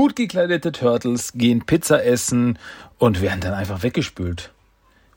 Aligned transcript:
gut 0.00 0.16
gekleidete 0.16 0.72
Turtles 0.72 1.34
gehen 1.34 1.66
Pizza 1.66 2.02
essen 2.02 2.58
und 2.96 3.20
werden 3.20 3.42
dann 3.42 3.52
einfach 3.52 3.82
weggespült. 3.82 4.50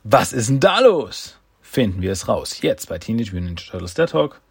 Was 0.03 0.33
ist 0.33 0.49
denn 0.49 0.59
da 0.59 0.81
los? 0.81 1.37
Finden 1.61 2.01
wir 2.01 2.11
es 2.11 2.27
raus. 2.27 2.61
Jetzt 2.61 2.89
bei 2.89 2.99
Teenage 2.99 3.31
Mutant 3.31 3.51
Ninja 3.51 3.71
Turtles 3.71 3.93
der 3.93 4.07
Talk. 4.07 4.41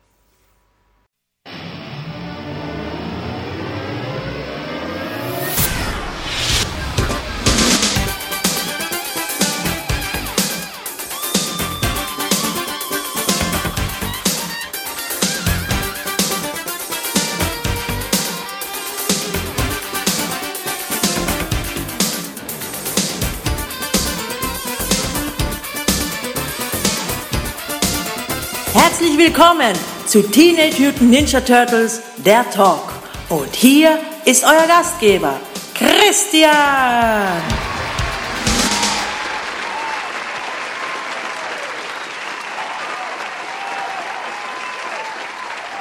Willkommen 29.42 29.74
zu 30.06 30.22
Teenage 30.22 30.80
Mutant 30.80 31.10
Ninja 31.10 31.40
Turtles, 31.40 32.00
der 32.24 32.48
Talk. 32.50 32.92
Und 33.28 33.52
hier 33.56 33.98
ist 34.24 34.44
euer 34.44 34.68
Gastgeber, 34.68 35.40
Christian. 35.74 36.52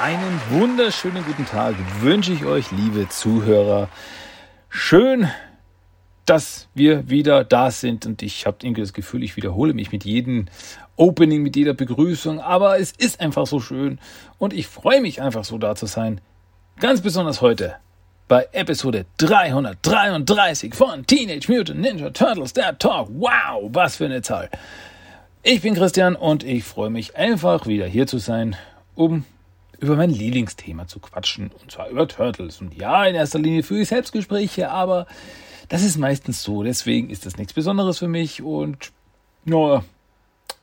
Einen 0.00 0.40
wunderschönen 0.50 1.24
guten 1.24 1.46
Tag 1.46 1.76
wünsche 2.00 2.32
ich 2.32 2.44
euch, 2.44 2.72
liebe 2.72 3.08
Zuhörer. 3.10 3.88
Schön, 4.70 5.28
dass 6.26 6.68
wir 6.74 7.08
wieder 7.08 7.44
da 7.44 7.70
sind 7.70 8.06
und 8.06 8.22
ich 8.22 8.44
habe 8.44 8.56
irgendwie 8.62 8.80
das 8.80 8.92
Gefühl, 8.92 9.22
ich 9.22 9.36
wiederhole 9.36 9.72
mich 9.72 9.92
mit 9.92 10.04
jedem 10.04 10.46
Opening, 10.96 11.42
mit 11.42 11.56
jeder 11.56 11.74
Begrüßung, 11.74 12.40
aber 12.40 12.78
es 12.78 12.92
ist 12.92 13.20
einfach 13.20 13.46
so 13.46 13.60
schön 13.60 13.98
und 14.38 14.52
ich 14.52 14.66
freue 14.66 15.00
mich 15.00 15.22
einfach 15.22 15.44
so 15.44 15.58
da 15.58 15.74
zu 15.74 15.86
sein. 15.86 16.20
Ganz 16.80 17.00
besonders 17.00 17.40
heute 17.40 17.76
bei 18.28 18.48
Episode 18.52 19.06
333 19.18 20.74
von 20.74 21.06
Teenage 21.06 21.52
Mutant 21.52 21.80
Ninja 21.80 22.10
Turtles, 22.10 22.52
der 22.52 22.78
Talk. 22.78 23.08
Wow, 23.12 23.68
was 23.72 23.96
für 23.96 24.06
eine 24.06 24.22
Zahl. 24.22 24.48
Ich 25.42 25.62
bin 25.62 25.74
Christian 25.74 26.14
und 26.14 26.44
ich 26.44 26.64
freue 26.64 26.90
mich 26.90 27.16
einfach 27.16 27.66
wieder 27.66 27.86
hier 27.86 28.06
zu 28.06 28.18
sein, 28.18 28.56
um 28.94 29.24
über 29.80 29.96
mein 29.96 30.10
Lieblingsthema 30.10 30.86
zu 30.86 31.00
quatschen, 31.00 31.50
und 31.60 31.72
zwar 31.72 31.88
über 31.88 32.06
Turtles. 32.06 32.60
Und 32.60 32.74
ja, 32.74 33.04
in 33.04 33.16
erster 33.16 33.40
Linie 33.40 33.64
führe 33.64 33.80
ich 33.80 33.88
Selbstgespräche, 33.88 34.70
aber 34.70 35.06
das 35.68 35.82
ist 35.82 35.98
meistens 35.98 36.42
so. 36.42 36.62
Deswegen 36.62 37.10
ist 37.10 37.26
das 37.26 37.36
nichts 37.36 37.52
Besonderes 37.52 37.98
für 37.98 38.08
mich 38.08 38.42
und 38.42 38.92
ja, 39.44 39.82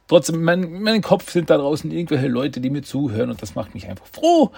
trotzdem, 0.10 0.44
mein, 0.44 0.82
mein 0.82 1.02
Kopf 1.02 1.32
sind 1.32 1.50
da 1.50 1.58
draußen 1.58 1.90
irgendwelche 1.92 2.28
Leute, 2.28 2.60
die 2.60 2.70
mir 2.70 2.82
zuhören 2.82 3.30
und 3.30 3.42
das 3.42 3.56
macht 3.56 3.74
mich 3.74 3.88
einfach 3.88 4.06
froh. 4.06 4.52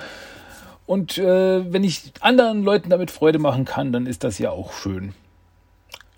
Und 0.88 1.20
äh, 1.20 1.72
wenn 1.72 1.84
ich 1.84 2.12
anderen 2.20 2.64
Leuten 2.64 2.90
damit 2.90 3.12
Freude 3.12 3.38
machen 3.38 3.66
kann, 3.66 3.92
dann 3.92 4.08
ist 4.08 4.24
das 4.24 4.40
ja 4.40 4.50
auch 4.50 4.74
schön. 4.74 5.14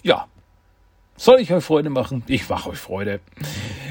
Ja, 0.01 0.27
soll 1.17 1.41
ich 1.41 1.53
euch 1.53 1.63
Freude 1.63 1.89
machen? 1.89 2.23
Ich 2.27 2.47
mache 2.49 2.69
euch 2.69 2.79
Freude. 2.79 3.19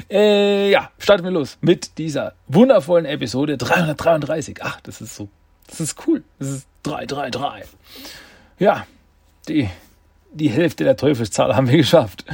Äh, 0.09 0.71
ja, 0.71 0.89
starten 0.97 1.23
wir 1.23 1.31
los 1.31 1.57
mit 1.61 1.97
dieser 1.97 2.33
wundervollen 2.47 3.05
Episode 3.05 3.57
333. 3.57 4.57
Ach, 4.61 4.81
das 4.81 4.99
ist 4.99 5.15
so, 5.15 5.29
das 5.67 5.79
ist 5.79 6.07
cool. 6.07 6.23
Das 6.39 6.49
ist 6.49 6.67
333. 6.83 7.69
Ja, 8.59 8.85
die 9.47 9.69
die 10.33 10.49
Hälfte 10.49 10.83
der 10.83 10.97
Teufelszahl 10.97 11.55
haben 11.55 11.69
wir 11.69 11.77
geschafft. 11.77 12.25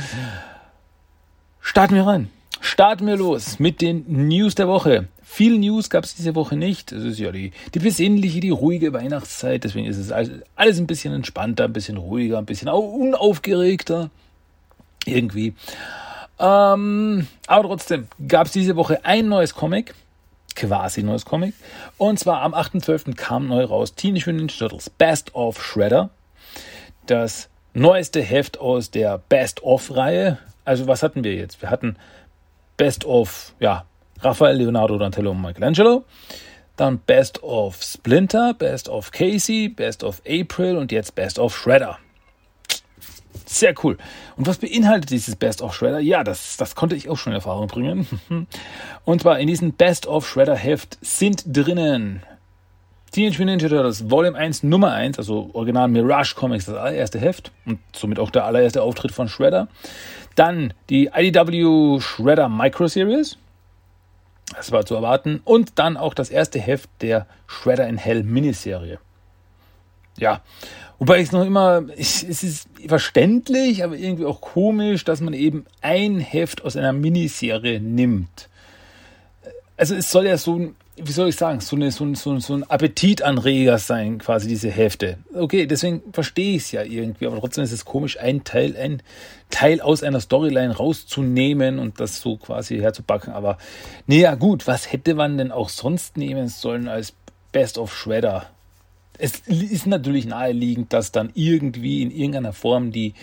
Starten 1.59 1.95
wir 1.95 2.07
rein. 2.07 2.29
Starten 2.61 3.07
wir 3.07 3.15
los 3.15 3.59
mit 3.59 3.81
den 3.81 4.27
News 4.27 4.55
der 4.55 4.67
Woche. 4.67 5.07
Viel 5.23 5.59
News 5.59 5.89
gab 5.89 6.03
es 6.03 6.15
diese 6.15 6.35
Woche 6.35 6.55
nicht. 6.55 6.91
Es 6.91 7.03
ist 7.03 7.19
ja 7.19 7.31
die, 7.31 7.51
die 7.73 7.79
besinnliche, 7.79 8.39
die 8.39 8.49
ruhige 8.49 8.93
Weihnachtszeit. 8.93 9.63
Deswegen 9.63 9.85
ist 9.85 9.97
es 9.97 10.11
alles 10.11 10.79
ein 10.79 10.87
bisschen 10.87 11.13
entspannter, 11.13 11.65
ein 11.65 11.73
bisschen 11.73 11.97
ruhiger, 11.97 12.37
ein 12.37 12.45
bisschen 12.45 12.67
unaufgeregter. 12.67 14.09
Irgendwie. 15.05 15.53
Ähm, 16.39 17.27
aber 17.47 17.67
trotzdem 17.67 18.07
gab 18.27 18.47
es 18.47 18.53
diese 18.53 18.75
Woche 18.75 19.05
ein 19.05 19.29
neues 19.29 19.53
Comic. 19.53 19.93
Quasi 20.55 21.03
neues 21.03 21.25
Comic. 21.25 21.53
Und 21.97 22.19
zwar 22.19 22.41
am 22.41 22.53
8.12. 22.53 23.15
kam 23.15 23.47
neu 23.47 23.63
raus 23.63 23.95
Teenage 23.95 24.31
Mutant 24.31 24.57
Turtles 24.57 24.89
Best 24.89 25.35
of 25.35 25.63
Shredder. 25.63 26.09
Das 27.05 27.49
neueste 27.73 28.21
Heft 28.21 28.59
aus 28.59 28.91
der 28.91 29.17
Best-of-Reihe. 29.29 30.37
Also 30.65 30.87
was 30.87 31.03
hatten 31.03 31.23
wir 31.23 31.35
jetzt? 31.35 31.61
Wir 31.61 31.69
hatten 31.69 31.95
Best 32.79 33.03
of, 33.03 33.53
ja, 33.59 33.83
Raphael, 34.21 34.55
Leonardo, 34.55 34.97
Donatello 34.97 35.31
und 35.31 35.41
Michelangelo. 35.41 36.05
Dann 36.77 36.99
Best 36.99 37.43
of 37.43 37.83
Splinter, 37.83 38.53
Best 38.53 38.87
of 38.87 39.11
Casey, 39.11 39.67
Best 39.67 40.01
of 40.01 40.21
April 40.25 40.77
und 40.77 40.93
jetzt 40.93 41.13
Best 41.13 41.39
of 41.39 41.55
Shredder. 41.55 41.99
Sehr 43.45 43.75
cool. 43.83 43.97
Und 44.37 44.47
was 44.47 44.59
beinhaltet 44.59 45.09
dieses 45.09 45.35
Best 45.35 45.61
of 45.61 45.75
Shredder? 45.75 45.99
Ja, 45.99 46.23
das, 46.23 46.55
das 46.55 46.73
konnte 46.73 46.95
ich 46.95 47.09
auch 47.09 47.17
schon 47.17 47.33
in 47.33 47.37
Erfahrung 47.37 47.67
bringen. 47.67 48.07
Und 49.03 49.21
zwar 49.23 49.39
in 49.39 49.47
diesem 49.47 49.73
Best 49.73 50.07
of 50.07 50.25
Shredder 50.25 50.55
Heft 50.55 50.97
sind 51.01 51.43
drinnen 51.45 52.23
Teenage 53.11 53.39
Mutant 53.39 53.61
Ninja 53.61 53.69
Turtles 53.69 54.09
Volume 54.09 54.37
1 54.37 54.63
Nummer 54.63 54.91
1, 54.93 55.17
also 55.17 55.49
Original 55.53 55.87
Mirage 55.87 56.35
Comics, 56.35 56.65
das 56.65 56.75
allererste 56.75 57.19
Heft 57.19 57.51
und 57.65 57.79
somit 57.95 58.19
auch 58.19 58.29
der 58.29 58.45
allererste 58.45 58.83
Auftritt 58.83 59.11
von 59.11 59.27
Shredder. 59.27 59.67
Dann 60.35 60.73
die 60.89 61.09
IDW 61.13 61.99
Shredder 61.99 62.49
Micro 62.49 62.87
Series. 62.87 63.37
Das 64.55 64.71
war 64.71 64.85
zu 64.85 64.95
erwarten. 64.95 65.41
Und 65.43 65.79
dann 65.79 65.97
auch 65.97 66.13
das 66.13 66.29
erste 66.29 66.59
Heft 66.59 66.89
der 67.01 67.27
Shredder 67.47 67.87
in 67.87 67.97
Hell 67.97 68.23
Miniserie. 68.23 68.99
Ja, 70.17 70.41
wobei 70.97 71.19
ich 71.19 71.27
es 71.27 71.31
noch 71.31 71.45
immer, 71.45 71.83
ich, 71.95 72.27
es 72.27 72.43
ist 72.43 72.67
verständlich, 72.87 73.83
aber 73.83 73.95
irgendwie 73.95 74.25
auch 74.25 74.41
komisch, 74.41 75.05
dass 75.05 75.21
man 75.21 75.33
eben 75.33 75.65
ein 75.81 76.19
Heft 76.19 76.63
aus 76.63 76.75
einer 76.75 76.93
Miniserie 76.93 77.79
nimmt. 77.79 78.49
Also 79.77 79.95
es 79.95 80.11
soll 80.11 80.25
ja 80.25 80.37
so 80.37 80.57
ein 80.57 80.75
wie 81.01 81.11
soll 81.11 81.29
ich 81.29 81.35
sagen, 81.35 81.59
so, 81.59 81.75
eine, 81.75 81.91
so, 81.91 82.03
ein, 82.03 82.15
so, 82.15 82.37
so 82.39 82.53
ein 82.53 82.63
Appetitanreger 82.63 83.77
sein, 83.77 84.17
quasi 84.19 84.47
diese 84.47 84.69
Hälfte. 84.69 85.17
Okay, 85.33 85.65
deswegen 85.65 86.01
verstehe 86.13 86.55
ich 86.55 86.63
es 86.63 86.71
ja 86.71 86.83
irgendwie, 86.83 87.27
aber 87.27 87.39
trotzdem 87.39 87.63
ist 87.63 87.71
es 87.71 87.85
komisch, 87.85 88.19
ein 88.19 88.43
Teil, 88.43 88.75
ein 88.77 89.01
Teil 89.49 89.81
aus 89.81 90.03
einer 90.03 90.19
Storyline 90.19 90.75
rauszunehmen 90.75 91.79
und 91.79 91.99
das 91.99 92.21
so 92.21 92.37
quasi 92.37 92.77
herzubacken. 92.77 93.33
Aber 93.33 93.57
naja, 94.07 94.35
gut, 94.35 94.67
was 94.67 94.91
hätte 94.91 95.15
man 95.15 95.37
denn 95.37 95.51
auch 95.51 95.69
sonst 95.69 96.17
nehmen 96.17 96.47
sollen 96.47 96.87
als 96.87 97.13
Best 97.51 97.77
of 97.77 97.95
Shredder? 97.95 98.47
Es 99.17 99.39
ist 99.47 99.87
natürlich 99.87 100.25
naheliegend, 100.25 100.93
dass 100.93 101.11
dann 101.11 101.31
irgendwie 101.33 102.01
in 102.01 102.11
irgendeiner 102.11 102.53
Form 102.53 102.91
die 102.91 103.13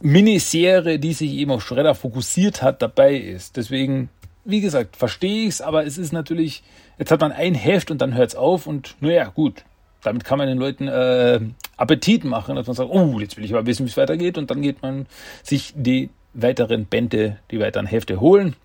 Miniserie, 0.00 0.98
die 0.98 1.12
sich 1.12 1.32
eben 1.32 1.50
auf 1.50 1.64
Shredder 1.64 1.94
fokussiert 1.94 2.62
hat, 2.62 2.82
dabei 2.82 3.14
ist. 3.14 3.56
Deswegen 3.56 4.08
wie 4.50 4.60
gesagt, 4.60 4.96
verstehe 4.96 5.42
ich 5.42 5.54
es, 5.54 5.60
aber 5.60 5.84
es 5.86 5.98
ist 5.98 6.12
natürlich, 6.12 6.62
jetzt 6.98 7.10
hat 7.10 7.20
man 7.20 7.32
ein 7.32 7.54
Heft 7.54 7.90
und 7.90 8.00
dann 8.00 8.14
hört 8.14 8.30
es 8.30 8.36
auf 8.36 8.66
und 8.66 8.96
naja, 9.00 9.28
gut. 9.28 9.64
Damit 10.02 10.24
kann 10.24 10.38
man 10.38 10.48
den 10.48 10.56
Leuten 10.56 10.88
äh, 10.88 11.40
Appetit 11.76 12.24
machen, 12.24 12.56
dass 12.56 12.66
man 12.66 12.74
sagt, 12.74 12.90
oh, 12.90 13.20
jetzt 13.20 13.36
will 13.36 13.44
ich 13.44 13.52
aber 13.52 13.66
wissen, 13.66 13.84
wie 13.84 13.90
es 13.90 13.98
weitergeht 13.98 14.38
und 14.38 14.50
dann 14.50 14.62
geht 14.62 14.80
man 14.80 15.06
sich 15.42 15.74
die 15.76 16.08
weiteren 16.32 16.86
Bände, 16.86 17.38
die 17.50 17.60
weiteren 17.60 17.86
Hefte 17.86 18.20
holen. 18.20 18.56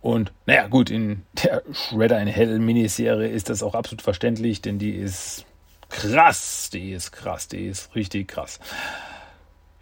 Und 0.00 0.32
naja, 0.46 0.66
gut, 0.68 0.88
in 0.90 1.22
der 1.42 1.62
Shredder 1.72 2.20
in 2.20 2.28
Hell 2.28 2.58
Miniserie 2.58 3.28
ist 3.28 3.50
das 3.50 3.62
auch 3.62 3.74
absolut 3.74 4.00
verständlich, 4.00 4.62
denn 4.62 4.78
die 4.78 4.92
ist 4.92 5.44
krass, 5.90 6.70
die 6.72 6.92
ist 6.92 7.12
krass, 7.12 7.48
die 7.48 7.66
ist 7.66 7.94
richtig 7.94 8.28
krass. 8.28 8.58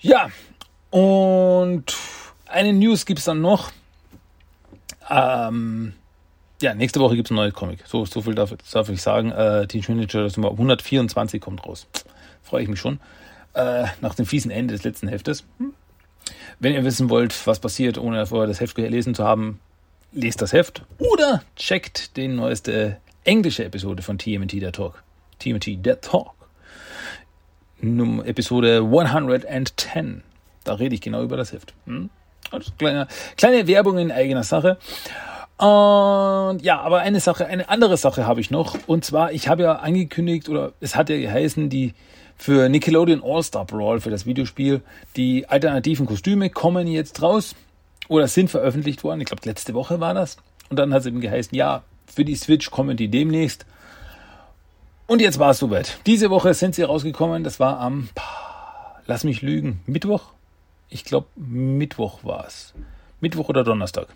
Ja, 0.00 0.30
und 0.90 1.96
eine 2.46 2.72
News 2.72 3.06
gibt 3.06 3.20
es 3.20 3.26
dann 3.26 3.40
noch. 3.40 3.70
Ähm, 5.10 5.94
ja, 6.60 6.74
nächste 6.74 7.00
Woche 7.00 7.16
gibt 7.16 7.28
es 7.28 7.30
ein 7.30 7.36
neues 7.36 7.54
Comic. 7.54 7.84
So, 7.86 8.04
so 8.04 8.22
viel 8.22 8.34
darf, 8.34 8.54
darf 8.72 8.88
ich 8.88 9.00
sagen. 9.00 9.30
Äh, 9.30 9.66
Teenage 9.66 9.92
Mutant 9.92 10.14
Ninja 10.14 10.30
Nummer 10.36 10.50
124 10.50 11.40
kommt 11.40 11.64
raus. 11.64 11.86
Freue 12.42 12.62
ich 12.62 12.68
mich 12.68 12.80
schon. 12.80 13.00
Äh, 13.54 13.86
nach 14.00 14.14
dem 14.14 14.26
fiesen 14.26 14.50
Ende 14.50 14.74
des 14.74 14.84
letzten 14.84 15.08
Heftes. 15.08 15.44
Wenn 16.58 16.74
ihr 16.74 16.84
wissen 16.84 17.10
wollt, 17.10 17.46
was 17.46 17.60
passiert, 17.60 17.98
ohne 17.98 18.26
vorher 18.26 18.48
das 18.48 18.60
Heft 18.60 18.74
gelesen 18.74 19.14
zu 19.14 19.24
haben, 19.24 19.60
lest 20.12 20.42
das 20.42 20.52
Heft 20.52 20.82
oder 20.98 21.42
checkt 21.56 22.16
die 22.16 22.28
neueste 22.28 22.98
englische 23.24 23.64
Episode 23.64 24.02
von 24.02 24.18
TMT 24.18 24.54
der 24.54 24.72
Talk. 24.72 25.02
TMT 25.38 25.84
der 25.84 26.00
Talk. 26.00 26.34
Num 27.80 28.22
Episode 28.24 28.82
110. 28.82 30.22
Da 30.64 30.74
rede 30.74 30.94
ich 30.94 31.00
genau 31.00 31.22
über 31.22 31.36
das 31.36 31.52
Heft. 31.52 31.74
Hm? 31.86 32.10
Kleine, 32.78 33.08
kleine 33.36 33.66
Werbung 33.66 33.98
in 33.98 34.12
eigener 34.12 34.44
Sache. 34.44 34.78
Und 35.58 36.60
ja, 36.62 36.80
aber 36.80 37.00
eine 37.00 37.20
Sache, 37.20 37.46
eine 37.46 37.68
andere 37.68 37.96
Sache 37.96 38.26
habe 38.26 38.40
ich 38.40 38.50
noch. 38.50 38.76
Und 38.86 39.04
zwar, 39.04 39.32
ich 39.32 39.48
habe 39.48 39.64
ja 39.64 39.72
angekündigt, 39.76 40.48
oder 40.48 40.72
es 40.80 40.94
hat 40.94 41.10
ja 41.10 41.16
geheißen, 41.16 41.68
die 41.68 41.94
für 42.36 42.68
Nickelodeon 42.68 43.22
All-Star 43.24 43.64
Brawl, 43.64 44.00
für 44.00 44.10
das 44.10 44.24
Videospiel, 44.24 44.80
die 45.16 45.48
alternativen 45.48 46.06
Kostüme 46.06 46.50
kommen 46.50 46.86
jetzt 46.86 47.20
raus 47.20 47.56
oder 48.06 48.28
sind 48.28 48.50
veröffentlicht 48.50 49.02
worden. 49.02 49.20
Ich 49.20 49.26
glaube, 49.26 49.42
letzte 49.44 49.74
Woche 49.74 49.98
war 49.98 50.14
das. 50.14 50.36
Und 50.70 50.78
dann 50.78 50.94
hat 50.94 51.00
es 51.00 51.06
eben 51.06 51.20
geheißen, 51.20 51.56
ja, 51.56 51.82
für 52.06 52.24
die 52.24 52.36
Switch 52.36 52.70
kommen 52.70 52.96
die 52.96 53.08
demnächst. 53.08 53.66
Und 55.08 55.20
jetzt 55.20 55.38
war 55.38 55.50
es 55.50 55.58
soweit. 55.58 55.98
Diese 56.06 56.30
Woche 56.30 56.54
sind 56.54 56.76
sie 56.76 56.82
rausgekommen. 56.82 57.42
Das 57.42 57.58
war 57.58 57.80
am, 57.80 58.08
lass 59.06 59.24
mich 59.24 59.42
lügen, 59.42 59.80
Mittwoch? 59.86 60.22
Ich 60.88 61.04
glaube, 61.04 61.28
Mittwoch 61.36 62.24
war 62.24 62.46
es. 62.46 62.74
Mittwoch 63.20 63.48
oder 63.48 63.64
Donnerstag. 63.64 64.08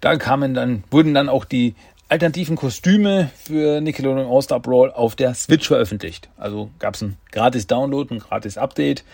Da 0.00 0.16
kamen 0.16 0.54
dann, 0.54 0.84
wurden 0.90 1.14
dann 1.14 1.28
auch 1.28 1.44
die 1.44 1.74
alternativen 2.08 2.56
Kostüme 2.56 3.30
für 3.34 3.80
Nickelodeon 3.80 4.26
All-Star 4.26 4.60
Brawl 4.60 4.90
auf 4.90 5.16
der 5.16 5.34
Switch 5.34 5.68
veröffentlicht. 5.68 6.28
Also 6.36 6.70
gab 6.78 6.94
es 6.94 7.02
ein 7.02 7.16
gratis 7.30 7.66
Download, 7.66 8.14
ein 8.14 8.18
gratis 8.18 8.58
Update 8.58 9.04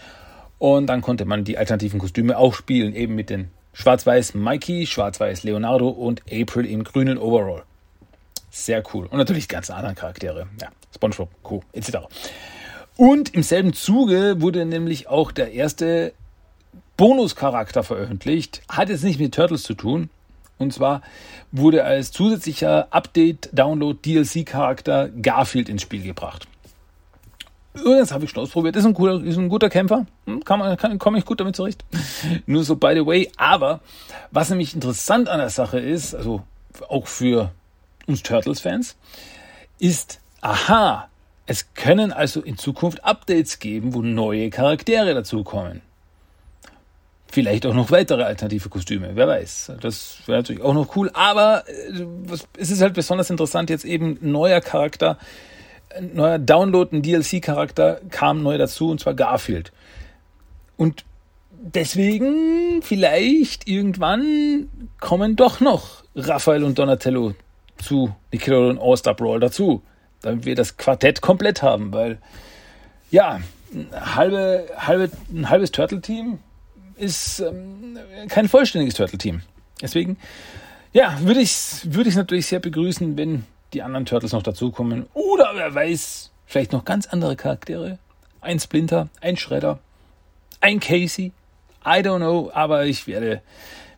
und 0.59 0.87
dann 0.87 1.01
konnte 1.01 1.25
man 1.25 1.45
die 1.45 1.59
alternativen 1.59 2.01
Kostüme 2.01 2.37
auch 2.39 2.55
spielen, 2.55 2.95
eben 2.95 3.15
mit 3.15 3.31
den 3.31 3.51
schwarz-weiß 3.73 4.35
Mikey, 4.35 4.87
schwarz-weiß 4.87 5.45
Leonardo 5.45 5.89
und 5.89 6.23
April 6.33 6.67
im 6.67 6.83
grünen 6.83 7.19
Overall. 7.19 7.63
Sehr 8.51 8.83
cool. 8.93 9.07
Und 9.07 9.19
natürlich 9.19 9.47
ganz 9.49 9.71
anderen 9.71 9.95
Charaktere. 9.95 10.49
Ja, 10.61 10.69
SpongeBob, 10.93 11.29
Co. 11.43 11.63
etc. 11.73 11.99
Und 12.99 13.33
im 13.33 13.43
selben 13.45 13.73
Zuge 13.75 14.41
wurde 14.41 14.67
nämlich 14.67 15.09
auch 15.09 15.31
der 15.31 15.53
erste 15.53 16.13
Bonuscharakter 16.97 17.85
veröffentlicht. 17.85 18.63
Hat 18.69 18.89
jetzt 18.89 19.05
nicht 19.05 19.21
mit 19.21 19.33
Turtles 19.33 19.63
zu 19.63 19.75
tun, 19.75 20.11
und 20.59 20.73
zwar 20.73 21.03
wurde 21.53 21.85
als 21.85 22.11
zusätzlicher 22.11 22.89
Update-Download-DLC-Charakter 22.91 25.11
Garfield 25.11 25.69
ins 25.69 25.83
Spiel 25.83 26.03
gebracht. 26.03 26.49
Das 27.73 28.11
habe 28.11 28.25
ich 28.25 28.31
schon 28.31 28.43
ausprobiert. 28.43 28.75
Ist 28.75 28.85
ein, 28.85 28.95
cooler, 28.95 29.23
ist 29.23 29.39
ein 29.39 29.49
guter 29.49 29.71
Kämpfer. 29.71 30.05
Hm, 30.27 30.45
kann 30.45 30.59
man, 30.59 30.77
kann, 30.77 30.99
komme 30.99 31.19
ich 31.19 31.25
gut 31.25 31.39
damit 31.39 31.55
zurecht. 31.55 31.85
Nur 32.47 32.65
so 32.65 32.75
by 32.75 32.95
the 32.95 33.07
way. 33.07 33.31
Aber 33.37 33.79
was 34.33 34.51
nämlich 34.51 34.75
interessant 34.75 35.29
an 35.29 35.39
der 35.39 35.51
Sache 35.51 35.79
ist, 35.79 36.17
also 36.17 36.43
auch 36.89 37.07
für 37.07 37.53
uns 38.09 38.25
Turtles-Fans, 38.25 38.97
ist, 39.79 40.19
aha, 40.41 41.09
es 41.49 41.73
können 41.73 42.13
also 42.13 42.43
in 42.43 42.59
Zukunft 42.59 43.05
Updates 43.05 43.59
geben, 43.59 43.95
wo 43.95 44.03
neue 44.03 44.51
Charaktere 44.51 45.15
dazukommen. 45.15 45.81
Vielleicht 47.27 47.65
auch 47.65 47.73
noch 47.73 47.91
weitere 47.91 48.23
alternative 48.23 48.69
Kostüme, 48.69 49.13
wer 49.15 49.27
weiß. 49.27 49.73
Das 49.81 50.19
wäre 50.27 50.41
natürlich 50.41 50.61
auch 50.63 50.75
noch 50.75 50.95
cool. 50.95 51.11
Aber 51.15 51.65
äh, 51.67 52.05
es 52.59 52.71
ist 52.71 52.83
halt 52.83 52.93
besonders 52.93 53.31
interessant, 53.31 53.71
jetzt 53.71 53.87
eben 53.87 54.19
neuer 54.21 54.61
Charakter, 54.61 55.17
neuer 56.13 56.39
Download, 56.39 56.95
ein 56.95 57.01
DLC-Charakter 57.01 58.03
kam 58.11 58.43
neu 58.43 58.59
dazu, 58.59 58.91
und 58.91 59.01
zwar 59.01 59.15
Garfield. 59.15 59.73
Und 60.77 61.07
deswegen 61.51 62.83
vielleicht 62.83 63.67
irgendwann 63.67 64.69
kommen 65.01 65.35
doch 65.35 65.61
noch 65.61 66.05
Raphael 66.15 66.63
und 66.63 66.79
Donatello 66.79 67.35
zu 67.79 68.15
Nickelodeon 68.33 68.79
All-Star 68.79 69.15
Brawl 69.15 69.41
dazu, 69.41 69.83
damit 70.23 70.45
wir 70.45 70.55
das 70.55 70.77
Quartett 70.77 71.21
komplett 71.21 71.63
haben, 71.63 71.93
weil 71.93 72.19
ja, 73.11 73.41
halbe, 73.93 74.67
halbe, 74.77 75.11
ein 75.33 75.49
halbes 75.49 75.73
Turtle-Team 75.73 76.39
ist 76.97 77.41
ähm, 77.41 77.99
kein 78.29 78.49
vollständiges 78.49 78.95
Turtle-Team. 78.95 79.43
Deswegen, 79.81 80.17
ja, 80.93 81.19
würde 81.21 81.41
ich 81.41 81.51
es 81.51 81.93
würde 81.93 82.11
natürlich 82.11 82.47
sehr 82.47 82.61
begrüßen, 82.61 83.17
wenn 83.17 83.45
die 83.73 83.83
anderen 83.83 84.07
Turtles 84.07 84.33
noch 84.33 84.43
dazukommen. 84.43 85.07
Oder 85.15 85.53
wer 85.55 85.75
weiß, 85.75 86.31
vielleicht 86.47 86.73
noch 86.73 86.85
ganz 86.85 87.07
andere 87.07 87.37
Charaktere. 87.37 87.99
Ein 88.41 88.59
Splinter, 88.59 89.09
ein 89.21 89.37
Shredder, 89.37 89.79
ein 90.61 90.81
Casey. 90.81 91.33
I 91.85 92.01
don't 92.01 92.19
know, 92.19 92.51
aber 92.53 92.87
ich 92.87 93.07
werde, 93.07 93.43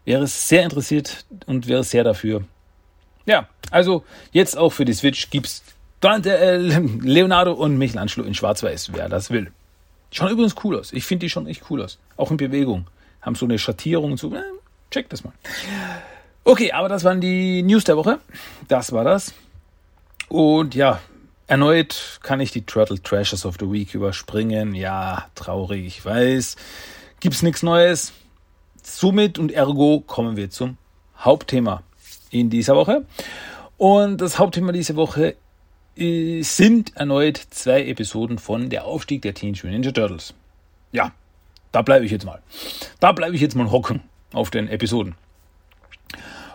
wäre 0.05 0.27
sehr 0.27 0.65
interessiert 0.65 1.25
und 1.47 1.67
wäre 1.67 1.85
sehr 1.85 2.05
dafür. 2.05 2.45
Ja, 3.27 3.49
also 3.71 4.05
jetzt 4.33 4.57
auch 4.57 4.71
für 4.71 4.85
die 4.85 4.93
Switch 4.93 5.31
gibt's 5.31 5.63
Dante, 6.01 6.37
äh, 6.37 6.57
Leonardo 7.01 7.53
und 7.53 7.77
Michelangelo 7.77 8.27
in 8.27 8.35
Schwarz-Weiß, 8.35 8.93
wer 8.95 9.09
das 9.09 9.31
will. 9.31 9.53
Schauen 10.13 10.31
übrigens 10.31 10.57
cool 10.65 10.79
aus. 10.79 10.93
Ich 10.93 11.05
finde 11.05 11.27
die 11.27 11.31
schon 11.31 11.47
echt 11.47 11.63
cool 11.71 11.83
aus. 11.83 11.99
Auch 12.17 12.31
in 12.31 12.37
Bewegung. 12.37 12.87
Haben 13.23 13.35
so 13.35 13.47
eine 13.47 13.59
Schattierung 13.59 14.13
und 14.13 14.19
so. 14.19 14.35
Äh, 14.35 14.43
check 14.91 15.09
das 15.09 15.23
mal. 15.23 15.33
Okay, 16.43 16.73
aber 16.73 16.89
das 16.89 17.05
waren 17.05 17.21
die 17.21 17.63
News 17.63 17.85
der 17.85 17.97
Woche. 17.97 18.19
Das 18.67 18.93
war 18.93 19.05
das. 19.05 19.35
Und 20.29 20.75
ja, 20.75 21.01
erneut 21.47 22.19
kann 22.23 22.41
ich 22.41 22.51
die 22.51 22.63
Turtle 22.63 23.03
Trashes 23.03 23.45
of 23.45 23.57
the 23.61 23.71
Week 23.71 23.95
überspringen. 23.95 24.75
Ja, 24.75 25.27
traurig, 25.35 25.87
ich 25.87 26.05
weiß. 26.05 26.57
Gibt's 27.21 27.43
nichts 27.43 27.63
Neues. 27.63 28.13
Somit 28.83 29.39
und 29.39 29.53
ergo 29.53 30.01
kommen 30.01 30.37
wir 30.37 30.51
zum 30.51 30.77
Hauptthema 31.19 31.83
in 32.31 32.51
dieser 32.51 32.75
Woche. 32.75 33.05
Und 33.77 34.21
das 34.21 34.39
Hauptthema 34.39 34.73
dieser 34.73 34.97
Woche 34.97 35.37
sind 36.01 36.97
erneut 36.97 37.37
zwei 37.51 37.87
Episoden 37.87 38.39
von 38.39 38.71
Der 38.71 38.87
Aufstieg 38.87 39.21
der 39.21 39.35
Teenage 39.35 39.67
Mutant 39.67 39.85
Ninja 39.85 39.93
Turtles. 39.93 40.33
Ja, 40.93 41.13
da 41.73 41.83
bleibe 41.83 42.07
ich 42.07 42.11
jetzt 42.11 42.25
mal. 42.25 42.41
Da 43.01 43.13
bleibe 43.13 43.35
ich 43.35 43.43
jetzt 43.43 43.55
mal 43.55 43.71
hocken 43.71 44.01
auf 44.33 44.49
den 44.51 44.67
Episoden. 44.69 45.15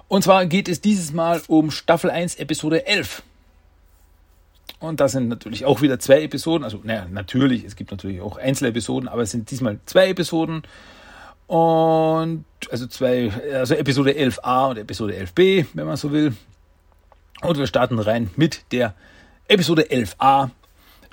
Und 0.07 0.23
zwar 0.23 0.47
geht 0.47 0.67
es 0.67 0.81
dieses 0.81 1.13
Mal 1.13 1.43
um 1.47 1.69
Staffel 1.69 2.09
1, 2.09 2.35
Episode 2.35 2.87
11. 2.87 3.21
Und 4.79 4.99
das 4.99 5.11
sind 5.11 5.27
natürlich 5.27 5.65
auch 5.65 5.81
wieder 5.81 5.99
zwei 5.99 6.23
Episoden. 6.23 6.63
Also, 6.63 6.79
naja, 6.83 7.05
natürlich, 7.11 7.63
es 7.65 7.75
gibt 7.75 7.91
natürlich 7.91 8.21
auch 8.21 8.37
Einzelepisoden, 8.37 9.07
aber 9.07 9.21
es 9.21 9.31
sind 9.31 9.51
diesmal 9.51 9.77
zwei 9.85 10.09
Episoden. 10.09 10.63
Und 11.45 12.45
also 12.71 12.87
zwei, 12.87 13.31
also 13.53 13.75
Episode 13.75 14.11
11a 14.11 14.71
und 14.71 14.77
Episode 14.77 15.13
11b, 15.13 15.67
wenn 15.73 15.85
man 15.85 15.97
so 15.97 16.11
will. 16.11 16.35
Und 17.41 17.59
wir 17.59 17.67
starten 17.67 17.99
rein 17.99 18.31
mit 18.35 18.63
der 18.71 18.95
Episode 19.47 19.83
11a, 19.91 20.49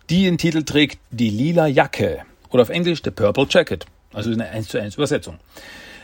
die 0.08 0.24
den 0.24 0.38
Titel 0.38 0.62
trägt 0.62 0.98
Die 1.10 1.28
lila 1.28 1.66
Jacke 1.66 2.22
oder 2.48 2.62
auf 2.62 2.70
Englisch 2.70 3.02
The 3.04 3.10
Purple 3.10 3.46
Jacket, 3.48 3.84
also 4.14 4.30
eine 4.30 4.48
1 4.48 4.68
zu 4.68 4.80
1 4.80 4.94
Übersetzung. 4.94 5.38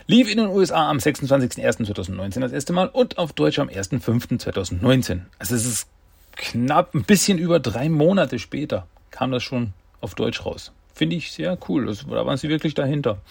Lief 0.06 0.30
in 0.30 0.36
den 0.36 0.48
USA 0.48 0.90
am 0.90 0.98
26.01.2019 0.98 2.40
das 2.40 2.52
erste 2.52 2.74
Mal 2.74 2.88
und 2.88 3.16
auf 3.16 3.32
Deutsch 3.32 3.58
am 3.58 3.68
1.05.2019. 3.68 5.20
Also 5.38 5.54
es 5.54 5.64
ist 5.64 5.88
knapp 6.36 6.94
ein 6.94 7.04
bisschen 7.04 7.38
über 7.38 7.60
drei 7.60 7.88
Monate 7.88 8.38
später 8.38 8.86
kam 9.10 9.30
das 9.30 9.42
schon 9.42 9.72
auf 10.02 10.14
Deutsch 10.14 10.44
raus. 10.44 10.72
Finde 10.94 11.16
ich 11.16 11.32
sehr 11.32 11.56
cool. 11.66 11.86
Das, 11.86 12.04
da 12.06 12.26
waren 12.26 12.36
sie 12.36 12.50
wirklich 12.50 12.74
dahinter. 12.74 13.22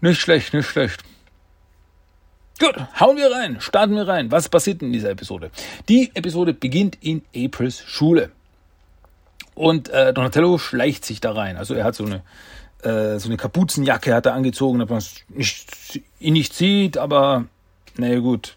Nicht 0.00 0.22
schlecht, 0.22 0.54
nicht 0.54 0.70
schlecht. 0.70 1.02
Gut, 2.60 2.74
hauen 3.00 3.16
wir 3.16 3.32
rein, 3.32 3.58
starten 3.58 3.94
wir 3.94 4.06
rein. 4.06 4.30
Was 4.30 4.50
passiert 4.50 4.82
in 4.82 4.92
dieser 4.92 5.08
Episode? 5.08 5.50
Die 5.88 6.10
Episode 6.12 6.52
beginnt 6.52 6.98
in 7.00 7.22
Aprils 7.34 7.82
Schule. 7.86 8.30
Und 9.54 9.88
äh, 9.88 10.12
Donatello 10.12 10.58
schleicht 10.58 11.06
sich 11.06 11.22
da 11.22 11.32
rein. 11.32 11.56
Also 11.56 11.72
er 11.72 11.84
hat 11.84 11.94
so 11.94 12.04
eine, 12.04 12.16
äh, 12.82 13.18
so 13.18 13.30
eine 13.30 13.38
Kapuzenjacke 13.38 14.14
hat 14.14 14.26
er 14.26 14.34
angezogen, 14.34 14.78
damit 14.78 14.90
man 14.90 15.02
nicht, 15.30 16.02
ihn 16.18 16.34
nicht 16.34 16.52
sieht, 16.52 16.98
aber 16.98 17.46
naja 17.96 18.18
gut, 18.18 18.56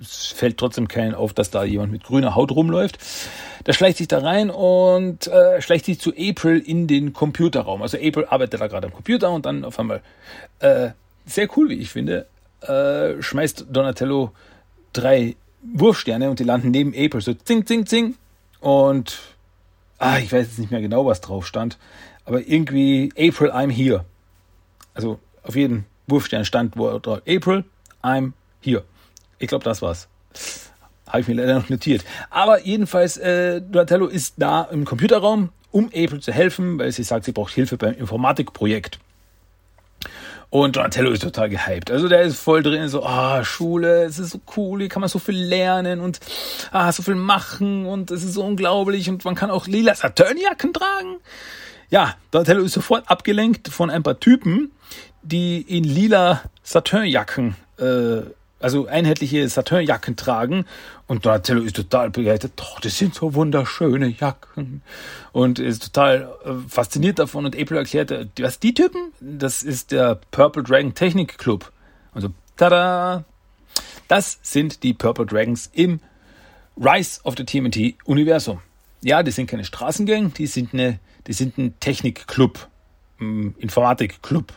es 0.00 0.28
fällt 0.28 0.56
trotzdem 0.56 0.88
keinen 0.88 1.14
auf, 1.14 1.34
dass 1.34 1.50
da 1.50 1.62
jemand 1.62 1.92
mit 1.92 2.04
grüner 2.04 2.34
Haut 2.34 2.52
rumläuft. 2.52 2.98
Der 3.66 3.74
schleicht 3.74 3.98
sich 3.98 4.08
da 4.08 4.20
rein 4.20 4.48
und 4.48 5.26
äh, 5.26 5.60
schleicht 5.60 5.84
sich 5.84 6.00
zu 6.00 6.14
April 6.18 6.58
in 6.58 6.86
den 6.86 7.12
Computerraum. 7.12 7.82
Also 7.82 7.98
April 7.98 8.24
arbeitet 8.24 8.62
da 8.62 8.66
gerade 8.66 8.86
am 8.86 8.94
Computer 8.94 9.30
und 9.30 9.44
dann 9.44 9.66
auf 9.66 9.78
einmal, 9.78 10.00
äh, 10.60 10.92
sehr 11.26 11.48
cool, 11.56 11.68
wie 11.68 11.74
ich 11.74 11.90
finde, 11.90 12.26
äh, 12.68 13.22
schmeißt 13.22 13.66
Donatello 13.70 14.32
drei 14.92 15.36
Wurfsterne 15.62 16.30
und 16.30 16.38
die 16.38 16.44
landen 16.44 16.70
neben 16.70 16.90
April. 16.90 17.20
So 17.20 17.34
zing, 17.34 17.66
zing, 17.66 17.86
zing. 17.86 18.16
Und 18.60 19.18
ah, 19.98 20.18
ich 20.18 20.32
weiß 20.32 20.46
jetzt 20.46 20.58
nicht 20.58 20.70
mehr 20.70 20.80
genau, 20.80 21.06
was 21.06 21.20
drauf 21.20 21.46
stand. 21.46 21.78
Aber 22.24 22.46
irgendwie 22.46 23.10
April, 23.18 23.50
I'm 23.50 23.70
here. 23.70 24.04
Also 24.94 25.18
auf 25.42 25.56
jedem 25.56 25.84
Wurfstern 26.06 26.44
stand 26.44 26.76
drauf 26.76 27.22
April, 27.26 27.64
I'm 28.02 28.32
here. 28.60 28.84
Ich 29.38 29.48
glaube, 29.48 29.64
das 29.64 29.82
war's. 29.82 30.08
Habe 31.06 31.20
ich 31.20 31.28
mir 31.28 31.34
leider 31.34 31.54
noch 31.54 31.68
notiert. 31.68 32.04
Aber 32.30 32.64
jedenfalls, 32.64 33.16
äh, 33.16 33.60
Donatello 33.60 34.06
ist 34.06 34.34
da 34.38 34.62
im 34.62 34.84
Computerraum, 34.84 35.50
um 35.70 35.86
April 35.86 36.20
zu 36.20 36.32
helfen, 36.32 36.78
weil 36.78 36.92
sie 36.92 37.02
sagt, 37.02 37.24
sie 37.24 37.32
braucht 37.32 37.52
Hilfe 37.52 37.76
beim 37.76 37.94
Informatikprojekt. 37.94 38.98
Und 40.52 40.76
Donatello 40.76 41.12
ist 41.12 41.22
total 41.22 41.48
gehypt. 41.48 41.90
Also 41.90 42.08
der 42.08 42.20
ist 42.20 42.38
voll 42.38 42.62
drin, 42.62 42.86
so, 42.90 43.02
ah, 43.06 43.40
oh, 43.40 43.42
Schule, 43.44 44.04
es 44.04 44.18
ist 44.18 44.32
so 44.32 44.40
cool, 44.54 44.80
hier 44.80 44.90
kann 44.90 45.00
man 45.00 45.08
so 45.08 45.18
viel 45.18 45.42
lernen 45.42 45.98
und 45.98 46.20
ah, 46.72 46.92
so 46.92 47.02
viel 47.02 47.14
machen 47.14 47.86
und 47.86 48.10
es 48.10 48.22
ist 48.22 48.34
so 48.34 48.44
unglaublich 48.44 49.08
und 49.08 49.24
man 49.24 49.34
kann 49.34 49.50
auch 49.50 49.66
lila 49.66 49.94
Saturnjacken 49.94 50.74
tragen. 50.74 51.20
Ja, 51.88 52.16
Donatello 52.32 52.64
ist 52.64 52.74
sofort 52.74 53.10
abgelenkt 53.10 53.68
von 53.68 53.88
ein 53.88 54.02
paar 54.02 54.20
Typen, 54.20 54.72
die 55.22 55.62
in 55.62 55.84
lila 55.84 56.42
Saturnjacken 56.62 57.56
äh, 57.78 58.20
also 58.62 58.86
einheitliche 58.86 59.48
Satin-Jacken 59.48 60.16
tragen. 60.16 60.66
Und 61.12 61.26
Donatello 61.26 61.60
ist 61.60 61.76
total 61.76 62.08
begeistert. 62.08 62.52
Doch, 62.56 62.80
das 62.80 62.96
sind 62.96 63.14
so 63.14 63.34
wunderschöne 63.34 64.06
Jacken. 64.06 64.80
Und 65.32 65.58
ist 65.58 65.92
total 65.92 66.32
äh, 66.42 66.52
fasziniert 66.66 67.18
davon. 67.18 67.44
Und 67.44 67.54
April 67.54 67.76
erklärt, 67.76 68.10
äh, 68.10 68.28
was 68.40 68.60
die 68.60 68.72
Typen? 68.72 69.12
Das 69.20 69.62
ist 69.62 69.92
der 69.92 70.18
Purple 70.30 70.62
Dragon 70.62 70.94
Technik 70.94 71.36
Club. 71.36 71.70
Also, 72.14 72.30
tada! 72.56 73.24
Das 74.08 74.38
sind 74.40 74.82
die 74.82 74.94
Purple 74.94 75.26
Dragons 75.26 75.68
im 75.74 76.00
Rise 76.78 77.20
of 77.24 77.34
the 77.36 77.44
TMT 77.44 77.96
Universum. 78.06 78.62
Ja, 79.02 79.22
die 79.22 79.32
sind 79.32 79.48
keine 79.48 79.66
Straßengang, 79.66 80.32
die 80.32 80.46
sind 80.46 80.72
eine, 80.72 80.98
die 81.26 81.34
sind 81.34 81.58
ein 81.58 81.78
Technikclub, 81.78 82.68
ein 83.20 83.54
Informatikclub. 83.58 84.54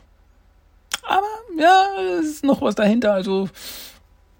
Aber 1.04 1.28
ja, 1.60 1.86
es 2.22 2.28
ist 2.28 2.46
noch 2.46 2.62
was 2.62 2.76
dahinter, 2.76 3.14
also 3.14 3.50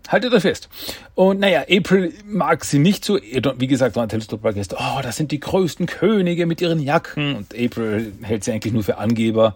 haltet 0.10 0.34
euch 0.34 0.44
fest. 0.44 0.70
Und 1.16 1.40
naja, 1.40 1.66
April 1.70 2.14
mag 2.26 2.66
sie 2.66 2.80
nicht 2.80 3.06
so. 3.06 3.18
Wie 3.18 3.68
gesagt, 3.68 3.96
Donatello's 3.96 4.28
Doppelgäste, 4.28 4.78
oh, 4.80 5.02
das 5.02 5.18
sind 5.18 5.32
die 5.32 5.40
größten 5.40 5.86
Könige 5.86 6.46
mit 6.46 6.62
ihren 6.62 6.80
Jacken. 6.80 7.36
Und 7.36 7.54
April 7.54 8.14
hält 8.22 8.44
sie 8.44 8.52
eigentlich 8.52 8.74
nur 8.74 8.84
für 8.84 8.98
Angeber. 8.98 9.56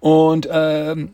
Und 0.00 0.48
ähm, 0.50 1.10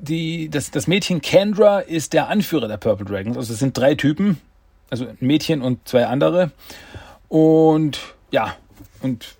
die, 0.00 0.48
das, 0.48 0.70
das 0.70 0.86
Mädchen 0.86 1.20
Kendra 1.20 1.80
ist 1.80 2.12
der 2.12 2.28
Anführer 2.28 2.68
der 2.68 2.76
Purple 2.76 3.06
Dragons. 3.06 3.36
Also 3.36 3.52
es 3.52 3.58
sind 3.58 3.76
drei 3.76 3.94
Typen, 3.94 4.40
also 4.90 5.06
ein 5.06 5.16
Mädchen 5.20 5.62
und 5.62 5.86
zwei 5.88 6.06
andere. 6.06 6.50
Und 7.28 7.98
ja, 8.30 8.56
und 9.00 9.36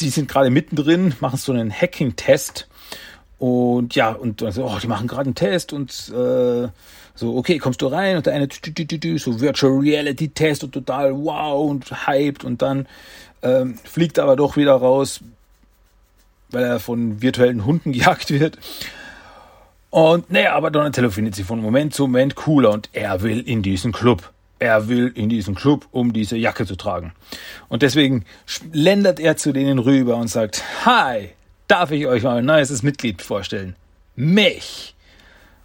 die 0.00 0.10
sind 0.10 0.28
gerade 0.28 0.50
mittendrin, 0.50 1.14
machen 1.20 1.36
so 1.36 1.52
einen 1.52 1.72
Hacking-Test. 1.72 2.68
Und 3.38 3.94
ja, 3.94 4.10
und 4.10 4.42
also, 4.42 4.64
oh, 4.64 4.78
die 4.82 4.88
machen 4.88 5.06
gerade 5.06 5.26
einen 5.26 5.34
Test 5.34 5.72
und 5.72 5.90
äh, 6.08 6.68
so, 7.14 7.36
okay, 7.36 7.58
kommst 7.58 7.82
du 7.82 7.86
rein? 7.86 8.16
Und 8.16 8.26
der 8.26 8.34
eine 8.34 8.48
so 8.48 9.40
Virtual 9.40 9.72
Reality 9.78 10.28
Test 10.28 10.64
und 10.64 10.72
total 10.72 11.12
wow 11.14 11.68
und 11.68 12.06
hyped 12.06 12.44
und 12.44 12.62
dann 12.62 12.86
ähm, 13.42 13.78
fliegt 13.84 14.18
er 14.18 14.24
aber 14.24 14.36
doch 14.36 14.56
wieder 14.56 14.74
raus, 14.74 15.20
weil 16.50 16.64
er 16.64 16.80
von 16.80 17.22
virtuellen 17.22 17.64
Hunden 17.64 17.92
gejagt 17.92 18.30
wird. 18.30 18.58
Und 19.90 20.30
naja, 20.30 20.54
aber 20.54 20.70
Donatello 20.70 21.10
findet 21.10 21.34
sie 21.34 21.44
von 21.44 21.60
Moment 21.60 21.94
zu 21.94 22.02
Moment 22.02 22.34
cooler 22.34 22.70
und 22.70 22.90
er 22.92 23.22
will 23.22 23.40
in 23.40 23.62
diesen 23.62 23.92
Club. 23.92 24.32
Er 24.60 24.88
will 24.88 25.12
in 25.14 25.28
diesen 25.28 25.54
Club, 25.54 25.86
um 25.92 26.12
diese 26.12 26.36
Jacke 26.36 26.66
zu 26.66 26.76
tragen. 26.76 27.12
Und 27.68 27.82
deswegen 27.82 28.24
schlendert 28.44 29.20
er 29.20 29.36
zu 29.36 29.52
denen 29.52 29.78
rüber 29.78 30.16
und 30.16 30.28
sagt, 30.28 30.64
Hi, 30.84 31.30
darf 31.68 31.90
ich 31.90 32.06
euch 32.06 32.24
mal 32.24 32.38
ein 32.38 32.46
neues 32.46 32.82
Mitglied 32.82 33.22
vorstellen? 33.22 33.76
Mich. 34.16 34.96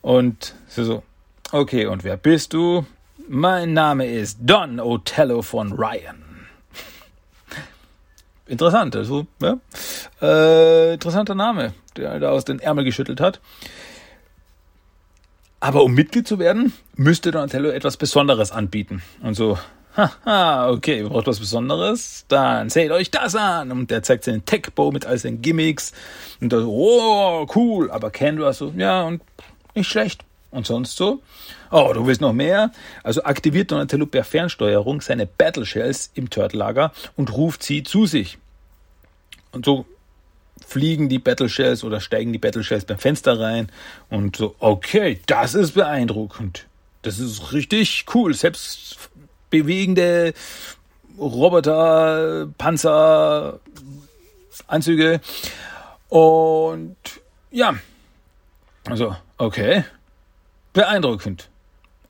Und 0.01 0.53
so, 0.67 1.01
okay, 1.51 1.87
und 1.87 2.03
wer 2.03 2.17
bist 2.17 2.53
du? 2.53 2.85
Mein 3.27 3.73
Name 3.73 4.05
ist 4.05 4.37
Don 4.41 4.79
Otello 4.79 5.41
von 5.41 5.71
Ryan. 5.71 6.21
Interessant, 8.45 8.95
also, 8.95 9.25
ja. 9.41 9.57
Äh, 10.21 10.93
interessanter 10.95 11.33
Name, 11.33 11.73
der 11.95 12.11
er 12.11 12.19
da 12.19 12.29
aus 12.31 12.43
den 12.43 12.59
Ärmel 12.59 12.83
geschüttelt 12.83 13.21
hat. 13.21 13.39
Aber 15.61 15.83
um 15.83 15.93
Mitglied 15.93 16.27
zu 16.27 16.39
werden, 16.39 16.73
müsste 16.95 17.31
Donatello 17.31 17.69
etwas 17.69 17.95
Besonderes 17.95 18.51
anbieten. 18.51 19.01
Und 19.21 19.35
so, 19.35 19.57
haha, 19.95 20.69
okay, 20.69 20.99
ihr 20.99 21.09
braucht 21.09 21.27
was 21.27 21.39
Besonderes? 21.39 22.25
Dann 22.27 22.69
seht 22.69 22.91
euch 22.91 23.11
das 23.11 23.35
an. 23.35 23.71
Und 23.71 23.91
der 23.91 24.03
zeigt 24.03 24.23
seinen 24.23 24.45
Tech-Bow 24.45 24.91
mit 24.91 25.05
all 25.05 25.17
seinen 25.17 25.41
Gimmicks. 25.41 25.93
Und 26.41 26.53
da 26.53 26.61
so, 26.61 26.71
oh, 26.71 27.47
cool. 27.55 27.91
Aber 27.91 28.11
Kendra 28.11 28.53
so, 28.53 28.73
ja, 28.75 29.03
und 29.03 29.21
nicht 29.75 29.89
schlecht. 29.89 30.23
Und 30.51 30.67
sonst 30.67 30.97
so, 30.97 31.21
oh, 31.71 31.91
du 31.93 32.05
willst 32.05 32.21
noch 32.21 32.33
mehr? 32.33 32.71
Also 33.03 33.23
aktiviert 33.23 33.71
Donatello 33.71 34.05
per 34.05 34.23
Fernsteuerung 34.23 35.01
seine 35.01 35.25
Battle 35.25 35.65
Shells 35.65 36.11
im 36.13 36.29
Turtle-Lager 36.29 36.91
und 37.15 37.33
ruft 37.33 37.63
sie 37.63 37.81
zu 37.81 38.05
sich. 38.05 38.37
Und 39.51 39.65
so 39.65 39.85
fliegen 40.65 41.09
die 41.09 41.19
Battle 41.19 41.49
Shells 41.49 41.83
oder 41.83 41.99
steigen 41.99 42.33
die 42.33 42.39
Battle 42.39 42.63
Shells 42.63 42.85
beim 42.85 42.99
Fenster 42.99 43.39
rein 43.39 43.71
und 44.09 44.35
so, 44.35 44.55
okay, 44.59 45.19
das 45.25 45.55
ist 45.55 45.73
beeindruckend. 45.73 46.67
Das 47.01 47.19
ist 47.19 47.51
richtig 47.51 48.05
cool. 48.13 48.33
Selbst 48.33 48.97
bewegende 49.53 50.33
Roboter, 51.17 52.47
Panzer, 52.57 53.59
Anzüge. 54.67 55.21
Und 56.09 56.97
ja, 57.51 57.75
also, 58.89 59.15
okay, 59.37 59.83
beeindruckend. 60.73 61.49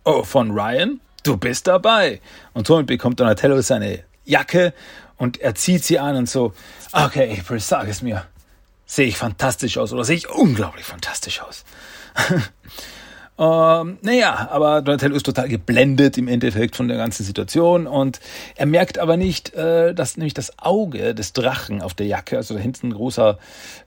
Oh, 0.05 0.23
von 0.23 0.51
Ryan, 0.51 1.01
du 1.23 1.35
bist 1.37 1.67
dabei. 1.67 2.21
Und 2.53 2.67
somit 2.67 2.87
bekommt 2.87 3.19
Donatello 3.19 3.61
seine 3.61 4.03
Jacke 4.23 4.73
und 5.17 5.39
er 5.41 5.55
zieht 5.55 5.83
sie 5.83 5.99
an 5.99 6.15
und 6.15 6.29
so, 6.29 6.53
okay, 6.93 7.37
April, 7.39 7.59
sag 7.59 7.87
es 7.87 8.01
mir 8.01 8.25
sehe 8.85 9.07
ich 9.07 9.17
fantastisch 9.17 9.77
aus 9.77 9.91
oder 9.91 10.03
sehe 10.03 10.17
ich 10.17 10.29
unglaublich 10.29 10.85
fantastisch 10.85 11.41
aus. 11.41 11.63
ähm, 13.37 13.97
naja, 14.01 14.49
aber 14.51 14.81
Donatello 14.81 15.15
ist 15.15 15.25
total 15.25 15.49
geblendet 15.49 16.17
im 16.17 16.27
Endeffekt 16.27 16.75
von 16.75 16.87
der 16.87 16.97
ganzen 16.97 17.23
Situation 17.23 17.87
und 17.87 18.19
er 18.55 18.67
merkt 18.67 18.99
aber 18.99 19.17
nicht, 19.17 19.53
äh, 19.55 19.95
dass 19.95 20.17
nämlich 20.17 20.35
das 20.35 20.59
Auge 20.59 21.15
des 21.15 21.33
Drachen 21.33 21.81
auf 21.81 21.95
der 21.95 22.05
Jacke, 22.05 22.37
also 22.37 22.53
da 22.53 22.59
hinten 22.59 22.87
ein 22.87 22.93
großer 22.93 23.39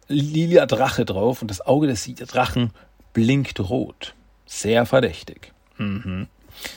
lila 0.08 0.66
Drache 0.66 1.04
drauf 1.04 1.42
und 1.42 1.50
das 1.50 1.64
Auge 1.64 1.86
des 1.86 2.04
Drachen 2.04 2.70
blinkt 3.12 3.60
rot. 3.60 4.14
Sehr 4.46 4.84
verdächtig. 4.84 5.52
Mhm. 5.78 6.26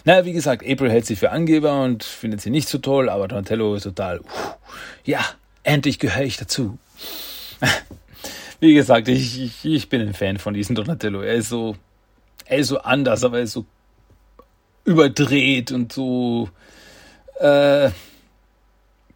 Naja, 0.03 0.25
wie 0.25 0.33
gesagt, 0.33 0.63
April 0.67 0.91
hält 0.91 1.05
sie 1.05 1.15
für 1.15 1.31
Angeber 1.31 1.83
und 1.83 2.03
findet 2.03 2.41
sie 2.41 2.49
nicht 2.49 2.67
so 2.67 2.77
toll, 2.77 3.09
aber 3.09 3.27
Donatello 3.27 3.75
ist 3.75 3.83
total, 3.83 4.19
uh, 4.19 4.23
ja, 5.05 5.23
endlich 5.63 5.99
gehöre 5.99 6.25
ich 6.25 6.37
dazu. 6.37 6.77
wie 8.59 8.73
gesagt, 8.73 9.07
ich, 9.07 9.41
ich, 9.41 9.65
ich 9.65 9.89
bin 9.89 10.01
ein 10.01 10.13
Fan 10.13 10.37
von 10.37 10.53
diesem 10.53 10.75
Donatello. 10.75 11.21
Er 11.21 11.35
ist 11.35 11.49
so, 11.49 11.75
er 12.49 12.63
so 12.63 12.79
anders, 12.79 13.23
aber 13.23 13.39
er 13.39 13.47
so 13.47 13.65
überdreht 14.83 15.71
und 15.71 15.93
so 15.93 16.49
äh, 17.39 17.89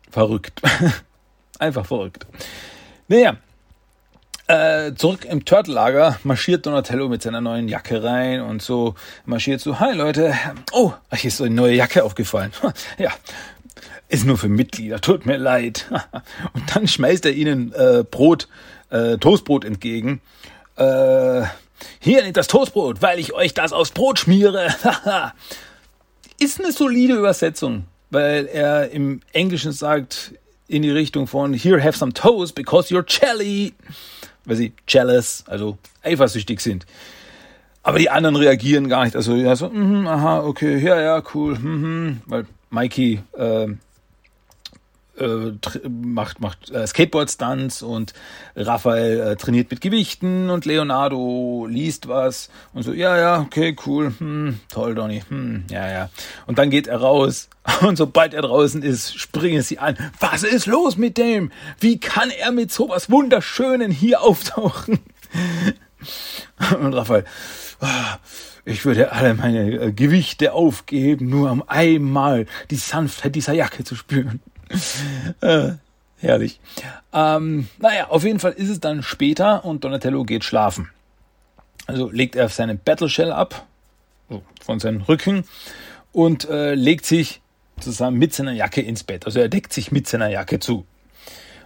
verrückt. 0.10 0.62
Einfach 1.60 1.86
verrückt. 1.86 2.26
Naja, 3.08 3.38
äh, 4.48 4.94
zurück 4.94 5.26
im 5.26 5.46
Turtle-Lager 5.46 6.20
marschiert 6.24 6.66
Donatello 6.66 7.10
mit 7.10 7.22
seiner 7.22 7.42
neuen 7.42 7.68
Jacke 7.68 8.04
rein 8.04 8.42
und 8.42 8.62
so 8.62 8.96
marschiert 9.26 9.62
so, 9.62 9.80
hi 9.80 9.94
Leute, 9.94 10.34
oh, 10.74 10.94
hier 11.14 11.30
ist 11.30 11.38
so 11.38 11.46
eine 11.46 11.56
neue 11.56 11.76
Jacke 11.76 12.04
aufgefallen. 12.04 12.52
ja, 12.98 13.12
ist 14.10 14.26
nur 14.26 14.38
für 14.38 14.50
Mitglieder, 14.50 15.00
tut 15.02 15.26
mir 15.26 15.38
leid. 15.38 15.88
und 16.54 16.76
dann 16.76 16.88
schmeißt 16.88 17.26
er 17.26 17.34
ihnen 17.34 17.74
äh, 17.74 18.04
Brot 18.10 18.48
äh, 18.90 19.18
Toastbrot 19.18 19.66
entgegen. 19.66 20.22
Äh, 20.76 21.44
hier 22.00 22.22
nehmt 22.24 22.38
das 22.38 22.48
Toastbrot, 22.48 23.02
weil 23.02 23.20
ich 23.20 23.34
euch 23.34 23.54
das 23.54 23.74
aufs 23.74 23.92
Brot 23.92 24.20
schmiere. 24.20 24.68
Ist 26.40 26.60
eine 26.60 26.72
solide 26.72 27.16
Übersetzung, 27.16 27.86
weil 28.10 28.48
er 28.48 28.92
im 28.92 29.22
Englischen 29.32 29.72
sagt 29.72 30.34
in 30.68 30.82
die 30.82 30.92
Richtung 30.92 31.28
von 31.28 31.54
Here 31.54 31.84
have 31.84 31.98
some 31.98 32.14
toast 32.14 32.56
because 32.56 32.94
you're 32.94 33.06
jelly, 33.08 33.74
weil 34.46 34.56
sie 34.56 34.74
jealous, 34.88 35.44
also 35.48 35.78
eifersüchtig 36.04 36.60
sind. 36.60 36.86
Aber 37.84 38.00
die 38.00 38.10
anderen 38.10 38.36
reagieren 38.38 38.88
gar 38.88 39.04
nicht. 39.04 39.16
Also 39.16 39.36
ja 39.36 39.56
so, 39.56 39.70
mm, 39.70 40.08
aha, 40.08 40.44
okay, 40.44 40.78
ja, 40.78 41.00
ja, 41.02 41.22
cool, 41.34 41.56
mm, 41.56 42.22
weil 42.26 42.46
Mikey 42.70 43.22
äh, 43.38 43.68
äh, 45.20 45.52
macht, 45.88 46.40
macht 46.42 46.72
äh, 46.72 46.88
Skateboard-Stunts 46.88 47.84
und 47.84 48.14
Raphael 48.56 49.20
äh, 49.20 49.36
trainiert 49.36 49.70
mit 49.70 49.80
Gewichten 49.80 50.50
und 50.50 50.66
Leonardo 50.66 51.68
liest 51.70 52.08
was 52.08 52.50
und 52.74 52.82
so, 52.82 52.94
ja, 52.94 53.16
ja, 53.18 53.42
okay, 53.42 53.76
cool, 53.86 54.12
hm, 54.18 54.60
toll, 54.70 54.96
Donny, 54.96 55.22
hm, 55.28 55.66
ja, 55.70 55.88
ja. 55.88 56.10
Und 56.48 56.58
dann 56.58 56.72
geht 56.72 56.88
er 56.88 56.98
raus 56.98 57.50
und 57.82 57.96
sobald 57.96 58.34
er 58.34 58.42
draußen 58.42 58.82
ist, 58.82 59.16
springen 59.16 59.62
sie 59.62 59.78
an. 59.78 59.98
Was 60.20 60.42
ist 60.42 60.66
los 60.66 60.98
mit 60.98 61.18
dem? 61.18 61.52
Wie 61.80 62.00
kann 62.00 62.32
er 62.32 62.52
mit 62.52 62.72
sowas 62.72 63.12
Wunderschönen 63.12 63.92
hier 63.92 64.22
auftauchen? 64.22 64.98
und 66.80 66.94
Raphael, 66.94 67.26
ah, 67.82 68.18
ich 68.66 68.84
würde 68.84 69.12
alle 69.12 69.36
meine 69.36 69.72
äh, 69.74 69.92
Gewichte 69.92 70.54
aufgeben, 70.54 71.30
nur 71.30 71.52
um 71.52 71.64
einmal 71.68 72.48
die 72.72 72.78
Sanftheit 72.78 73.36
dieser 73.36 73.54
Jacke 73.54 73.84
zu 73.84 73.96
spüren 73.96 74.42
äh, 75.42 75.72
herrlich. 76.18 76.60
Ähm, 77.14 77.68
naja, 77.80 78.08
auf 78.10 78.24
jeden 78.24 78.40
Fall 78.40 78.54
ist 78.54 78.70
es 78.70 78.80
dann 78.80 79.04
später 79.04 79.66
und 79.66 79.84
Donatello 79.84 80.24
geht 80.24 80.44
schlafen. 80.44 80.90
Also 81.86 82.10
legt 82.10 82.36
er 82.36 82.50
seine 82.50 82.76
Battle 82.76 83.10
Shell 83.10 83.32
ab, 83.32 83.66
von 84.62 84.80
seinem 84.80 85.02
Rücken, 85.02 85.44
und 86.12 86.48
äh, 86.50 86.76
legt 86.76 87.06
sich 87.06 87.42
zusammen 87.80 88.18
mit 88.18 88.34
seiner 88.34 88.54
Jacke 88.54 88.82
ins 88.82 89.04
Bett. 89.04 89.26
Also 89.26 89.40
er 89.40 89.50
deckt 89.50 89.74
sich 89.74 89.92
mit 89.92 90.08
seiner 90.08 90.30
Jacke 90.30 90.60
zu. 90.60 90.86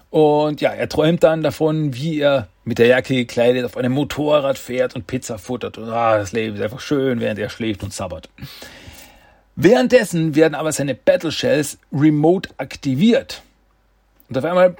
Und 0.09 0.61
ja, 0.61 0.71
er 0.71 0.87
träumt 0.87 1.23
dann 1.23 1.43
davon, 1.43 1.93
wie 1.93 2.19
er 2.19 2.47
mit 2.63 2.79
der 2.79 2.87
Jacke 2.87 3.13
gekleidet 3.13 3.65
auf 3.65 3.77
einem 3.77 3.91
Motorrad 3.91 4.57
fährt 4.57 4.95
und 4.95 5.05
Pizza 5.05 5.37
futtert. 5.37 5.77
Und 5.77 5.89
ah, 5.89 6.17
das 6.17 6.31
Leben 6.31 6.55
ist 6.55 6.61
einfach 6.61 6.79
schön, 6.79 7.19
während 7.19 7.39
er 7.39 7.49
schläft 7.49 7.83
und 7.83 7.93
sabbert. 7.93 8.29
Währenddessen 9.59 10.35
werden 10.35 10.53
aber 10.53 10.71
seine 10.71 10.93
Battle 10.93 11.31
Shells 11.31 11.79
remote 11.91 12.51
aktiviert. 12.57 13.41
Und 14.29 14.37
auf 14.37 14.45
einmal 14.45 14.75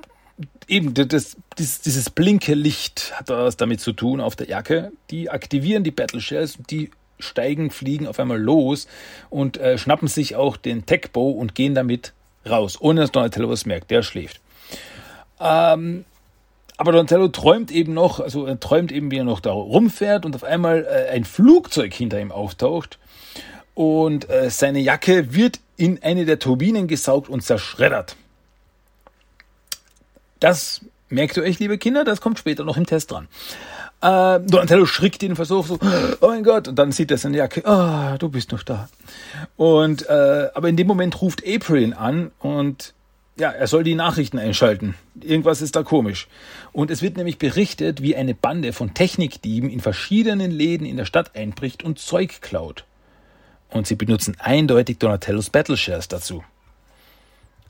eben 0.68 0.94
das, 0.94 1.36
dieses, 1.58 1.82
dieses 1.82 2.12
blinke 2.12 2.54
Licht 2.54 3.12
hat 3.16 3.30
was 3.30 3.58
damit 3.58 3.82
zu 3.82 3.92
tun 3.92 4.22
auf 4.22 4.36
der 4.36 4.48
Jacke. 4.48 4.92
Die 5.10 5.32
aktivieren 5.32 5.84
die 5.84 5.90
Battle 5.90 6.22
Shells 6.22 6.60
die 6.70 6.92
steigen, 7.18 7.72
fliegen 7.72 8.06
auf 8.06 8.20
einmal 8.20 8.40
los 8.40 8.88
und 9.32 9.58
äh, 9.58 9.80
schnappen 9.80 10.08
sich 10.08 10.36
auch 10.36 10.58
den 10.58 10.86
Techbow 10.86 11.32
und 11.32 11.56
gehen 11.56 11.74
damit 11.74 12.14
raus, 12.48 12.78
ohne 12.80 13.02
dass 13.02 13.12
Donatello 13.12 13.50
was 13.50 13.66
merkt. 13.66 13.90
Der 13.90 14.04
schläft. 14.04 14.40
Ähm, 15.40 16.06
aber 16.78 16.92
Donatello 16.92 17.30
träumt 17.30 17.72
eben 17.72 17.96
noch, 17.96 18.20
also 18.20 18.46
er 18.46 18.60
träumt 18.60 18.92
eben, 18.92 19.10
wie 19.10 19.18
er 19.18 19.24
noch 19.24 19.40
da 19.40 19.52
rumfährt 19.52 20.24
und 20.24 20.36
auf 20.36 20.44
einmal 20.44 20.86
äh, 20.86 21.10
ein 21.10 21.24
Flugzeug 21.24 21.96
hinter 21.96 22.22
ihm 22.22 22.32
auftaucht 22.32 23.00
und 23.78 24.28
äh, 24.32 24.50
seine 24.50 24.80
Jacke 24.80 25.36
wird 25.36 25.60
in 25.76 26.02
eine 26.02 26.26
der 26.26 26.40
Turbinen 26.40 26.88
gesaugt 26.88 27.30
und 27.30 27.44
zerschreddert. 27.44 28.16
Das 30.40 30.82
merkt 31.10 31.38
ihr 31.38 31.44
euch, 31.44 31.60
liebe 31.60 31.78
Kinder, 31.78 32.04
das 32.04 32.20
kommt 32.20 32.40
später 32.40 32.64
noch 32.64 32.76
im 32.76 32.88
Test 32.88 33.12
dran. 33.12 33.28
Äh, 34.02 34.40
Donatello 34.40 34.88
schrickt 34.88 35.22
den 35.22 35.36
Versuch 35.36 35.68
so, 35.68 35.80
oh 36.22 36.28
mein 36.28 36.44
Gott, 36.44 36.68
und 36.68 36.80
dann 36.80 36.92
sieht 36.92 37.12
er 37.12 37.20
seine 37.20 37.38
Jacke, 37.38 37.64
ah, 37.68 38.16
oh, 38.16 38.18
du 38.18 38.30
bist 38.30 38.52
noch 38.52 38.64
da. 38.64 38.90
Und, 39.58 40.10
äh, 40.10 40.50
aber 40.56 40.70
in 40.70 40.76
dem 40.76 40.88
Moment 40.88 41.22
ruft 41.22 41.44
April 41.48 41.94
an 41.94 42.32
und 42.40 42.96
ja, 43.38 43.52
er 43.52 43.68
soll 43.68 43.84
die 43.84 43.94
Nachrichten 43.94 44.40
einschalten. 44.40 44.96
Irgendwas 45.22 45.62
ist 45.62 45.76
da 45.76 45.84
komisch. 45.84 46.28
Und 46.74 46.90
es 46.90 47.04
wird 47.04 47.16
nämlich 47.16 47.38
berichtet, 47.38 48.02
wie 48.02 48.16
eine 48.16 48.34
Bande 48.34 48.74
von 48.74 48.96
Technikdieben 48.96 49.70
in 49.70 49.82
verschiedenen 49.82 50.50
Läden 50.50 50.88
in 50.88 50.98
der 50.98 51.06
Stadt 51.06 51.36
einbricht 51.36 51.84
und 51.84 52.00
Zeug 52.00 52.42
klaut. 52.42 52.86
Und 53.70 53.88
sie 53.88 53.96
benutzen 53.96 54.36
eindeutig 54.40 54.98
Donatellos 54.98 55.50
Battle 55.50 55.78
Shares 55.78 56.08
dazu. 56.08 56.44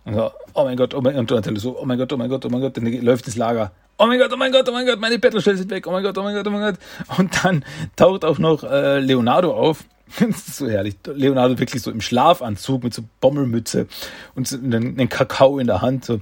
Also, 0.06 0.32
oh 0.54 0.64
mein 0.64 0.78
Gott, 0.78 0.94
oh 0.94 1.02
mein 1.02 1.16
Gott, 1.16 1.30
Donatello 1.30 1.60
so, 1.60 1.80
oh 1.80 1.86
mein 1.86 1.98
Gott, 1.98 2.14
oh 2.14 2.18
mein 2.18 2.30
Gott, 2.30 2.46
oh 2.46 2.50
mein 2.50 2.62
Gott, 2.62 2.78
dann 2.78 2.86
läuft 3.02 3.26
ins 3.26 3.36
Lager. 3.36 3.72
Oh 3.98 4.06
mein 4.06 4.20
Gott, 4.20 4.32
oh 4.32 4.38
mein 4.38 4.52
Gott, 4.52 4.70
oh 4.70 4.72
mein 4.72 4.86
Gott, 4.86 5.00
meine 5.00 5.18
Battle 5.18 5.42
Shells 5.42 5.60
sind 5.60 5.72
weg. 5.72 5.88
Oh 5.88 5.92
mein 5.92 6.04
Gott, 6.04 6.18
oh 6.18 6.24
mein 6.24 6.36
Gott, 6.36 6.48
oh 6.48 6.52
mein 6.52 6.62
Gott. 6.62 6.76
Und 7.18 7.44
dann 7.44 7.66
taucht 7.96 8.24
auch 8.24 8.38
noch 8.38 8.64
äh, 8.64 9.00
Leonardo 9.00 9.54
auf. 9.54 9.84
das 10.20 10.48
ist 10.48 10.58
so 10.58 10.70
herrlich. 10.70 10.96
Leonardo 11.06 11.58
wirklich 11.60 11.82
so 11.82 11.92
im 11.92 12.02
Schlafanzug 12.02 12.84
mit 12.84 12.94
so 12.94 13.04
Bommelmütze 13.20 13.88
und 14.36 14.48
so 14.48 14.58
einen 14.58 15.10
Kakao 15.10 15.58
in 15.58 15.68
der 15.68 15.82
Hand. 15.82 16.06
So 16.06 16.22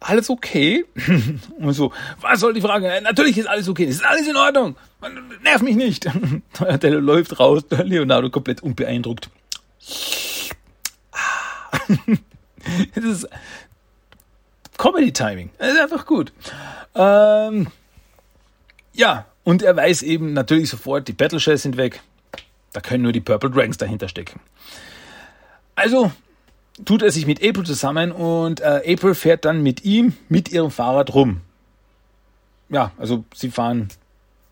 alles 0.00 0.30
okay? 0.30 0.84
Und 1.58 1.72
so, 1.74 1.92
was 2.20 2.40
soll 2.40 2.54
die 2.54 2.60
Frage? 2.60 2.90
Natürlich 3.02 3.36
ist 3.36 3.46
alles 3.46 3.68
okay, 3.68 3.84
es 3.84 3.96
ist 3.96 4.04
alles 4.04 4.26
in 4.26 4.36
Ordnung. 4.36 4.76
Nerv 5.42 5.62
mich 5.62 5.76
nicht. 5.76 6.08
Der 6.82 6.90
läuft 7.00 7.38
raus, 7.38 7.62
Leonardo 7.70 8.30
komplett 8.30 8.62
unbeeindruckt. 8.62 9.30
Das 12.94 13.04
ist 13.04 13.28
Comedy-Timing. 14.76 15.48
Das 15.56 15.72
ist 15.72 15.80
einfach 15.80 16.04
gut. 16.04 16.32
Ähm, 16.94 17.68
ja, 18.92 19.24
und 19.42 19.62
er 19.62 19.74
weiß 19.74 20.02
eben 20.02 20.34
natürlich 20.34 20.68
sofort, 20.68 21.08
die 21.08 21.14
Battle 21.14 21.40
Shells 21.40 21.62
sind 21.62 21.78
weg. 21.78 22.02
Da 22.74 22.80
können 22.80 23.04
nur 23.04 23.12
die 23.12 23.20
Purple 23.20 23.50
Dragons 23.50 23.78
dahinter 23.78 24.08
stecken. 24.08 24.40
Also 25.74 26.12
tut 26.84 27.02
er 27.02 27.10
sich 27.10 27.26
mit 27.26 27.42
April 27.42 27.64
zusammen 27.64 28.12
und 28.12 28.60
äh, 28.60 28.82
April 28.86 29.14
fährt 29.14 29.44
dann 29.44 29.62
mit 29.62 29.84
ihm 29.84 30.14
mit 30.28 30.50
ihrem 30.50 30.70
Fahrrad 30.70 31.14
rum. 31.14 31.40
Ja, 32.68 32.92
also 32.98 33.24
sie 33.34 33.50
fahren 33.50 33.88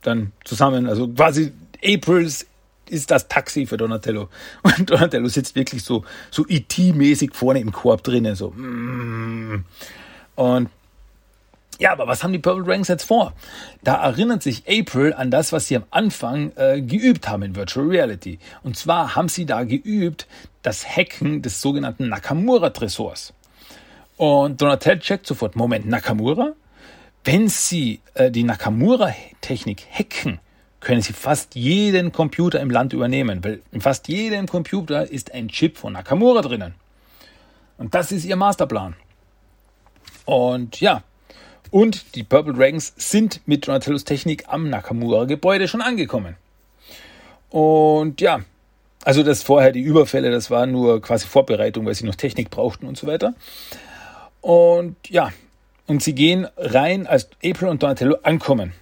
dann 0.06 0.32
zusammen, 0.44 0.88
also 0.88 1.08
quasi 1.08 1.52
Aprils 1.84 2.46
ist 2.88 3.10
das 3.10 3.28
Taxi 3.28 3.66
für 3.66 3.76
Donatello. 3.76 4.28
Und 4.62 4.90
Donatello 4.90 5.28
sitzt 5.28 5.54
wirklich 5.54 5.82
so, 5.82 6.04
so 6.30 6.44
IT-mäßig 6.48 7.30
e 7.30 7.34
vorne 7.34 7.60
im 7.60 7.72
Korb 7.72 8.02
drinnen, 8.02 8.34
so. 8.34 8.50
Mm. 8.50 9.64
Und 10.36 10.68
ja, 11.78 11.92
aber 11.92 12.06
was 12.06 12.22
haben 12.22 12.32
die 12.32 12.38
Purple 12.38 12.64
Dragons 12.64 12.88
jetzt 12.88 13.04
vor? 13.04 13.34
Da 13.82 13.96
erinnert 13.96 14.42
sich 14.42 14.64
April 14.66 15.12
an 15.12 15.30
das, 15.30 15.52
was 15.52 15.68
sie 15.68 15.76
am 15.76 15.84
Anfang 15.90 16.52
äh, 16.56 16.80
geübt 16.80 17.28
haben 17.28 17.42
in 17.42 17.54
Virtual 17.54 17.86
Reality. 17.86 18.38
Und 18.62 18.78
zwar 18.78 19.14
haben 19.14 19.28
sie 19.28 19.44
da 19.44 19.64
geübt 19.64 20.26
das 20.62 20.86
Hacken 20.86 21.42
des 21.42 21.60
sogenannten 21.60 22.08
Nakamura-Tresors. 22.08 23.34
Und 24.16 24.62
Donatello 24.62 25.00
checkt 25.00 25.26
sofort, 25.26 25.54
Moment, 25.56 25.86
Nakamura? 25.86 26.54
Wenn 27.26 27.48
sie 27.48 27.98
äh, 28.14 28.30
die 28.30 28.44
Nakamura-Technik 28.44 29.84
hacken, 29.90 30.38
können 30.78 31.00
sie 31.00 31.12
fast 31.12 31.56
jeden 31.56 32.12
Computer 32.12 32.60
im 32.60 32.70
Land 32.70 32.92
übernehmen, 32.92 33.42
weil 33.42 33.62
in 33.72 33.80
fast 33.80 34.06
jedem 34.06 34.46
Computer 34.46 35.10
ist 35.10 35.34
ein 35.34 35.48
Chip 35.48 35.76
von 35.76 35.94
Nakamura 35.94 36.40
drinnen. 36.40 36.76
Und 37.78 37.96
das 37.96 38.12
ist 38.12 38.24
ihr 38.24 38.36
Masterplan. 38.36 38.94
Und 40.24 40.80
ja, 40.80 41.02
und 41.72 42.14
die 42.14 42.22
Purple 42.22 42.54
Dragons 42.54 42.94
sind 42.96 43.40
mit 43.44 43.66
Donatellos 43.66 44.04
Technik 44.04 44.44
am 44.46 44.70
Nakamura-Gebäude 44.70 45.66
schon 45.66 45.82
angekommen. 45.82 46.36
Und 47.50 48.20
ja, 48.20 48.42
also 49.04 49.24
das 49.24 49.42
vorher 49.42 49.72
die 49.72 49.80
Überfälle, 49.80 50.30
das 50.30 50.52
war 50.52 50.66
nur 50.66 51.02
quasi 51.02 51.26
Vorbereitung, 51.26 51.86
weil 51.86 51.94
sie 51.96 52.06
noch 52.06 52.14
Technik 52.14 52.50
brauchten 52.50 52.86
und 52.86 52.96
so 52.96 53.08
weiter. 53.08 53.34
Und 54.42 54.94
ja, 55.08 55.32
und 55.86 56.02
sie 56.02 56.14
gehen 56.14 56.46
rein, 56.56 57.06
als 57.06 57.28
April 57.44 57.68
und 57.68 57.82
Donatello 57.82 58.16
ankommen. 58.22 58.72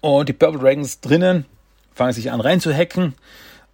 Und 0.00 0.28
die 0.28 0.32
Purple 0.32 0.60
Dragons 0.60 1.00
drinnen 1.00 1.44
fangen 1.94 2.12
sich 2.12 2.30
an 2.30 2.40
rein 2.40 2.60
zu 2.60 2.72
hacken, 2.72 3.14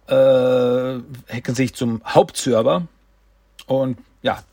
äh, 0.07 0.13
hacken 0.13 1.55
sich 1.55 1.75
zum 1.75 2.01
Hauptserver 2.05 2.87
und 3.67 3.97
ja, 4.21 4.43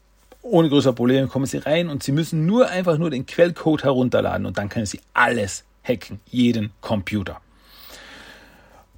ohne 0.42 0.68
größere 0.68 0.92
Probleme 0.92 1.28
kommen 1.28 1.46
sie 1.46 1.58
rein 1.58 1.88
und 1.88 2.02
sie 2.02 2.12
müssen 2.12 2.46
nur 2.46 2.68
einfach 2.68 2.98
nur 2.98 3.10
den 3.10 3.26
Quellcode 3.26 3.84
herunterladen 3.84 4.44
und 4.44 4.58
dann 4.58 4.68
können 4.68 4.86
sie 4.86 5.00
alles 5.14 5.64
hacken, 5.84 6.20
jeden 6.26 6.72
Computer. 6.80 7.40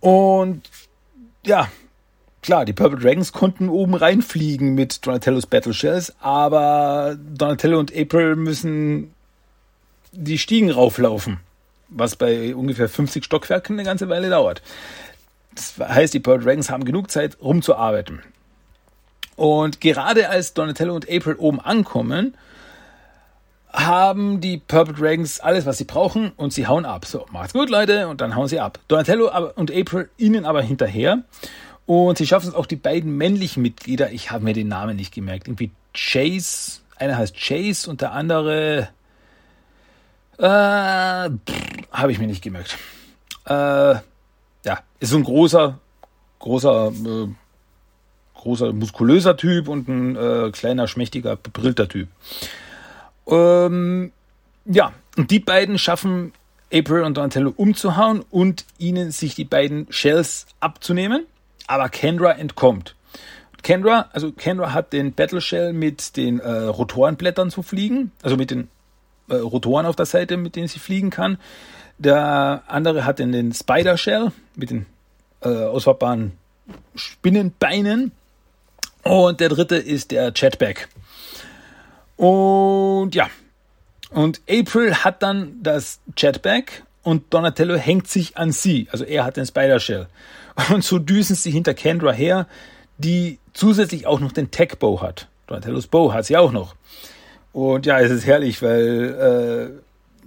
Und 0.00 0.68
ja, 1.44 1.68
klar, 2.44 2.66
die 2.66 2.74
Purple 2.74 2.98
Dragons 2.98 3.32
konnten 3.32 3.70
oben 3.70 3.94
reinfliegen 3.94 4.74
mit 4.74 5.04
Donatellos 5.06 5.46
Battle 5.46 5.72
Shells, 5.72 6.14
aber 6.20 7.16
Donatello 7.18 7.78
und 7.80 7.96
April 7.96 8.36
müssen 8.36 9.14
die 10.12 10.38
Stiegen 10.38 10.70
rauflaufen, 10.70 11.40
was 11.88 12.16
bei 12.16 12.54
ungefähr 12.54 12.88
50 12.88 13.24
Stockwerken 13.24 13.76
eine 13.76 13.84
ganze 13.84 14.10
Weile 14.10 14.28
dauert. 14.28 14.62
Das 15.54 15.74
heißt, 15.78 16.12
die 16.12 16.20
Purple 16.20 16.44
Dragons 16.44 16.70
haben 16.70 16.84
genug 16.84 17.10
Zeit, 17.10 17.38
rumzuarbeiten. 17.40 18.20
Und 19.36 19.80
gerade 19.80 20.28
als 20.28 20.52
Donatello 20.52 20.94
und 20.94 21.10
April 21.10 21.36
oben 21.36 21.60
ankommen, 21.60 22.36
haben 23.72 24.40
die 24.42 24.58
Purple 24.58 24.94
Dragons 24.94 25.40
alles, 25.40 25.64
was 25.64 25.78
sie 25.78 25.84
brauchen 25.84 26.32
und 26.36 26.52
sie 26.52 26.66
hauen 26.66 26.84
ab. 26.84 27.06
So, 27.06 27.24
macht's 27.32 27.54
gut, 27.54 27.70
Leute, 27.70 28.06
und 28.08 28.20
dann 28.20 28.36
hauen 28.36 28.48
sie 28.48 28.60
ab. 28.60 28.78
Donatello 28.86 29.30
und 29.54 29.74
April 29.74 30.10
ihnen 30.18 30.44
aber 30.44 30.60
hinterher 30.60 31.24
und 31.86 32.18
sie 32.18 32.26
schaffen 32.26 32.48
es 32.48 32.54
auch 32.54 32.66
die 32.66 32.76
beiden 32.76 33.16
männlichen 33.16 33.62
Mitglieder, 33.62 34.12
ich 34.12 34.30
habe 34.30 34.44
mir 34.44 34.54
den 34.54 34.68
Namen 34.68 34.96
nicht 34.96 35.14
gemerkt, 35.14 35.48
irgendwie 35.48 35.70
Chase, 35.92 36.80
einer 36.96 37.16
heißt 37.16 37.36
Chase 37.36 37.90
und 37.90 38.00
der 38.00 38.12
andere 38.12 38.88
äh, 40.38 40.44
habe 40.44 42.08
ich 42.08 42.18
mir 42.18 42.26
nicht 42.26 42.42
gemerkt. 42.42 42.76
Äh, 43.46 43.52
ja, 44.64 44.78
ist 45.00 45.10
so 45.10 45.16
ein 45.16 45.24
großer, 45.24 45.78
großer 46.38 46.92
äh, 46.92 47.28
großer, 48.44 48.72
muskulöser 48.72 49.36
Typ 49.36 49.68
und 49.68 49.88
ein 49.88 50.16
äh, 50.16 50.50
kleiner, 50.52 50.86
schmächtiger, 50.86 51.36
bebrillter 51.36 51.88
Typ. 51.88 52.08
Ähm, 53.26 54.12
ja, 54.66 54.92
und 55.16 55.30
die 55.30 55.40
beiden 55.40 55.78
schaffen 55.78 56.32
April 56.72 57.02
und 57.02 57.16
Donatello 57.16 57.52
umzuhauen 57.56 58.24
und 58.30 58.64
ihnen 58.78 59.10
sich 59.10 59.34
die 59.34 59.44
beiden 59.44 59.86
Shells 59.90 60.46
abzunehmen. 60.60 61.26
Aber 61.66 61.88
Kendra 61.88 62.32
entkommt. 62.32 62.94
Kendra, 63.62 64.10
also 64.12 64.32
Kendra 64.32 64.72
hat 64.72 64.92
den 64.92 65.14
Battle 65.14 65.40
Shell 65.40 65.72
mit 65.72 66.16
den 66.16 66.38
äh, 66.38 66.50
Rotorenblättern 66.50 67.50
zu 67.50 67.62
fliegen, 67.62 68.12
also 68.22 68.36
mit 68.36 68.50
den 68.50 68.68
äh, 69.28 69.36
Rotoren 69.36 69.86
auf 69.86 69.96
der 69.96 70.06
Seite, 70.06 70.36
mit 70.36 70.54
denen 70.54 70.68
sie 70.68 70.78
fliegen 70.78 71.10
kann. 71.10 71.38
Der 71.96 72.62
andere 72.66 73.06
hat 73.06 73.18
den, 73.18 73.32
den 73.32 73.52
Spider 73.52 73.96
Shell 73.96 74.32
mit 74.54 74.70
den 74.70 74.86
äh, 75.40 75.48
ausfahrbaren 75.48 76.32
Spinnenbeinen. 76.94 78.12
Und 79.02 79.40
der 79.40 79.48
dritte 79.50 79.76
ist 79.76 80.10
der 80.10 80.32
Chatback. 80.32 80.88
Und 82.16 83.14
ja. 83.14 83.28
Und 84.10 84.40
April 84.48 84.94
hat 84.94 85.22
dann 85.22 85.62
das 85.62 86.00
Chatback 86.16 86.84
und 87.02 87.34
Donatello 87.34 87.76
hängt 87.76 88.08
sich 88.08 88.36
an 88.36 88.52
sie. 88.52 88.88
Also 88.92 89.04
er 89.04 89.24
hat 89.24 89.36
den 89.36 89.46
Spider-Shell. 89.46 90.06
Und 90.72 90.84
so 90.84 90.98
düsen 90.98 91.36
sie 91.36 91.50
hinter 91.50 91.74
Kendra 91.74 92.12
her, 92.12 92.46
die 92.98 93.38
zusätzlich 93.52 94.06
auch 94.06 94.20
noch 94.20 94.32
den 94.32 94.50
Tech-Bow 94.50 95.02
hat. 95.02 95.28
Donatellos 95.46 95.86
Bow 95.86 96.12
hat 96.12 96.26
sie 96.26 96.36
auch 96.36 96.52
noch. 96.52 96.74
Und 97.52 97.86
ja, 97.86 98.00
es 98.00 98.10
ist 98.10 98.26
herrlich, 98.26 98.62
weil 98.62 99.80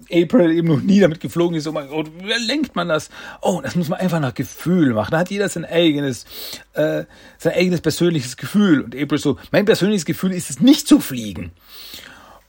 äh, 0.10 0.24
April 0.24 0.52
eben 0.52 0.68
noch 0.70 0.82
nie 0.82 1.00
damit 1.00 1.20
geflogen 1.20 1.58
ist. 1.58 1.68
Oh 1.68 1.72
mein 1.72 1.90
Gott, 1.90 2.10
wie 2.22 2.46
lenkt 2.46 2.76
man 2.76 2.88
das? 2.88 3.10
Oh, 3.42 3.60
das 3.62 3.76
muss 3.76 3.90
man 3.90 4.00
einfach 4.00 4.20
nach 4.20 4.34
Gefühl 4.34 4.94
machen. 4.94 5.12
Da 5.12 5.20
hat 5.20 5.30
jeder 5.30 5.50
sein 5.50 5.66
eigenes, 5.66 6.26
äh, 6.74 7.04
sein 7.38 7.54
eigenes 7.54 7.82
persönliches 7.82 8.38
Gefühl. 8.38 8.82
Und 8.82 8.96
April 8.96 9.18
so, 9.18 9.38
mein 9.52 9.66
persönliches 9.66 10.06
Gefühl 10.06 10.32
ist 10.32 10.50
es 10.50 10.60
nicht 10.60 10.88
zu 10.88 11.00
fliegen. 11.00 11.52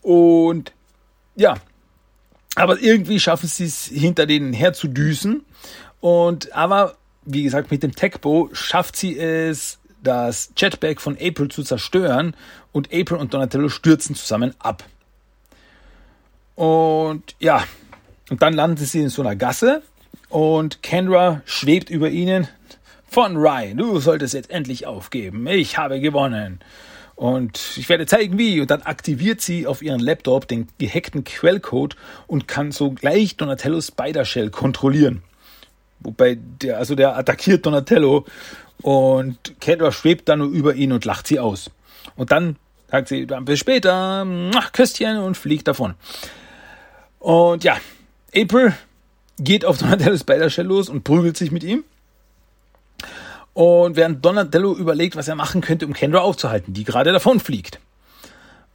Und 0.03 0.73
ja, 1.35 1.57
aber 2.55 2.81
irgendwie 2.81 3.21
schaffen 3.21 3.49
sie 3.49 3.64
es, 3.64 3.85
hinter 3.87 4.27
denen 4.27 4.53
herzudüsen. 4.53 5.45
Und 6.01 6.53
aber, 6.53 6.97
wie 7.29 7.43
gesagt, 7.43 7.71
mit 7.71 7.83
dem 7.83 7.95
Techbo 7.95 8.49
schafft 8.53 8.97
sie 8.97 9.19
es, 9.19 9.79
das 10.03 10.53
Jetpack 10.57 11.01
von 11.01 11.17
April 11.21 11.49
zu 11.49 11.62
zerstören 11.62 12.35
und 12.73 12.88
April 12.93 13.19
und 13.19 13.35
Donatello 13.35 13.69
stürzen 13.69 14.14
zusammen 14.14 14.55
ab. 14.59 14.85
Und 16.55 17.37
ja, 17.38 17.64
und 18.31 18.43
dann 18.43 18.55
landen 18.55 18.85
sie 18.85 19.01
in 19.01 19.11
so 19.11 19.23
einer 19.23 19.37
Gasse 19.37 19.83
und 20.29 20.83
Kendra 20.83 21.43
schwebt 21.45 21.91
über 21.91 22.09
ihnen. 22.09 22.49
Von 23.07 23.37
Ryan, 23.37 23.77
du 23.77 24.01
solltest 24.01 24.35
jetzt 24.35 24.51
endlich 24.51 24.87
aufgeben. 24.87 25.47
Ich 25.47 25.79
habe 25.79 26.01
gewonnen. 26.01 26.61
Und 27.14 27.77
ich 27.77 27.88
werde 27.88 28.07
zeigen, 28.07 28.38
wie. 28.38 28.61
Und 28.61 28.71
dann 28.71 28.83
aktiviert 28.83 29.41
sie 29.41 29.67
auf 29.67 29.83
ihren 29.83 29.99
Laptop 29.99 30.47
den 30.47 30.69
gehackten 30.79 31.25
Quellcode 31.25 31.97
und 32.27 32.47
kann 32.47 32.71
so 32.71 32.93
gleich 32.93 33.37
Donatellos 33.37 33.88
Spider-Shell 33.88 34.51
kontrollieren. 34.51 35.23
Wobei 36.01 36.39
der, 36.41 36.79
also 36.79 36.95
der 36.95 37.17
attackiert 37.17 37.67
Donatello 37.67 38.25
und 38.83 39.61
Kendra 39.61 39.91
schwebt 39.91 40.29
dann 40.29 40.41
nur 40.41 40.49
über 40.49 40.75
ihn 40.75 40.93
und 40.93 41.05
lacht 41.05 41.27
sie 41.27 41.41
aus. 41.41 41.71
Und 42.17 42.31
dann 42.33 42.57
sagt 42.91 43.09
sie, 43.09 43.27
dann 43.27 43.45
bis 43.45 43.59
später, 43.59 44.27
ach, 44.55 44.73
Küsschen 44.73 45.19
und 45.19 45.37
fliegt 45.37 45.69
davon. 45.69 45.95
Und 47.19 47.65
ja, 47.65 47.79
April 48.35 48.75
geht 49.39 49.65
auf 49.65 49.79
Donatello 49.79 50.17
Spider-Shell 50.17 50.67
los 50.67 50.89
und 50.89 51.05
prügelt 51.05 51.37
sich 51.37 51.51
mit 51.51 51.65
ihm. 51.65 51.85
Und 53.53 53.97
während 53.97 54.25
Donatello 54.25 54.75
überlegt, 54.75 55.17
was 55.17 55.27
er 55.27 55.35
machen 55.35 55.61
könnte, 55.61 55.87
um 55.87 55.93
Kendra 55.93 56.21
aufzuhalten, 56.21 56.75
die 56.75 56.85
gerade 56.85 57.13
davon 57.13 57.41
fliegt. 57.41 57.81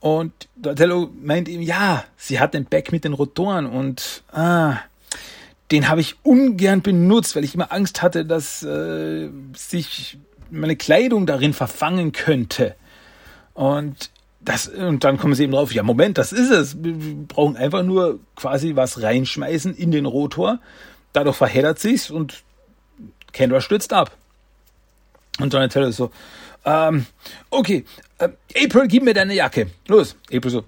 Und 0.02 0.34
Donatello 0.58 1.10
meint 1.22 1.48
ihm, 1.48 1.62
ja, 1.62 2.04
sie 2.18 2.42
hat 2.42 2.54
den 2.54 2.66
Back 2.66 2.92
mit 2.92 3.06
den 3.06 3.14
Rotoren 3.14 3.66
und 3.66 4.24
ah, 4.34 4.80
den 5.74 5.90
habe 5.90 6.02
ich 6.02 6.18
ungern 6.22 6.84
benutzt, 6.84 7.36
weil 7.36 7.44
ich 7.44 7.56
immer 7.56 7.72
Angst 7.72 8.04
hatte, 8.04 8.26
dass 8.26 8.62
äh, 8.62 9.30
sich 9.56 10.20
meine 10.52 10.76
Kleidung 10.76 11.26
darin 11.26 11.52
verfangen 11.52 12.12
könnte. 12.12 12.76
Und 13.56 14.12
das, 14.40 14.68
und 14.68 15.04
dann 15.04 15.18
kommen 15.18 15.34
sie 15.34 15.46
eben 15.46 15.54
drauf, 15.54 15.74
ja, 15.74 15.82
Moment, 15.82 16.20
das 16.20 16.32
ist 16.32 16.52
es. 16.52 16.84
Wir 16.84 16.94
brauchen 17.28 17.58
einfach 17.58 17.82
nur 17.82 18.20
quasi 18.36 18.76
was 18.76 19.02
reinschmeißen 19.02 19.74
in 19.76 19.90
den 19.90 20.06
Rotor. 20.06 20.60
Dadurch 21.12 21.38
verheddert 21.38 21.80
sich's 21.80 22.12
und 22.12 22.44
Kendra 23.32 23.60
stürzt 23.60 23.94
ab. 23.94 24.16
Und 25.40 25.56
Donatello 25.56 25.88
ist 25.88 25.98
so, 25.98 26.12
ähm, 26.66 27.08
okay, 27.50 27.84
äh, 28.20 28.30
April, 28.64 28.88
gib 28.88 29.02
mir 29.02 29.16
deine 29.16 29.34
Jacke. 29.34 29.72
Los. 29.88 30.16
April 30.32 30.52
so, 30.52 30.66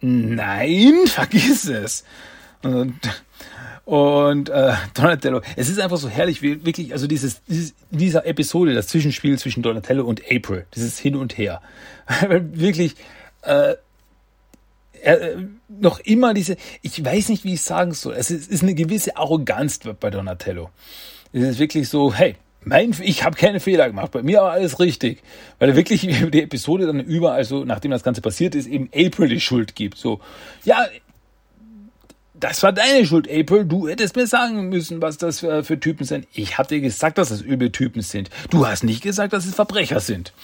nein, 0.00 0.94
vergiss 1.06 1.68
es. 1.68 2.04
Und 2.62 3.00
und 3.84 4.48
äh, 4.48 4.72
Donatello, 4.94 5.42
es 5.56 5.68
ist 5.68 5.80
einfach 5.80 5.98
so 5.98 6.08
herrlich, 6.08 6.42
wie 6.42 6.64
wirklich, 6.64 6.92
also 6.92 7.06
dieses, 7.06 7.42
dieses 7.44 7.74
dieser 7.90 8.26
Episode, 8.26 8.74
das 8.74 8.88
Zwischenspiel 8.88 9.38
zwischen 9.38 9.62
Donatello 9.62 10.04
und 10.04 10.22
April, 10.30 10.66
dieses 10.74 10.98
Hin 10.98 11.16
und 11.16 11.36
Her. 11.36 11.60
wirklich, 12.28 12.96
äh, 13.42 13.74
er, 15.02 15.20
äh, 15.20 15.36
noch 15.68 16.00
immer 16.00 16.32
diese, 16.34 16.56
ich 16.82 17.04
weiß 17.04 17.28
nicht, 17.28 17.44
wie 17.44 17.54
ich 17.54 17.62
sagen 17.62 17.92
soll, 17.92 18.14
es 18.14 18.30
ist, 18.30 18.50
ist 18.50 18.62
eine 18.62 18.74
gewisse 18.74 19.16
Arroganz 19.16 19.80
bei 20.00 20.10
Donatello. 20.10 20.70
Es 21.32 21.42
ist 21.42 21.58
wirklich 21.58 21.88
so, 21.88 22.14
hey, 22.14 22.36
mein, 22.64 22.94
ich 23.02 23.24
habe 23.24 23.36
keine 23.36 23.60
Fehler 23.60 23.86
gemacht, 23.88 24.12
bei 24.12 24.22
mir 24.22 24.40
war 24.40 24.52
alles 24.52 24.80
richtig. 24.80 25.22
Weil 25.58 25.70
er 25.70 25.76
wirklich 25.76 26.00
die 26.30 26.42
Episode 26.42 26.86
dann 26.86 27.00
überall 27.00 27.44
so, 27.44 27.64
nachdem 27.64 27.90
das 27.90 28.02
Ganze 28.02 28.22
passiert 28.22 28.54
ist, 28.54 28.66
eben 28.66 28.88
April 28.94 29.28
die 29.28 29.40
Schuld 29.40 29.74
gibt. 29.74 29.98
So, 29.98 30.20
ja, 30.64 30.86
das 32.44 32.62
war 32.62 32.72
deine 32.72 33.06
Schuld, 33.06 33.26
April. 33.26 33.64
Du 33.64 33.88
hättest 33.88 34.16
mir 34.16 34.26
sagen 34.26 34.68
müssen, 34.68 35.00
was 35.00 35.16
das 35.16 35.40
für, 35.40 35.64
für 35.64 35.80
Typen 35.80 36.04
sind. 36.04 36.28
Ich 36.34 36.58
hatte 36.58 36.78
gesagt, 36.78 37.16
dass 37.16 37.30
das 37.30 37.40
üble 37.40 37.72
Typen 37.72 38.02
sind. 38.02 38.28
Du 38.50 38.66
hast 38.66 38.84
nicht 38.84 39.02
gesagt, 39.02 39.32
dass 39.32 39.46
es 39.46 39.54
Verbrecher 39.54 39.98
sind. 39.98 40.34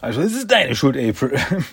Also 0.00 0.20
es 0.20 0.32
ist 0.32 0.50
deine 0.50 0.74
Schuld, 0.74 0.96
April. 0.96 1.38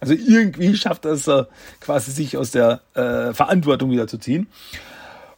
Also 0.00 0.14
irgendwie 0.14 0.76
schafft 0.76 1.04
das 1.04 1.28
äh, 1.28 1.44
quasi 1.78 2.10
sich 2.10 2.36
aus 2.36 2.50
der 2.50 2.80
äh, 2.94 3.32
Verantwortung 3.34 3.92
wieder 3.92 4.08
zu 4.08 4.18
ziehen. 4.18 4.48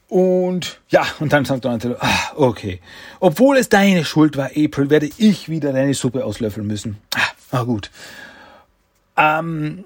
Und 0.08 0.80
ja, 0.88 1.06
und 1.20 1.34
dann 1.34 1.44
sagt 1.44 1.66
Donatello, 1.66 1.96
ah, 2.00 2.32
okay. 2.34 2.80
Obwohl 3.20 3.58
es 3.58 3.68
deine 3.68 4.06
Schuld 4.06 4.38
war, 4.38 4.52
April, 4.56 4.88
werde 4.88 5.10
ich 5.18 5.50
wieder 5.50 5.74
deine 5.74 5.92
Suppe 5.92 6.24
auslöffeln 6.24 6.66
müssen. 6.66 6.96
Ah, 7.14 7.20
ah 7.50 7.62
gut. 7.64 7.90
Ähm, 9.18 9.84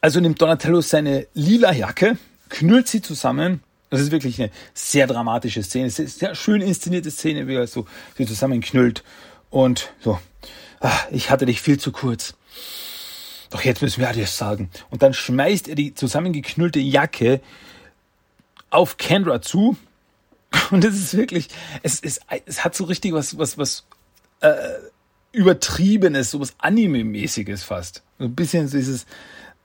also 0.00 0.20
nimmt 0.20 0.40
Donatello 0.40 0.82
seine 0.82 1.26
lila 1.34 1.72
Jacke, 1.72 2.16
knüllt 2.50 2.88
sie 2.88 3.00
zusammen. 3.00 3.62
Das 3.88 4.00
ist 4.00 4.10
wirklich 4.10 4.40
eine 4.40 4.50
sehr 4.74 5.06
dramatische 5.06 5.62
Szene. 5.62 5.84
Eine 5.84 6.08
sehr 6.08 6.34
schön 6.34 6.60
inszenierte 6.60 7.10
Szene, 7.10 7.48
wie 7.48 7.54
er 7.54 7.66
so 7.66 7.86
sie 8.16 8.26
zusammenknüllt. 8.26 9.02
Und 9.48 9.92
so, 10.00 10.18
ach, 10.80 11.06
ich 11.10 11.30
hatte 11.30 11.46
dich 11.46 11.60
viel 11.60 11.78
zu 11.78 11.90
kurz. 11.90 12.34
Doch 13.50 13.62
jetzt 13.62 13.82
müssen 13.82 14.00
wir 14.00 14.08
Adios 14.08 14.36
sagen. 14.36 14.70
Und 14.90 15.02
dann 15.02 15.12
schmeißt 15.12 15.68
er 15.68 15.74
die 15.74 15.94
zusammengeknüllte 15.94 16.78
Jacke 16.78 17.40
auf 18.70 18.96
Kendra 18.96 19.42
zu. 19.42 19.76
Und 20.70 20.84
es 20.84 20.94
ist 20.94 21.16
wirklich, 21.16 21.48
es, 21.82 22.00
es, 22.00 22.20
es 22.46 22.64
hat 22.64 22.76
so 22.76 22.84
richtig 22.84 23.12
was, 23.12 23.38
was, 23.38 23.58
was 23.58 23.86
äh, 24.40 24.54
übertriebenes, 25.32 26.30
so 26.30 26.40
was 26.40 26.54
Anime-mäßiges 26.58 27.64
fast. 27.64 28.02
So 28.18 28.26
ein 28.26 28.34
bisschen 28.34 28.70
dieses, 28.70 29.06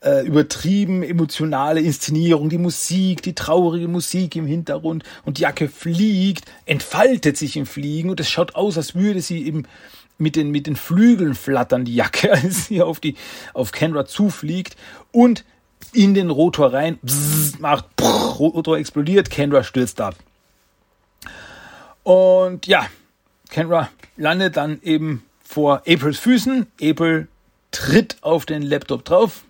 äh, 0.05 0.25
übertrieben 0.25 1.03
emotionale 1.03 1.81
Inszenierung, 1.81 2.49
die 2.49 2.59
Musik, 2.59 3.23
die 3.23 3.33
traurige 3.33 3.87
Musik 3.87 4.35
im 4.35 4.45
Hintergrund 4.45 5.03
und 5.25 5.39
die 5.39 5.41
Jacke 5.41 5.67
fliegt, 5.67 6.45
entfaltet 6.65 7.37
sich 7.37 7.57
im 7.57 7.65
Fliegen 7.65 8.09
und 8.11 8.19
es 8.19 8.29
schaut 8.29 8.55
aus, 8.55 8.77
als 8.77 8.93
würde 8.95 9.21
sie 9.21 9.45
eben 9.45 9.63
mit 10.17 10.35
den, 10.35 10.51
mit 10.51 10.67
den 10.67 10.75
Flügeln 10.75 11.35
flattern, 11.35 11.85
die 11.85 11.95
Jacke, 11.95 12.31
als 12.43 12.67
sie 12.67 12.81
auf 12.81 12.99
die, 12.99 13.15
auf 13.53 13.71
Kendra 13.71 14.05
zufliegt 14.05 14.77
und 15.11 15.43
in 15.91 16.13
den 16.13 16.29
Rotor 16.29 16.73
rein, 16.73 16.99
bzzz, 17.01 17.59
macht, 17.59 17.95
brrr, 17.95 18.35
Rotor 18.35 18.77
explodiert, 18.77 19.29
Kendra 19.29 19.63
stürzt 19.63 19.99
ab. 20.01 20.15
Und 22.03 22.67
ja, 22.67 22.87
Kendra 23.49 23.89
landet 24.17 24.57
dann 24.57 24.79
eben 24.83 25.23
vor 25.43 25.81
Aprils 25.87 26.19
Füßen. 26.19 26.67
April 26.81 27.27
tritt 27.71 28.17
auf 28.21 28.45
den 28.45 28.61
Laptop 28.61 29.05
drauf, 29.05 29.43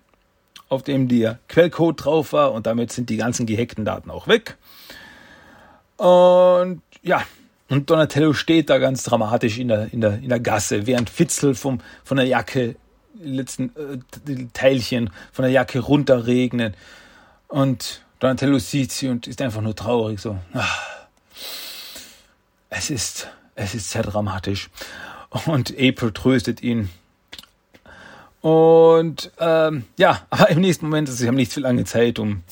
auf 0.70 0.84
dem 0.84 1.08
der 1.08 1.40
Quellcode 1.48 2.06
drauf 2.06 2.34
war 2.34 2.52
und 2.54 2.66
damit 2.66 2.92
sind 2.92 3.10
die 3.10 3.18
ganzen 3.18 3.46
gehackten 3.46 3.86
Daten 3.86 4.10
auch 4.10 4.28
weg. 4.28 4.58
Und 5.98 6.82
ja, 7.04 7.24
und 7.70 7.90
Donatello 7.90 8.34
steht 8.34 8.70
da 8.70 8.78
ganz 8.78 9.04
dramatisch 9.04 9.58
in 9.58 9.70
der, 9.70 9.92
in 9.94 10.02
der, 10.02 10.16
in 10.16 10.30
der 10.30 10.40
Gasse, 10.40 10.88
während 10.88 11.10
Fitzel 11.10 11.56
vom, 11.56 11.82
von 12.04 12.18
der 12.18 12.26
Jacke, 12.28 12.76
letzten 13.22 13.72
äh, 13.76 14.46
Teilchen 14.54 15.10
von 15.32 15.44
der 15.44 15.52
Jacke 15.52 15.80
runterregnen. 15.80 16.76
Und 17.48 18.02
Donatello 18.20 18.60
sieht 18.60 18.92
sie 18.92 19.08
und 19.08 19.28
ist 19.28 19.42
einfach 19.42 19.62
nur 19.62 19.76
traurig, 19.76 20.20
so. 20.20 20.38
Ach, 20.54 21.08
es 22.70 22.90
ist, 22.90 23.28
es 23.56 23.74
ist 23.74 23.90
sehr 23.90 24.04
dramatisch. 24.04 24.70
Und 25.46 25.72
April 25.72 26.12
tröstet 26.12 26.62
ihn 26.62 26.90
und 28.46 29.32
ähm, 29.40 29.86
ja, 29.98 30.22
aber 30.30 30.52
im 30.52 30.62
nächsten 30.62 30.86
Moment, 30.86 31.10
also 31.10 31.18
sie 31.18 31.28
haben 31.28 31.34
nicht 31.34 31.52
viel 31.52 31.64
lange 31.64 31.84
Zeit, 31.84 32.20
um 32.20 32.44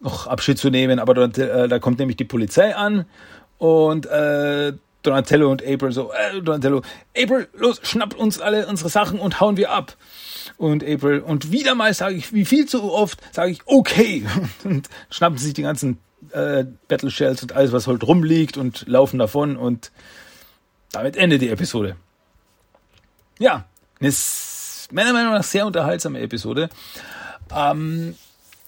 noch 0.00 0.26
Abschied 0.26 0.58
zu 0.58 0.68
nehmen, 0.68 0.98
aber 0.98 1.14
dort, 1.14 1.38
äh, 1.38 1.68
da 1.68 1.78
kommt 1.78 2.00
nämlich 2.00 2.16
die 2.16 2.24
Polizei 2.24 2.74
an 2.74 3.04
und 3.56 4.06
äh, 4.06 4.72
Donatello 5.04 5.48
und 5.48 5.64
April 5.64 5.92
so, 5.92 6.10
äh, 6.12 6.42
Donatello, 6.42 6.82
April, 7.16 7.46
los, 7.54 7.80
schnappt 7.84 8.16
uns 8.16 8.40
alle 8.40 8.66
unsere 8.66 8.88
Sachen 8.88 9.20
und 9.20 9.38
hauen 9.38 9.56
wir 9.56 9.70
ab. 9.70 9.96
Und 10.56 10.82
April, 10.82 11.20
und 11.20 11.52
wieder 11.52 11.76
mal 11.76 11.94
sage 11.94 12.16
ich, 12.16 12.32
wie 12.32 12.44
viel 12.44 12.66
zu 12.66 12.92
oft, 12.92 13.20
sage 13.30 13.52
ich, 13.52 13.60
okay. 13.66 14.26
Und 14.64 14.88
schnappen 15.08 15.38
sich 15.38 15.54
die 15.54 15.62
ganzen 15.62 15.98
äh, 16.32 16.64
Battle 16.88 17.12
Shells 17.12 17.44
und 17.44 17.52
alles, 17.52 17.70
was 17.70 17.86
halt 17.86 18.02
rumliegt 18.04 18.56
und 18.56 18.88
laufen 18.88 19.20
davon 19.20 19.56
und 19.56 19.92
damit 20.90 21.16
endet 21.16 21.42
die 21.42 21.48
Episode. 21.48 21.94
Ja, 23.38 23.66
eine 24.00 24.10
meiner 24.92 25.12
Meinung 25.12 25.32
nach 25.32 25.44
sehr 25.44 25.66
unterhaltsame 25.66 26.20
Episode. 26.20 26.68
Ähm, 27.54 28.14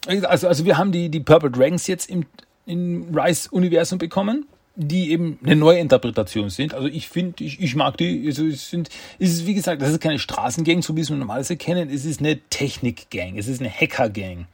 also, 0.07 0.49
also 0.49 0.65
wir 0.65 0.77
haben 0.77 0.93
die, 0.93 1.09
die 1.09 1.21
Purple 1.21 1.51
Dragons 1.51 1.87
jetzt 1.87 2.11
im, 2.11 2.27
im 2.67 3.17
Rise-Universum 3.17 3.99
bekommen. 3.99 4.47
die 4.77 5.13
eben 5.13 5.39
eine 5.45 5.55
neue 5.55 5.79
Interpretation 5.79 6.51
sind. 6.51 6.75
Also 6.75 6.89
ich 6.89 7.09
finde, 7.09 7.45
ich, 7.45 7.61
ich 7.61 7.77
mag 7.77 7.97
die. 7.97 8.25
Also 8.27 8.45
es 8.45 8.71
sind, 8.71 8.89
es 9.19 9.31
ist 9.31 9.47
wie 9.47 9.55
gesagt, 9.55 9.81
das 9.81 9.91
ist 9.91 10.01
keine 10.01 10.19
Straßengang, 10.19 10.83
so 10.83 10.97
wie 10.97 11.01
es 11.01 11.11
wir 11.11 11.17
normalerweise 11.17 11.57
kennen. 11.57 11.91
Es 11.91 12.05
ist 12.05 12.21
eine 12.21 12.41
Technikgang, 12.51 13.39
es 13.39 13.47
ist 13.47 13.61
eine 13.61 13.71
Hackergang. 13.71 14.47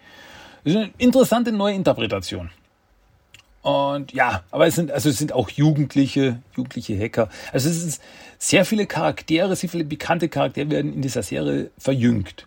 Es 0.62 0.72
ist 0.72 0.76
eine 0.78 0.90
interessante 0.98 1.52
neue 1.52 1.74
Interpretation. 1.74 2.50
Und 3.62 4.12
ja, 4.12 4.42
aber 4.50 4.66
es 4.66 4.74
sind, 4.74 4.90
also 4.90 5.10
es 5.10 5.18
sind 5.18 5.32
auch 5.32 5.50
Jugendliche, 5.50 6.40
jugendliche 6.56 6.98
Hacker. 6.98 7.28
Also 7.52 7.68
es 7.68 7.84
ist 7.84 8.02
sehr 8.38 8.64
viele 8.64 8.86
Charaktere, 8.86 9.54
sehr 9.54 9.68
viele 9.68 9.84
bekannte 9.84 10.28
Charaktere 10.28 10.70
werden 10.70 10.94
in 10.94 11.02
dieser 11.02 11.22
Serie 11.22 11.70
verjüngt. 11.76 12.46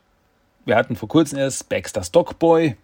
Wir 0.66 0.76
hatten 0.76 0.96
vor 0.96 1.10
kurzem 1.10 1.38
erst 1.38 1.70
Baxter 1.70 2.04
Stockboy, 2.04 2.76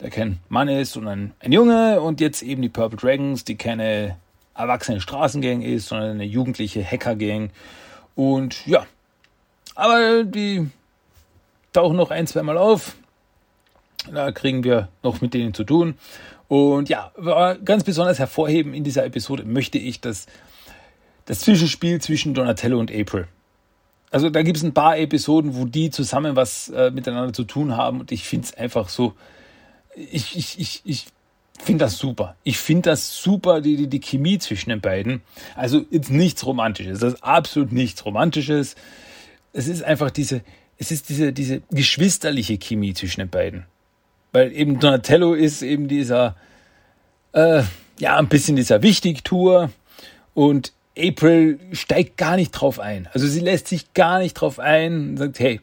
der 0.00 0.10
kein 0.10 0.38
Mann 0.48 0.68
ist, 0.68 0.92
sondern 0.92 1.32
ein 1.40 1.52
Junge 1.52 2.00
und 2.00 2.20
jetzt 2.20 2.42
eben 2.42 2.62
die 2.62 2.68
Purple 2.68 2.98
Dragons, 2.98 3.44
die 3.44 3.56
keine 3.56 4.16
erwachsene 4.54 5.00
Straßengang 5.00 5.62
ist, 5.62 5.88
sondern 5.88 6.10
eine 6.10 6.24
jugendliche 6.24 6.84
Hackergang. 6.84 7.50
Und 8.14 8.66
ja, 8.66 8.86
aber 9.74 10.24
die 10.24 10.70
tauchen 11.72 11.96
noch 11.96 12.10
ein, 12.10 12.26
zweimal 12.26 12.58
auf. 12.58 12.96
Da 14.12 14.32
kriegen 14.32 14.64
wir 14.64 14.88
noch 15.02 15.20
mit 15.20 15.34
denen 15.34 15.54
zu 15.54 15.64
tun. 15.64 15.94
Und 16.48 16.88
ja, 16.88 17.12
ganz 17.64 17.84
besonders 17.84 18.18
hervorheben 18.18 18.72
in 18.74 18.82
dieser 18.84 19.04
Episode 19.04 19.44
möchte 19.44 19.78
ich 19.78 20.00
das, 20.00 20.26
das 21.26 21.40
Zwischenspiel 21.40 22.00
zwischen 22.00 22.32
Donatello 22.34 22.78
und 22.78 22.90
April. 22.90 23.28
Also 24.10 24.30
da 24.30 24.42
gibt 24.42 24.56
es 24.56 24.62
ein 24.62 24.72
paar 24.72 24.98
Episoden, 24.98 25.54
wo 25.54 25.66
die 25.66 25.90
zusammen 25.90 26.36
was 26.36 26.70
äh, 26.70 26.90
miteinander 26.90 27.34
zu 27.34 27.44
tun 27.44 27.76
haben 27.76 28.00
und 28.00 28.10
ich 28.10 28.24
finde 28.24 28.46
es 28.46 28.54
einfach 28.54 28.88
so, 28.88 29.12
ich, 29.94 30.36
ich, 30.36 30.58
ich, 30.58 30.80
ich 30.84 31.06
finde 31.62 31.84
das 31.84 31.98
super. 31.98 32.34
Ich 32.44 32.56
finde 32.56 32.90
das 32.90 33.22
super, 33.22 33.60
die, 33.60 33.76
die, 33.76 33.88
die 33.88 34.00
Chemie 34.00 34.38
zwischen 34.38 34.70
den 34.70 34.80
beiden. 34.80 35.20
Also 35.54 35.84
jetzt 35.90 36.10
nichts 36.10 36.46
Romantisches, 36.46 37.00
das 37.00 37.14
ist 37.14 37.22
absolut 37.22 37.72
nichts 37.72 38.04
Romantisches. 38.06 38.76
Es 39.52 39.66
ist 39.66 39.82
einfach 39.82 40.10
diese, 40.10 40.42
es 40.78 40.90
ist 40.90 41.10
diese, 41.10 41.32
diese 41.32 41.60
geschwisterliche 41.70 42.56
Chemie 42.58 42.94
zwischen 42.94 43.20
den 43.20 43.28
beiden. 43.28 43.66
Weil 44.32 44.52
eben 44.52 44.78
Donatello 44.78 45.34
ist 45.34 45.62
eben 45.62 45.88
dieser, 45.88 46.36
äh, 47.32 47.62
ja, 47.98 48.16
ein 48.16 48.28
bisschen 48.28 48.56
dieser 48.56 48.82
Wichtigtour 48.82 49.70
und 50.34 50.72
April 50.98 51.58
steigt 51.72 52.16
gar 52.16 52.36
nicht 52.36 52.52
drauf 52.52 52.80
ein. 52.80 53.08
Also 53.12 53.26
sie 53.26 53.40
lässt 53.40 53.68
sich 53.68 53.94
gar 53.94 54.18
nicht 54.18 54.34
drauf 54.34 54.58
ein 54.58 55.10
und 55.10 55.16
sagt, 55.16 55.38
hey, 55.38 55.60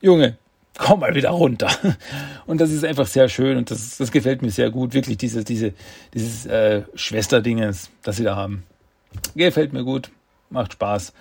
Junge, 0.00 0.36
komm 0.76 1.00
mal 1.00 1.14
wieder 1.14 1.30
runter. 1.30 1.70
Und 2.46 2.60
das 2.60 2.70
ist 2.70 2.84
einfach 2.84 3.06
sehr 3.06 3.28
schön 3.28 3.56
und 3.56 3.70
das, 3.70 3.96
das 3.96 4.12
gefällt 4.12 4.42
mir 4.42 4.50
sehr 4.50 4.70
gut. 4.70 4.94
Wirklich 4.94 5.16
diese, 5.16 5.42
diese, 5.42 5.72
dieses 6.14 6.46
äh, 6.46 6.82
Schwesterdinges, 6.94 7.90
das 8.02 8.16
sie 8.16 8.24
da 8.24 8.36
haben. 8.36 8.62
Gefällt 9.34 9.72
mir 9.72 9.84
gut, 9.84 10.10
macht 10.50 10.74
Spaß. 10.74 11.12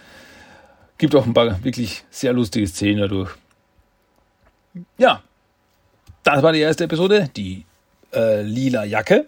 Gibt 0.97 1.15
auch 1.15 1.25
ein 1.25 1.33
paar 1.33 1.63
wirklich 1.63 2.03
sehr 2.09 2.33
lustige 2.33 2.67
Szenen 2.67 2.99
dadurch. 2.99 3.31
Ja, 4.97 5.23
das 6.25 6.43
war 6.43 6.51
die 6.51 6.59
erste 6.59 6.83
Episode, 6.83 7.29
die 7.35 7.63
äh, 8.11 8.41
lila 8.41 8.83
Jacke. 8.83 9.27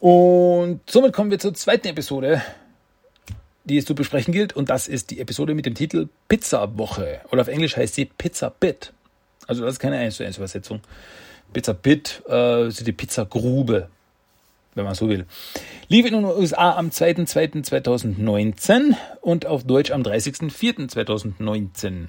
Und 0.00 0.80
somit 0.90 1.14
kommen 1.14 1.30
wir 1.30 1.38
zur 1.38 1.54
zweiten 1.54 1.86
Episode, 1.86 2.42
die 3.62 3.78
es 3.78 3.84
zu 3.86 3.94
besprechen 3.94 4.34
gilt. 4.34 4.54
Und 4.54 4.68
das 4.68 4.88
ist 4.88 5.10
die 5.10 5.20
Episode 5.20 5.54
mit 5.54 5.64
dem 5.64 5.76
Titel 5.76 6.08
Pizza 6.28 6.76
Woche. 6.76 7.20
Oder 7.30 7.42
auf 7.42 7.48
Englisch 7.48 7.76
heißt 7.76 7.94
sie 7.94 8.06
Pizza 8.06 8.50
Bit. 8.50 8.92
Also 9.46 9.64
das 9.64 9.74
ist 9.74 9.78
keine 9.78 9.96
1 9.96 10.16
zu 10.16 10.24
1 10.24 10.38
Übersetzung. 10.38 10.80
Pizza 11.52 11.72
Bit 11.72 12.24
äh, 12.28 12.66
ist 12.66 12.84
die 12.84 12.92
Pizza 12.92 13.24
Grube, 13.24 13.86
wenn 14.74 14.84
man 14.84 14.96
so 14.96 15.08
will. 15.08 15.24
Lief 15.86 16.04
in 16.04 16.14
den 16.14 16.24
USA 16.24 16.76
am 16.76 16.88
2.2.2019 16.88 18.96
und 19.20 19.46
auf 19.46 19.62
Deutsch 19.62 19.92
am 19.92 20.02
30.04.2019. 20.02 22.08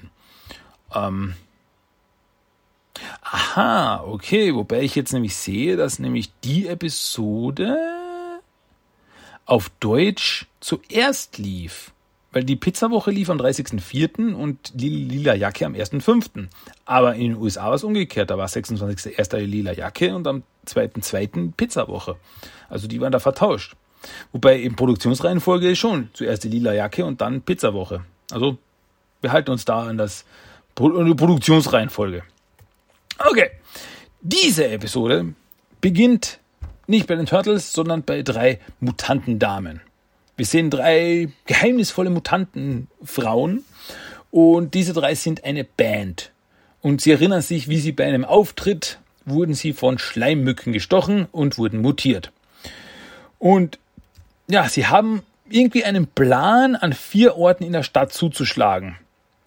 Ähm, 0.94 1.34
Aha, 3.22 4.04
okay, 4.04 4.54
wobei 4.54 4.82
ich 4.82 4.94
jetzt 4.94 5.12
nämlich 5.12 5.36
sehe, 5.36 5.76
dass 5.76 5.98
nämlich 5.98 6.30
die 6.44 6.66
Episode 6.68 7.76
auf 9.44 9.70
Deutsch 9.80 10.46
zuerst 10.60 11.38
lief. 11.38 11.92
Weil 12.32 12.44
die 12.44 12.56
Pizzawoche 12.56 13.10
lief 13.10 13.30
am 13.30 13.38
30.04. 13.38 14.34
und 14.34 14.72
die 14.74 14.90
Lila 14.90 15.34
Jacke 15.34 15.64
am 15.64 15.72
1.05. 15.72 16.48
Aber 16.84 17.14
in 17.14 17.32
den 17.32 17.36
USA 17.36 17.68
war 17.68 17.74
es 17.74 17.84
umgekehrt. 17.84 18.28
Da 18.30 18.36
war 18.36 18.46
26.01. 18.46 19.38
die 19.38 19.46
Lila 19.46 19.72
Jacke 19.72 20.14
und 20.14 20.26
am 20.26 20.42
2.02. 20.66 21.52
Pizzawoche. 21.56 22.16
Also 22.68 22.88
die 22.88 23.00
waren 23.00 23.12
da 23.12 23.20
vertauscht. 23.20 23.74
Wobei 24.32 24.58
in 24.58 24.76
Produktionsreihenfolge 24.76 25.74
schon 25.76 26.10
zuerst 26.12 26.44
die 26.44 26.48
Lila 26.48 26.74
Jacke 26.74 27.04
und 27.04 27.22
dann 27.22 27.40
Pizzawoche. 27.40 28.04
Also 28.30 28.58
wir 29.22 29.32
halten 29.32 29.50
uns 29.50 29.64
da 29.64 29.84
an 29.84 29.96
das 29.96 30.26
an 30.78 31.06
die 31.06 31.14
Produktionsreihenfolge. 31.14 32.22
Okay, 33.18 33.50
diese 34.20 34.68
Episode 34.68 35.34
beginnt 35.80 36.38
nicht 36.86 37.06
bei 37.06 37.14
den 37.14 37.26
Turtles, 37.26 37.72
sondern 37.72 38.02
bei 38.02 38.22
drei 38.22 38.60
Mutantendamen. 38.80 39.80
Wir 40.36 40.44
sehen 40.44 40.68
drei 40.68 41.28
geheimnisvolle 41.46 42.10
Mutantenfrauen 42.10 43.64
und 44.30 44.74
diese 44.74 44.92
drei 44.92 45.14
sind 45.14 45.44
eine 45.44 45.64
Band. 45.64 46.30
Und 46.82 47.00
sie 47.00 47.10
erinnern 47.10 47.40
sich, 47.40 47.68
wie 47.68 47.78
sie 47.78 47.92
bei 47.92 48.04
einem 48.04 48.24
Auftritt 48.24 48.98
wurden 49.24 49.54
sie 49.54 49.72
von 49.72 49.98
Schleimmücken 49.98 50.72
gestochen 50.72 51.26
und 51.32 51.58
wurden 51.58 51.80
mutiert. 51.80 52.32
Und 53.38 53.78
ja, 54.46 54.68
sie 54.68 54.86
haben 54.86 55.22
irgendwie 55.48 55.84
einen 55.84 56.06
Plan, 56.06 56.76
an 56.76 56.92
vier 56.92 57.36
Orten 57.36 57.64
in 57.64 57.72
der 57.72 57.82
Stadt 57.82 58.12
zuzuschlagen. 58.12 58.96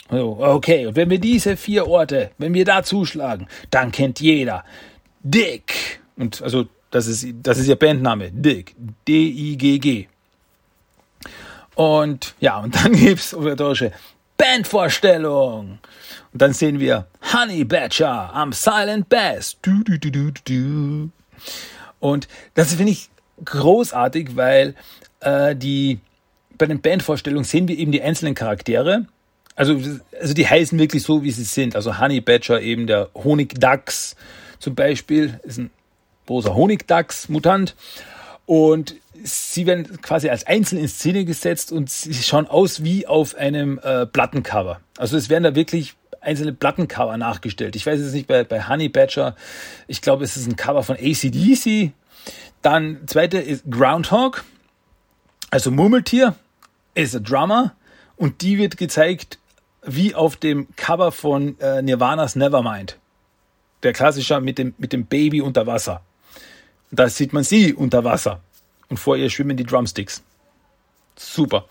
Okay, 0.09 0.87
und 0.87 0.95
wenn 0.95 1.09
wir 1.09 1.19
diese 1.19 1.55
vier 1.55 1.87
Orte, 1.87 2.31
wenn 2.39 2.53
wir 2.53 2.65
da 2.65 2.83
zuschlagen, 2.83 3.47
dann 3.69 3.91
kennt 3.91 4.19
jeder 4.19 4.63
Dick. 5.21 5.99
Und 6.17 6.41
also, 6.41 6.65
das 6.89 7.07
ist, 7.07 7.27
das 7.43 7.59
ist 7.59 7.67
ihr 7.67 7.75
Bandname. 7.75 8.31
Dick. 8.31 8.75
D-I-G-G. 9.07 10.07
Und 11.75 12.33
ja, 12.39 12.59
und 12.59 12.75
dann 12.75 12.93
gibt's 12.95 13.33
obligatorische 13.33 13.91
Bandvorstellung. 14.37 15.79
Und 16.33 16.41
dann 16.41 16.53
sehen 16.53 16.79
wir 16.79 17.07
Honey 17.33 17.63
Badger 17.63 18.33
am 18.33 18.51
Silent 18.51 19.09
Bass. 19.09 19.57
Du, 19.61 19.83
du, 19.83 19.99
du, 19.99 20.11
du, 20.11 20.31
du. 20.43 21.09
Und 21.99 22.27
das 22.55 22.73
finde 22.73 22.93
ich 22.93 23.09
großartig, 23.45 24.35
weil 24.35 24.75
äh, 25.19 25.55
die 25.55 25.99
bei 26.57 26.65
den 26.65 26.81
Bandvorstellungen 26.81 27.45
sehen 27.45 27.67
wir 27.67 27.77
eben 27.77 27.91
die 27.91 28.01
einzelnen 28.01 28.35
Charaktere 28.35 29.05
also, 29.59 29.77
also 30.17 30.33
die 30.33 30.47
heißen 30.47 30.79
wirklich 30.79 31.03
so, 31.03 31.21
wie 31.21 31.31
sie 31.31 31.43
sind. 31.43 31.75
Also 31.75 31.99
Honey 31.99 32.21
Badger, 32.21 32.61
eben 32.61 32.87
der 32.87 33.09
Honigdachs 33.13 34.15
zum 34.57 34.73
Beispiel, 34.73 35.37
ist 35.43 35.57
ein 35.57 35.69
großer 36.27 36.55
Honigdachs-Mutant. 36.55 37.75
Und 38.45 38.95
sie 39.21 39.65
werden 39.65 40.01
quasi 40.01 40.29
als 40.29 40.47
einzeln 40.47 40.79
in 40.79 40.87
Szene 40.87 41.25
gesetzt 41.25 41.73
und 41.73 41.89
sie 41.89 42.13
schauen 42.13 42.47
aus 42.47 42.85
wie 42.85 43.05
auf 43.05 43.35
einem 43.35 43.79
äh, 43.79 44.05
Plattencover. 44.05 44.79
Also 44.97 45.17
es 45.17 45.29
werden 45.29 45.43
da 45.43 45.55
wirklich 45.55 45.95
einzelne 46.21 46.53
Plattencover 46.53 47.17
nachgestellt. 47.17 47.75
Ich 47.75 47.85
weiß 47.85 47.99
es 47.99 48.13
nicht 48.13 48.27
bei, 48.27 48.45
bei 48.45 48.65
Honey 48.65 48.87
Badger. 48.87 49.35
Ich 49.87 50.01
glaube, 50.01 50.23
es 50.23 50.37
ist 50.37 50.47
ein 50.47 50.55
Cover 50.55 50.83
von 50.83 50.95
ACDC. 50.95 51.91
Dann 52.61 53.01
zweite 53.07 53.39
ist 53.39 53.65
Groundhog, 53.69 54.45
also 55.51 55.69
Murmeltier, 55.69 56.35
ist 56.95 57.13
ein 57.13 57.25
Drummer 57.25 57.75
und 58.15 58.41
die 58.41 58.57
wird 58.57 58.77
gezeigt 58.77 59.37
wie 59.83 60.15
auf 60.15 60.35
dem 60.35 60.67
Cover 60.75 61.11
von 61.11 61.59
äh, 61.59 61.81
Nirvanas 61.81 62.35
Nevermind. 62.35 62.97
Der 63.83 63.93
klassische 63.93 64.39
mit 64.41 64.57
dem, 64.57 64.73
mit 64.77 64.93
dem 64.93 65.05
Baby 65.05 65.41
unter 65.41 65.65
Wasser. 65.67 66.01
Da 66.91 67.07
sieht 67.07 67.33
man 67.33 67.43
sie 67.43 67.73
unter 67.73 68.03
Wasser. 68.03 68.41
Und 68.89 68.97
vor 68.97 69.15
ihr 69.15 69.29
schwimmen 69.29 69.55
die 69.55 69.63
Drumsticks. 69.63 70.23
Super. 71.15 71.65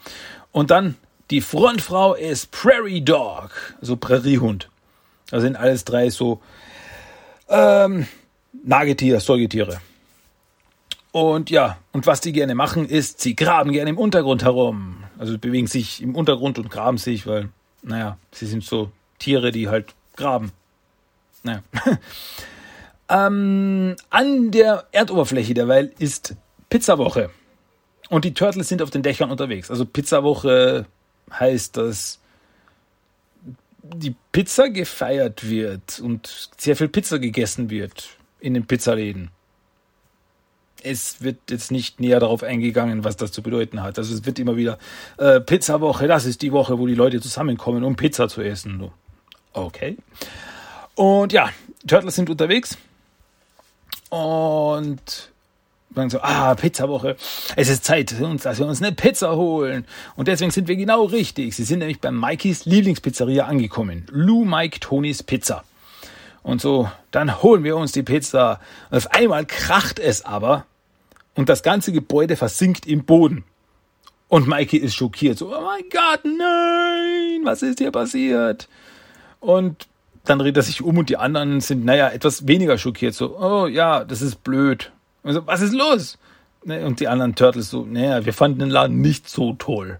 Und 0.52 0.70
dann 0.70 0.96
die 1.30 1.40
Frontfrau 1.40 2.14
ist 2.14 2.50
Prairie 2.50 3.02
Dog, 3.02 3.50
so 3.80 3.96
Präriehund. 3.96 4.70
Da 5.30 5.40
sind 5.40 5.56
alles 5.56 5.84
drei 5.84 6.08
so 6.08 6.40
ähm, 7.48 8.06
Nagetiere, 8.64 9.20
Säugetiere. 9.20 9.80
Und 11.12 11.50
ja, 11.50 11.78
und 11.92 12.06
was 12.06 12.20
die 12.20 12.32
gerne 12.32 12.54
machen, 12.54 12.86
ist, 12.86 13.20
sie 13.20 13.36
graben 13.36 13.72
gerne 13.72 13.90
im 13.90 13.98
Untergrund 13.98 14.42
herum. 14.42 15.04
Also 15.18 15.38
bewegen 15.38 15.66
sich 15.66 16.02
im 16.02 16.14
Untergrund 16.14 16.58
und 16.58 16.70
graben 16.70 16.96
sich, 16.96 17.26
weil 17.26 17.50
naja, 17.82 18.18
sie 18.32 18.46
sind 18.46 18.64
so 18.64 18.90
Tiere, 19.18 19.50
die 19.50 19.68
halt 19.68 19.94
graben. 20.16 20.52
Naja. 21.42 21.62
ähm, 23.08 23.96
an 24.10 24.50
der 24.50 24.86
Erdoberfläche 24.92 25.54
derweil 25.54 25.92
ist 25.98 26.34
Pizzawoche. 26.68 27.30
Und 28.08 28.24
die 28.24 28.34
Turtles 28.34 28.68
sind 28.68 28.82
auf 28.82 28.90
den 28.90 29.02
Dächern 29.02 29.30
unterwegs. 29.30 29.70
Also 29.70 29.84
Pizzawoche 29.84 30.86
heißt, 31.30 31.76
dass 31.76 32.20
die 33.82 34.14
Pizza 34.32 34.68
gefeiert 34.68 35.48
wird 35.48 36.00
und 36.00 36.50
sehr 36.58 36.76
viel 36.76 36.88
Pizza 36.88 37.18
gegessen 37.18 37.70
wird 37.70 38.08
in 38.40 38.54
den 38.54 38.66
Pizzaläden. 38.66 39.30
Es 40.82 41.22
wird 41.22 41.36
jetzt 41.50 41.70
nicht 41.70 42.00
näher 42.00 42.20
darauf 42.20 42.42
eingegangen, 42.42 43.04
was 43.04 43.16
das 43.16 43.32
zu 43.32 43.42
bedeuten 43.42 43.82
hat. 43.82 43.98
Also 43.98 44.14
es 44.14 44.24
wird 44.24 44.38
immer 44.38 44.56
wieder 44.56 44.78
äh, 45.18 45.40
Pizzawoche, 45.40 46.06
das 46.08 46.24
ist 46.24 46.42
die 46.42 46.52
Woche, 46.52 46.78
wo 46.78 46.86
die 46.86 46.94
Leute 46.94 47.20
zusammenkommen, 47.20 47.84
um 47.84 47.96
Pizza 47.96 48.28
zu 48.28 48.42
essen. 48.42 48.90
Okay. 49.52 49.96
Und 50.94 51.32
ja, 51.32 51.50
Turtles 51.86 52.14
sind 52.14 52.30
unterwegs 52.30 52.76
und 54.10 55.30
sagen 55.94 56.10
so, 56.10 56.20
ah, 56.20 56.54
Pizzawoche, 56.54 57.16
es 57.56 57.68
ist 57.68 57.84
Zeit, 57.84 58.12
dass 58.12 58.58
wir 58.58 58.66
uns 58.66 58.82
eine 58.82 58.92
Pizza 58.92 59.36
holen. 59.36 59.84
Und 60.16 60.28
deswegen 60.28 60.50
sind 60.50 60.68
wir 60.68 60.76
genau 60.76 61.04
richtig. 61.04 61.56
Sie 61.56 61.64
sind 61.64 61.80
nämlich 61.80 62.00
bei 62.00 62.10
Mikeys 62.10 62.64
Lieblingspizzeria 62.66 63.46
angekommen. 63.46 64.06
Lou 64.10 64.44
Mike 64.44 64.80
Tonys 64.80 65.22
Pizza. 65.22 65.64
Und 66.42 66.60
so, 66.60 66.90
dann 67.10 67.42
holen 67.42 67.64
wir 67.64 67.76
uns 67.76 67.92
die 67.92 68.02
Pizza. 68.02 68.60
Und 68.90 68.98
auf 68.98 69.10
einmal 69.12 69.44
kracht 69.46 69.98
es 69.98 70.24
aber 70.24 70.66
und 71.34 71.48
das 71.48 71.62
ganze 71.62 71.92
Gebäude 71.92 72.36
versinkt 72.36 72.86
im 72.86 73.04
Boden. 73.04 73.44
Und 74.28 74.46
Mikey 74.46 74.76
ist 74.76 74.94
schockiert. 74.94 75.38
So, 75.38 75.56
oh 75.56 75.60
mein 75.62 75.84
Gott, 75.90 76.24
nein, 76.24 77.40
was 77.44 77.62
ist 77.62 77.78
hier 77.78 77.90
passiert? 77.90 78.68
Und 79.40 79.88
dann 80.24 80.38
dreht 80.38 80.56
er 80.56 80.62
sich 80.62 80.82
um 80.82 80.98
und 80.98 81.08
die 81.08 81.16
anderen 81.16 81.60
sind, 81.60 81.84
naja, 81.84 82.08
etwas 82.08 82.46
weniger 82.46 82.76
schockiert. 82.76 83.14
So, 83.14 83.38
oh 83.38 83.66
ja, 83.66 84.04
das 84.04 84.20
ist 84.20 84.42
blöd. 84.44 84.92
Und 85.22 85.32
so, 85.32 85.46
was 85.46 85.60
ist 85.60 85.72
los? 85.72 86.18
Ne, 86.64 86.84
und 86.84 87.00
die 87.00 87.08
anderen 87.08 87.34
Turtles 87.34 87.70
so, 87.70 87.84
naja, 87.84 88.24
wir 88.24 88.32
fanden 88.32 88.58
den 88.58 88.70
Laden 88.70 89.00
nicht 89.00 89.28
so 89.28 89.54
toll. 89.54 89.98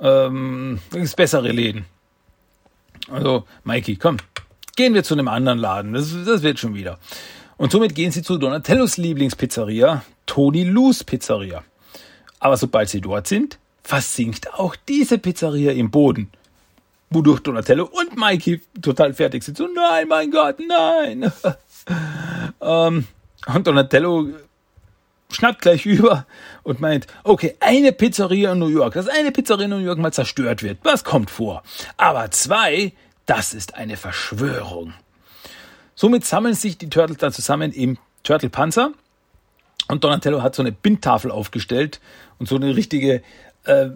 Ähm, 0.00 0.80
es 0.94 1.14
bessere 1.14 1.52
Läden. 1.52 1.84
Also, 3.10 3.44
Mikey, 3.64 3.96
komm, 3.96 4.16
gehen 4.76 4.94
wir 4.94 5.04
zu 5.04 5.14
einem 5.14 5.28
anderen 5.28 5.58
Laden. 5.58 5.92
Das, 5.92 6.14
das 6.24 6.42
wird 6.42 6.58
schon 6.58 6.74
wieder. 6.74 6.98
Und 7.56 7.72
somit 7.72 7.94
gehen 7.94 8.10
sie 8.10 8.22
zu 8.22 8.38
Donatellos 8.38 8.96
Lieblingspizzeria, 8.96 10.04
Tony 10.26 10.64
Lou's 10.64 11.04
Pizzeria. 11.04 11.62
Aber 12.40 12.56
sobald 12.56 12.88
sie 12.88 13.00
dort 13.00 13.28
sind, 13.28 13.58
versinkt 13.82 14.54
auch 14.54 14.74
diese 14.88 15.18
Pizzeria 15.18 15.72
im 15.72 15.90
Boden. 15.90 16.30
Wodurch 17.10 17.40
Donatello 17.40 17.84
und 17.84 18.16
Mikey 18.16 18.62
total 18.80 19.12
fertig 19.12 19.44
sind. 19.44 19.58
So, 19.58 19.68
nein, 19.68 20.08
mein 20.08 20.30
Gott, 20.30 20.56
nein. 20.66 21.30
ähm, 22.60 23.06
und 23.54 23.66
Donatello 23.66 24.28
schnappt 25.30 25.62
gleich 25.62 25.86
über 25.86 26.26
und 26.62 26.80
meint, 26.80 27.06
okay, 27.24 27.54
eine 27.60 27.92
Pizzeria 27.92 28.52
in 28.52 28.58
New 28.58 28.68
York, 28.68 28.94
dass 28.94 29.08
eine 29.08 29.32
Pizzeria 29.32 29.64
in 29.64 29.70
New 29.70 29.78
York 29.78 29.98
mal 29.98 30.12
zerstört 30.12 30.62
wird, 30.62 30.78
was 30.82 31.04
kommt 31.04 31.30
vor? 31.30 31.62
Aber 31.96 32.30
zwei, 32.30 32.92
das 33.26 33.54
ist 33.54 33.74
eine 33.74 33.96
Verschwörung. 33.96 34.94
Somit 35.94 36.24
sammeln 36.24 36.54
sich 36.54 36.78
die 36.78 36.90
Turtles 36.90 37.18
dann 37.18 37.32
zusammen 37.32 37.72
im 37.72 37.98
Turtle 38.22 38.50
Panzer 38.50 38.92
und 39.88 40.04
Donatello 40.04 40.42
hat 40.42 40.54
so 40.54 40.62
eine 40.62 40.72
Bindtafel 40.72 41.30
aufgestellt 41.30 42.00
und 42.38 42.48
so 42.48 42.56
eine 42.56 42.76
richtige 42.76 43.22
äh, 43.64 43.90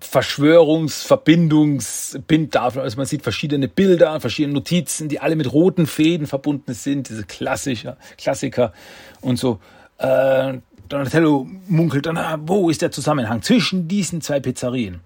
Verschwörungsverbindungsbindtafel. 0.00 2.82
Also 2.82 2.98
man 2.98 3.06
sieht 3.06 3.22
verschiedene 3.22 3.68
Bilder, 3.68 4.20
verschiedene 4.20 4.52
Notizen, 4.54 5.08
die 5.08 5.20
alle 5.20 5.34
mit 5.34 5.50
roten 5.52 5.86
Fäden 5.86 6.26
verbunden 6.26 6.74
sind, 6.74 7.08
diese 7.08 7.24
Klassiker, 7.24 7.96
Klassiker 8.16 8.72
und 9.20 9.38
so. 9.38 9.60
Äh, 9.98 10.58
Donatello 10.88 11.46
munkelt 11.66 12.06
dann, 12.06 12.16
ah, 12.16 12.38
wo 12.40 12.70
ist 12.70 12.80
der 12.80 12.92
Zusammenhang 12.92 13.42
zwischen 13.42 13.88
diesen 13.88 14.20
zwei 14.20 14.38
Pizzerien? 14.40 15.00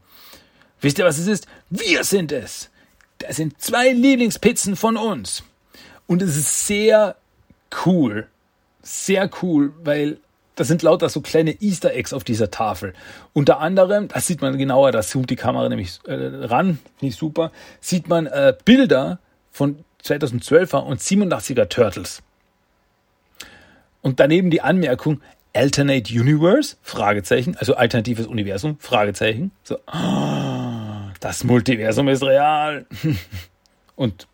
Wisst 0.81 0.99
ihr, 0.99 1.05
was 1.05 1.19
es 1.19 1.27
ist? 1.27 1.47
Wir 1.71 2.05
sind 2.05 2.33
es. 2.33 2.71
Das 3.23 3.37
sind 3.37 3.61
zwei 3.61 3.91
Lieblingspizzen 3.93 4.77
von 4.77 4.97
uns. 4.97 5.43
Und 6.07 6.23
es 6.23 6.37
ist 6.37 6.67
sehr 6.67 7.17
cool. 7.85 8.27
Sehr 8.83 9.31
cool, 9.43 9.73
weil 9.83 10.19
das 10.57 10.69
sind 10.69 10.83
lauter 10.83 11.09
so 11.09 11.21
kleine 11.21 11.61
Easter 11.63 11.95
Eggs 11.95 12.13
auf 12.13 12.25
dieser 12.25 12.51
Tafel. 12.51 12.93
Unter 13.33 13.61
anderem, 13.61 14.09
das 14.09 14.27
sieht 14.27 14.43
man 14.43 14.59
genauer, 14.59 14.93
da 14.93 15.03
zoomt 15.03 15.31
die 15.31 15.37
Kamera 15.37 15.69
nämlich 15.69 16.01
äh, 16.07 16.15
ran, 16.15 16.79
nicht 17.01 17.19
super, 17.19 17.53
sieht 17.81 18.09
man 18.09 18.27
äh, 18.27 18.55
Bilder 18.65 19.19
von 19.51 19.85
2012er 20.05 20.79
und 20.79 21.01
87er 21.01 21.69
Turtles. 21.69 22.23
Und 24.03 24.21
daneben 24.21 24.51
die 24.51 24.61
Anmerkung 24.61 25.21
Alternate 25.55 26.13
Universe, 26.13 26.77
Fragezeichen, 26.83 27.57
also 27.57 27.75
alternatives 27.75 28.27
Universum, 28.27 28.77
Fragezeichen. 28.79 29.53
So, 29.63 29.77
oh, 29.87 30.52
das 31.23 31.45
Multiversum 31.45 32.09
ist 32.09 32.23
real. 32.23 32.85
und 33.97 34.27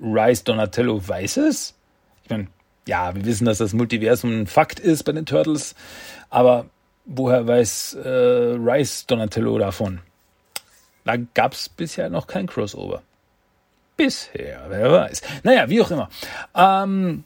Rice 0.00 0.44
Donatello 0.44 1.06
weiß 1.06 1.38
es. 1.38 1.74
Ich 2.22 2.30
meine, 2.30 2.46
ja, 2.86 3.14
wir 3.14 3.24
wissen, 3.24 3.44
dass 3.44 3.58
das 3.58 3.72
Multiversum 3.72 4.42
ein 4.42 4.46
Fakt 4.46 4.78
ist 4.78 5.02
bei 5.02 5.12
den 5.12 5.26
Turtles, 5.26 5.74
aber 6.30 6.66
woher 7.04 7.46
weiß 7.46 7.94
äh, 7.94 8.08
Rice 8.08 9.06
Donatello 9.06 9.58
davon? 9.58 10.00
Da 11.04 11.16
gab 11.16 11.54
es 11.54 11.68
bisher 11.68 12.10
noch 12.10 12.26
kein 12.26 12.46
Crossover. 12.46 13.02
Bisher, 13.96 14.66
wer 14.68 14.92
weiß. 14.92 15.22
Naja, 15.42 15.68
wie 15.68 15.82
auch 15.82 15.90
immer. 15.90 16.08
Ähm, 16.54 17.24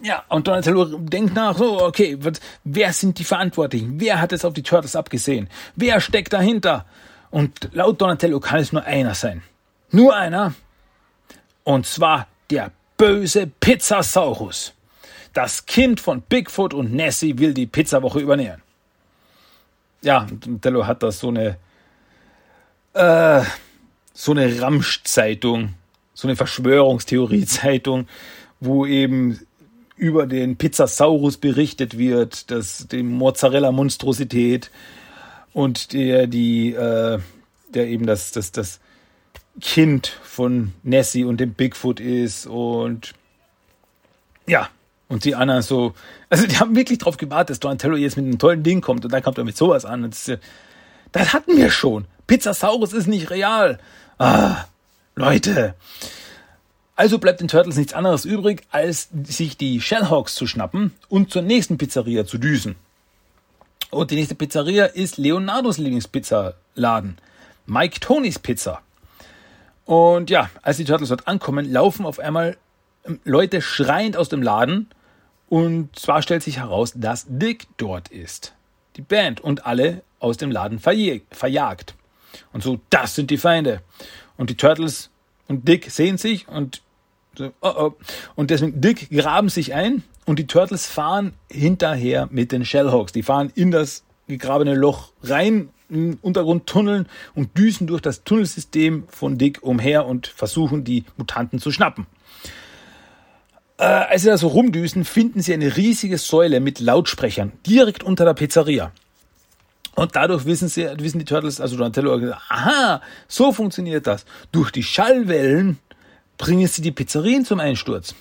ja, 0.00 0.24
und 0.28 0.46
Donatello 0.46 0.84
denkt 0.84 1.34
nach, 1.34 1.58
so, 1.58 1.82
okay, 1.82 2.16
wer 2.64 2.92
sind 2.94 3.18
die 3.18 3.24
Verantwortlichen? 3.24 4.00
Wer 4.00 4.20
hat 4.20 4.32
es 4.32 4.44
auf 4.46 4.54
die 4.54 4.62
Turtles 4.62 4.96
abgesehen? 4.96 5.50
Wer 5.76 6.00
steckt 6.00 6.32
dahinter? 6.32 6.86
Und 7.30 7.70
laut 7.72 8.00
Donatello 8.00 8.40
kann 8.40 8.60
es 8.60 8.72
nur 8.72 8.84
einer 8.84 9.14
sein. 9.14 9.42
Nur 9.90 10.16
einer. 10.16 10.54
Und 11.64 11.86
zwar 11.86 12.26
der 12.50 12.70
böse 12.96 13.46
Pizzasaurus. 13.46 14.72
Das 15.34 15.66
Kind 15.66 16.00
von 16.00 16.22
Bigfoot 16.22 16.74
und 16.74 16.92
Nessie 16.92 17.38
will 17.38 17.54
die 17.54 17.66
Pizzawoche 17.66 18.20
übernehmen. 18.20 18.62
Ja, 20.02 20.26
Donatello 20.30 20.86
hat 20.86 21.02
das 21.02 21.20
so 21.20 21.28
eine 21.28 21.58
äh, 22.94 23.42
so 24.14 24.32
eine 24.32 24.60
Ramsch-Zeitung, 24.60 25.74
so 26.12 26.26
eine 26.26 26.36
Verschwörungstheorie-Zeitung, 26.36 28.08
wo 28.58 28.84
eben 28.84 29.38
über 29.96 30.26
den 30.26 30.56
Pizzasaurus 30.56 31.36
berichtet 31.36 31.98
wird, 31.98 32.50
dass 32.50 32.88
die 32.88 33.02
Mozzarella-Monstrosität 33.02 34.70
und 35.52 35.92
der 35.92 36.26
die 36.26 36.72
äh, 36.72 37.18
der 37.68 37.86
eben 37.88 38.06
das 38.06 38.32
das 38.32 38.52
das 38.52 38.80
Kind 39.60 40.06
von 40.22 40.72
Nessie 40.82 41.24
und 41.24 41.38
dem 41.38 41.54
Bigfoot 41.54 42.00
ist 42.00 42.46
und 42.46 43.14
ja, 44.46 44.68
und 45.08 45.24
die 45.24 45.34
anderen 45.34 45.62
so, 45.62 45.94
also 46.30 46.46
die 46.46 46.58
haben 46.58 46.76
wirklich 46.76 46.98
drauf 46.98 47.16
gewartet, 47.16 47.50
dass 47.50 47.60
Donatello 47.60 47.96
jetzt 47.96 48.16
mit 48.16 48.26
einem 48.26 48.38
tollen 48.38 48.62
Ding 48.62 48.80
kommt 48.80 49.04
und 49.04 49.12
dann 49.12 49.22
kommt 49.22 49.38
er 49.38 49.44
mit 49.44 49.56
sowas 49.56 49.84
an. 49.84 50.10
Das, 50.10 50.30
das 51.12 51.32
hatten 51.32 51.56
wir 51.56 51.70
schon. 51.70 52.06
Pizzasaurus 52.26 52.92
ist 52.92 53.06
nicht 53.06 53.30
real. 53.30 53.78
Ah, 54.18 54.64
Leute. 55.14 55.74
Also 56.94 57.18
bleibt 57.18 57.40
den 57.40 57.48
Turtles 57.48 57.76
nichts 57.76 57.94
anderes 57.94 58.24
übrig, 58.24 58.62
als 58.70 59.08
sich 59.24 59.56
die 59.56 59.80
Shellhawks 59.80 60.34
zu 60.34 60.46
schnappen 60.46 60.92
und 61.08 61.30
zur 61.30 61.42
nächsten 61.42 61.78
Pizzeria 61.78 62.26
zu 62.26 62.38
düsen. 62.38 62.76
Und 63.90 64.10
die 64.10 64.16
nächste 64.16 64.34
Pizzeria 64.34 64.86
ist 64.86 65.16
Leonardos 65.16 65.78
Lieblingspizzaladen. 65.78 67.18
Mike 67.66 68.00
Tonys 68.00 68.38
Pizza. 68.38 68.82
Und 69.84 70.28
ja, 70.28 70.50
als 70.62 70.76
die 70.76 70.84
Turtles 70.84 71.08
dort 71.08 71.26
ankommen, 71.26 71.70
laufen 71.70 72.04
auf 72.04 72.18
einmal 72.18 72.58
ähm, 73.04 73.20
Leute 73.24 73.62
schreiend 73.62 74.16
aus 74.16 74.28
dem 74.28 74.42
Laden. 74.42 74.90
Und 75.48 75.98
zwar 75.98 76.20
stellt 76.20 76.42
sich 76.42 76.58
heraus, 76.58 76.92
dass 76.94 77.24
Dick 77.28 77.66
dort 77.78 78.08
ist. 78.08 78.54
Die 78.96 79.02
Band 79.02 79.40
und 79.40 79.64
alle 79.64 80.02
aus 80.20 80.36
dem 80.36 80.50
Laden 80.50 80.78
verjagt. 80.78 81.94
Und 82.52 82.62
so, 82.62 82.80
das 82.90 83.14
sind 83.14 83.30
die 83.30 83.38
Feinde. 83.38 83.80
Und 84.36 84.50
die 84.50 84.56
Turtles 84.56 85.08
und 85.46 85.66
Dick 85.66 85.90
sehen 85.90 86.18
sich 86.18 86.48
und 86.48 86.82
so, 87.36 87.52
oh 87.62 87.72
oh. 87.76 87.94
Und 88.34 88.50
deswegen, 88.50 88.80
Dick 88.80 89.08
graben 89.10 89.48
sich 89.48 89.72
ein 89.72 90.02
und 90.28 90.38
die 90.38 90.46
Turtles 90.46 90.86
fahren 90.86 91.32
hinterher 91.50 92.28
mit 92.30 92.52
den 92.52 92.66
Shellhawks. 92.66 93.12
Die 93.12 93.22
fahren 93.22 93.50
in 93.54 93.70
das 93.70 94.04
gegrabene 94.28 94.74
Loch 94.74 95.12
rein 95.22 95.70
Untergrundtunneln 96.20 97.06
und 97.34 97.56
düsen 97.56 97.86
durch 97.86 98.02
das 98.02 98.24
Tunnelsystem 98.24 99.04
von 99.08 99.38
Dick 99.38 99.62
umher 99.62 100.04
und 100.04 100.26
versuchen, 100.26 100.84
die 100.84 101.04
Mutanten 101.16 101.60
zu 101.60 101.72
schnappen. 101.72 102.06
Äh, 103.78 103.84
als 103.84 104.20
sie 104.20 104.28
da 104.28 104.36
so 104.36 104.48
rumdüsen, 104.48 105.06
finden 105.06 105.40
sie 105.40 105.54
eine 105.54 105.78
riesige 105.78 106.18
Säule 106.18 106.60
mit 106.60 106.78
Lautsprechern 106.78 107.52
direkt 107.66 108.02
unter 108.02 108.26
der 108.26 108.34
Pizzeria. 108.34 108.92
Und 109.94 110.14
dadurch 110.14 110.44
wissen 110.44 110.68
sie, 110.68 110.86
wissen 110.98 111.20
die 111.20 111.24
Turtles, 111.24 111.58
also 111.58 111.78
Donatello, 111.78 112.34
aha, 112.50 113.00
so 113.28 113.52
funktioniert 113.52 114.06
das. 114.06 114.26
Durch 114.52 114.70
die 114.72 114.82
Schallwellen 114.82 115.78
bringen 116.36 116.68
sie 116.68 116.82
die 116.82 116.92
Pizzerien 116.92 117.46
zum 117.46 117.60
Einsturz. 117.60 118.14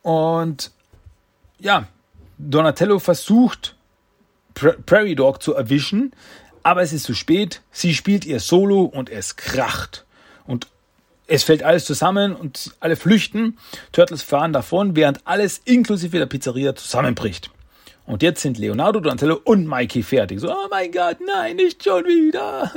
Und 0.00 0.72
ja, 1.64 1.88
Donatello 2.38 2.98
versucht, 2.98 3.74
Prairie 4.54 5.16
Dog 5.16 5.42
zu 5.42 5.54
erwischen, 5.54 6.12
aber 6.62 6.82
es 6.82 6.92
ist 6.92 7.04
zu 7.04 7.14
spät. 7.14 7.62
Sie 7.72 7.94
spielt 7.94 8.24
ihr 8.24 8.38
Solo 8.38 8.82
und 8.82 9.10
es 9.10 9.36
kracht. 9.36 10.04
Und 10.46 10.68
es 11.26 11.42
fällt 11.42 11.62
alles 11.62 11.86
zusammen 11.86 12.36
und 12.36 12.74
alle 12.80 12.96
flüchten. 12.96 13.58
Turtles 13.92 14.22
fahren 14.22 14.52
davon, 14.52 14.94
während 14.94 15.26
alles 15.26 15.58
inklusive 15.64 16.18
der 16.18 16.26
Pizzeria 16.26 16.76
zusammenbricht. 16.76 17.50
Und 18.06 18.22
jetzt 18.22 18.42
sind 18.42 18.58
Leonardo, 18.58 19.00
Donatello 19.00 19.40
und 19.42 19.66
Mikey 19.66 20.02
fertig. 20.02 20.40
So, 20.40 20.52
oh 20.52 20.68
mein 20.70 20.92
Gott, 20.92 21.16
nein, 21.26 21.56
nicht 21.56 21.82
schon 21.82 22.04
wieder. 22.04 22.70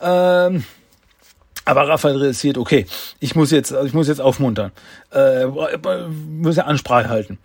ähm, 0.48 0.64
aber 1.64 1.88
Raphael 1.88 2.16
realisiert, 2.16 2.58
okay, 2.58 2.86
ich 3.20 3.34
muss 3.34 3.50
jetzt, 3.50 3.72
ich 3.72 3.92
muss 3.92 4.08
jetzt 4.08 4.20
aufmuntern, 4.20 4.72
äh, 5.12 5.46
muss 5.46 6.56
ja 6.56 6.64
Ansprache 6.64 7.08
halten. 7.08 7.38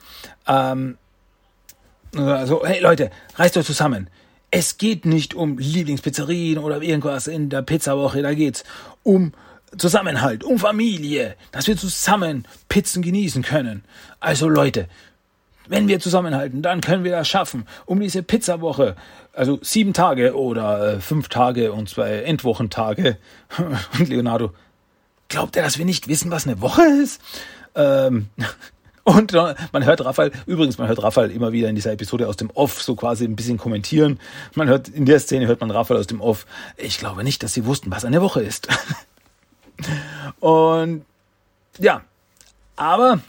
Ähm, 0.48 0.98
also, 2.16 2.66
hey 2.66 2.80
Leute, 2.80 3.12
reißt 3.36 3.58
euch 3.58 3.66
zusammen. 3.66 4.10
Es 4.50 4.78
geht 4.78 5.06
nicht 5.06 5.34
um 5.34 5.58
Lieblingspizzerien 5.58 6.58
oder 6.58 6.82
irgendwas 6.82 7.28
in 7.28 7.50
der 7.50 7.62
Pizzawoche, 7.62 8.22
da 8.22 8.34
geht's 8.34 8.64
um 9.04 9.34
Zusammenhalt, 9.78 10.46
um 10.46 10.58
Familie, 10.58 11.36
dass 11.52 11.68
wir 11.68 11.76
zusammen 11.76 12.48
Pizzen 12.70 13.02
genießen 13.02 13.44
können. 13.44 13.84
Also 14.22 14.48
Leute, 14.48 14.88
wenn 15.68 15.88
wir 15.88 16.00
zusammenhalten, 16.00 16.62
dann 16.62 16.82
können 16.82 17.04
wir 17.04 17.12
das 17.12 17.28
schaffen, 17.28 17.68
um 17.86 18.00
diese 18.00 18.24
Pizzawoche, 18.24 18.96
also 19.34 19.60
sieben 19.62 19.94
Tage 19.94 20.36
oder 20.36 20.96
äh, 20.96 21.00
fünf 21.00 21.30
Tage 21.30 21.72
und 21.72 21.90
zwei 21.90 22.22
Endwochentage. 22.24 23.18
Und 24.00 24.10
Leonardo, 24.10 24.52
glaubt 25.30 25.56
er, 25.56 25.64
dass 25.64 25.78
wir 25.78 25.86
nicht 25.86 26.08
wissen, 26.08 26.32
was 26.32 26.48
eine 26.48 26.62
Woche 26.62 26.84
ist? 26.84 27.22
Ähm, 27.76 28.30
und 29.04 29.32
man 29.32 29.86
hört 29.86 30.04
Raphael, 30.04 30.32
übrigens, 30.46 30.78
man 30.78 30.88
hört 30.88 31.02
Raphael 31.02 31.32
immer 31.32 31.54
wieder 31.54 31.70
in 31.70 31.76
dieser 31.76 31.94
Episode 31.94 32.28
aus 32.28 32.36
dem 32.36 32.50
Off 32.50 32.82
so 32.82 32.96
quasi 32.96 33.24
ein 33.24 33.36
bisschen 33.36 33.58
kommentieren. 33.58 34.20
Man 34.54 34.68
hört, 34.68 34.90
in 34.90 35.06
der 35.06 35.20
Szene 35.20 35.48
hört 35.48 35.62
man 35.62 35.72
Raphael 35.72 36.00
aus 36.00 36.08
dem 36.08 36.20
Off. 36.20 36.46
Ich 36.76 36.98
glaube 36.98 37.24
nicht, 37.24 37.42
dass 37.44 37.54
sie 37.54 37.66
wussten, 37.66 37.92
was 37.92 38.04
eine 38.04 38.22
Woche 38.22 38.42
ist. 38.42 38.68
Und 40.40 41.06
ja, 41.78 42.02
aber 42.76 43.20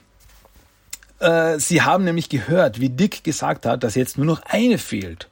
äh, 1.21 1.59
sie 1.59 1.83
haben 1.83 2.05
nämlich 2.05 2.29
gehört, 2.29 2.81
wie 2.81 2.91
Dick 2.91 3.25
gesagt 3.25 3.67
hat, 3.67 3.83
dass 3.85 3.95
jetzt 3.95 4.17
nur 4.19 4.27
noch 4.27 4.43
eine 4.43 4.79
fehlt. 4.79 5.29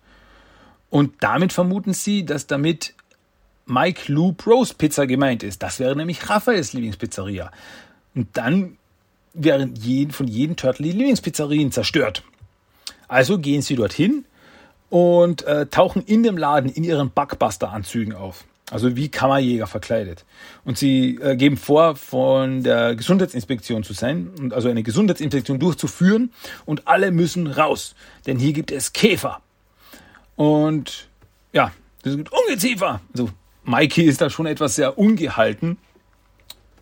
Und 0.90 1.14
damit 1.20 1.52
vermuten 1.52 1.94
sie, 1.94 2.24
dass 2.24 2.46
damit 2.46 2.94
Mike 3.66 4.12
Loop 4.12 4.46
Rose 4.46 4.74
Pizza 4.74 5.06
gemeint 5.06 5.42
ist. 5.42 5.62
Das 5.62 5.80
wäre 5.80 5.96
nämlich 5.96 6.28
Raphaels 6.28 6.72
Lieblingspizzeria. 6.72 7.50
Und 8.14 8.28
dann 8.36 8.78
wären 9.34 9.74
jeden, 9.74 10.12
von 10.12 10.28
jedem 10.28 10.56
Turtle 10.56 10.84
die 10.86 10.92
Lieblingspizzerien 10.92 11.72
zerstört. 11.72 12.22
Also 13.08 13.38
gehen 13.38 13.62
sie 13.62 13.76
dorthin 13.76 14.24
und 14.88 15.42
äh, 15.42 15.66
tauchen 15.66 16.02
in 16.02 16.22
dem 16.22 16.38
Laden 16.38 16.70
in 16.70 16.84
ihren 16.84 17.10
Bugbuster-Anzügen 17.10 18.14
auf. 18.14 18.44
Also 18.70 18.96
wie 18.96 19.08
Kammerjäger 19.08 19.68
verkleidet. 19.68 20.24
Und 20.64 20.76
sie 20.76 21.18
äh, 21.22 21.36
geben 21.36 21.56
vor, 21.56 21.94
von 21.94 22.64
der 22.64 22.96
Gesundheitsinspektion 22.96 23.84
zu 23.84 23.92
sein 23.92 24.30
und 24.40 24.52
also 24.52 24.68
eine 24.68 24.82
Gesundheitsinspektion 24.82 25.60
durchzuführen 25.60 26.32
und 26.64 26.88
alle 26.88 27.12
müssen 27.12 27.46
raus, 27.46 27.94
denn 28.26 28.38
hier 28.38 28.52
gibt 28.52 28.72
es 28.72 28.92
Käfer. 28.92 29.40
Und 30.34 31.08
ja, 31.52 31.70
das 32.02 32.16
gibt 32.16 32.32
Ungeziefer. 32.32 33.00
Also 33.12 33.30
Mikey 33.64 34.02
ist 34.02 34.20
da 34.20 34.30
schon 34.30 34.46
etwas 34.46 34.74
sehr 34.74 34.98
ungehalten 34.98 35.78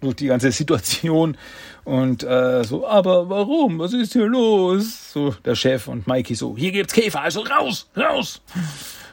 durch 0.00 0.16
die 0.16 0.26
ganze 0.26 0.52
Situation 0.52 1.36
und 1.84 2.22
äh, 2.22 2.64
so, 2.64 2.86
aber 2.86 3.28
warum? 3.28 3.78
Was 3.78 3.92
ist 3.92 4.14
hier 4.14 4.26
los? 4.26 5.12
So 5.12 5.32
der 5.44 5.54
Chef 5.54 5.86
und 5.88 6.06
Mikey 6.06 6.34
so, 6.34 6.56
hier 6.56 6.72
gibt's 6.72 6.94
Käfer, 6.94 7.20
also 7.20 7.42
raus, 7.42 7.90
raus. 7.94 8.40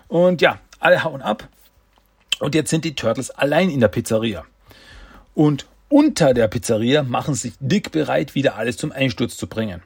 Und 0.07 0.41
ja, 0.41 0.59
alle 0.79 1.03
hauen 1.03 1.21
ab. 1.21 1.47
Und 2.41 2.55
jetzt 2.55 2.71
sind 2.71 2.85
die 2.85 2.95
Turtles 2.95 3.29
allein 3.29 3.69
in 3.69 3.79
der 3.79 3.87
Pizzeria. 3.87 4.43
Und 5.35 5.67
unter 5.89 6.33
der 6.33 6.47
Pizzeria 6.47 7.03
machen 7.03 7.35
sich 7.35 7.53
Dick 7.59 7.91
bereit, 7.91 8.33
wieder 8.33 8.55
alles 8.55 8.77
zum 8.77 8.91
Einsturz 8.91 9.37
zu 9.37 9.47
bringen. 9.47 9.83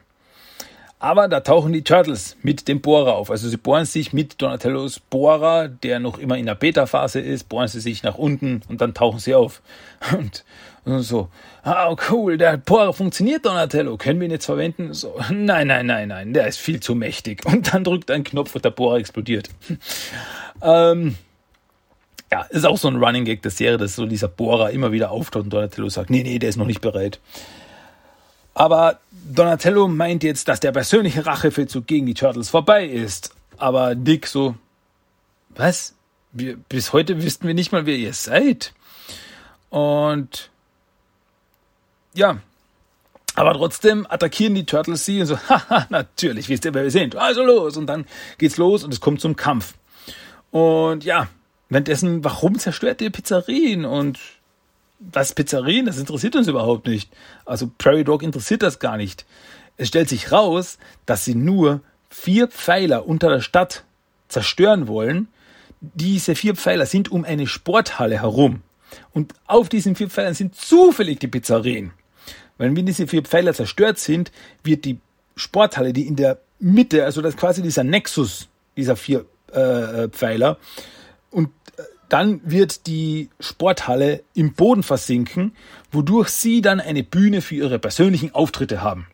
Aber 0.98 1.28
da 1.28 1.40
tauchen 1.40 1.74
die 1.74 1.84
Turtles 1.84 2.38
mit 2.42 2.66
dem 2.68 2.80
Bohrer 2.80 3.16
auf. 3.16 3.30
Also 3.30 3.50
sie 3.50 3.58
bohren 3.58 3.84
sich 3.84 4.14
mit 4.14 4.40
Donatellos 4.40 4.98
Bohrer, 4.98 5.68
der 5.68 6.00
noch 6.00 6.18
immer 6.18 6.38
in 6.38 6.46
der 6.46 6.54
Beta-Phase 6.54 7.20
ist, 7.20 7.50
bohren 7.50 7.68
sie 7.68 7.80
sich 7.80 8.02
nach 8.02 8.16
unten 8.16 8.62
und 8.68 8.80
dann 8.80 8.94
tauchen 8.94 9.18
sie 9.18 9.34
auf. 9.34 9.60
Und, 10.16 10.44
und 10.84 11.02
so, 11.02 11.30
oh 11.64 11.96
cool, 12.10 12.38
der 12.38 12.58
Bohrer 12.58 12.92
funktioniert, 12.92 13.44
Donatello, 13.44 13.96
können 13.96 14.20
wir 14.20 14.26
ihn 14.26 14.30
jetzt 14.30 14.44
verwenden? 14.44 14.92
So, 14.92 15.16
nein, 15.30 15.66
nein, 15.66 15.86
nein, 15.86 16.08
nein, 16.08 16.32
der 16.32 16.46
ist 16.46 16.58
viel 16.58 16.78
zu 16.78 16.94
mächtig. 16.94 17.44
Und 17.44 17.74
dann 17.74 17.82
drückt 17.82 18.10
ein 18.10 18.22
Knopf 18.22 18.54
und 18.54 18.64
der 18.64 18.70
Bohrer 18.70 18.98
explodiert. 18.98 19.50
ähm, 20.62 21.16
ja, 22.30 22.42
ist 22.42 22.66
auch 22.66 22.78
so 22.78 22.88
ein 22.88 22.96
Running 22.96 23.24
Gag 23.24 23.42
der 23.42 23.50
Serie, 23.50 23.78
dass 23.78 23.96
so 23.96 24.06
dieser 24.06 24.28
Bohrer 24.28 24.70
immer 24.70 24.92
wieder 24.92 25.10
auftaucht 25.10 25.44
und 25.44 25.52
Donatello 25.52 25.88
sagt, 25.88 26.10
nee, 26.10 26.22
nee, 26.22 26.38
der 26.38 26.48
ist 26.48 26.56
noch 26.56 26.66
nicht 26.66 26.80
bereit. 26.80 27.20
Aber 28.54 29.00
Donatello 29.10 29.86
meint 29.86 30.22
jetzt, 30.22 30.48
dass 30.48 30.60
der 30.60 30.72
persönliche 30.72 31.26
Rachefeldzug 31.26 31.86
gegen 31.86 32.06
die 32.06 32.14
Turtles 32.14 32.48
vorbei 32.48 32.86
ist. 32.86 33.34
Aber 33.58 33.94
Dick 33.94 34.26
so, 34.26 34.54
was? 35.50 35.94
Wir, 36.32 36.56
bis 36.56 36.92
heute 36.92 37.22
wüssten 37.22 37.46
wir 37.46 37.54
nicht 37.54 37.72
mal, 37.72 37.86
wer 37.86 37.96
ihr 37.96 38.12
seid. 38.12 38.72
Und 39.70 40.50
ja, 42.14 42.38
aber 43.34 43.52
trotzdem 43.52 44.06
attackieren 44.08 44.54
die 44.54 44.64
Turtles 44.64 45.04
sie 45.04 45.20
und 45.20 45.26
so, 45.26 45.38
haha, 45.48 45.86
natürlich, 45.90 46.48
wisst 46.48 46.64
ihr, 46.64 46.74
wer 46.74 46.82
wir 46.82 46.90
sind. 46.90 47.14
Also 47.14 47.44
los. 47.44 47.76
Und 47.76 47.86
dann 47.86 48.06
geht's 48.38 48.56
los 48.56 48.82
und 48.82 48.92
es 48.92 49.00
kommt 49.00 49.20
zum 49.20 49.36
Kampf. 49.36 49.74
Und 50.50 51.04
ja, 51.04 51.28
währenddessen, 51.68 52.24
warum 52.24 52.58
zerstört 52.58 53.00
ihr 53.00 53.10
Pizzerien? 53.10 53.84
Und 53.84 54.18
was 54.98 55.34
Pizzerien, 55.34 55.86
das 55.86 55.98
interessiert 55.98 56.36
uns 56.36 56.48
überhaupt 56.48 56.86
nicht. 56.86 57.10
Also 57.44 57.70
Prairie 57.78 58.04
Dog 58.04 58.22
interessiert 58.22 58.62
das 58.62 58.78
gar 58.78 58.96
nicht. 58.96 59.26
Es 59.76 59.88
stellt 59.88 60.08
sich 60.08 60.32
raus, 60.32 60.78
dass 61.04 61.24
sie 61.24 61.34
nur 61.34 61.80
vier 62.08 62.48
Pfeiler 62.48 63.06
unter 63.06 63.28
der 63.28 63.40
Stadt 63.40 63.84
zerstören 64.28 64.88
wollen. 64.88 65.28
Diese 65.80 66.34
vier 66.34 66.56
Pfeiler 66.56 66.86
sind 66.86 67.10
um 67.10 67.24
eine 67.24 67.46
Sporthalle 67.46 68.20
herum. 68.22 68.62
Und 69.12 69.34
auf 69.46 69.68
diesen 69.68 69.96
vier 69.96 70.08
Pfeilern 70.08 70.34
sind 70.34 70.54
zufällig 70.54 71.18
die 71.18 71.28
Pizzerien. 71.28 71.92
Weil 72.58 72.74
wenn 72.74 72.86
diese 72.86 73.06
vier 73.06 73.22
Pfeiler 73.22 73.52
zerstört 73.52 73.98
sind, 73.98 74.32
wird 74.62 74.84
die 74.84 74.98
Sporthalle, 75.36 75.92
die 75.92 76.06
in 76.06 76.16
der 76.16 76.38
Mitte, 76.58 77.04
also 77.04 77.20
das 77.20 77.36
quasi 77.36 77.60
dieser 77.60 77.84
Nexus 77.84 78.48
dieser 78.76 78.96
vier 78.96 79.26
äh, 79.52 80.04
äh 80.04 80.08
Pfeiler, 80.08 80.56
dann 82.08 82.40
wird 82.44 82.86
die 82.86 83.30
Sporthalle 83.40 84.22
im 84.34 84.52
Boden 84.54 84.82
versinken, 84.82 85.54
wodurch 85.90 86.28
sie 86.28 86.60
dann 86.60 86.80
eine 86.80 87.02
Bühne 87.02 87.40
für 87.42 87.56
ihre 87.56 87.78
persönlichen 87.78 88.34
Auftritte 88.34 88.82
haben. 88.82 89.06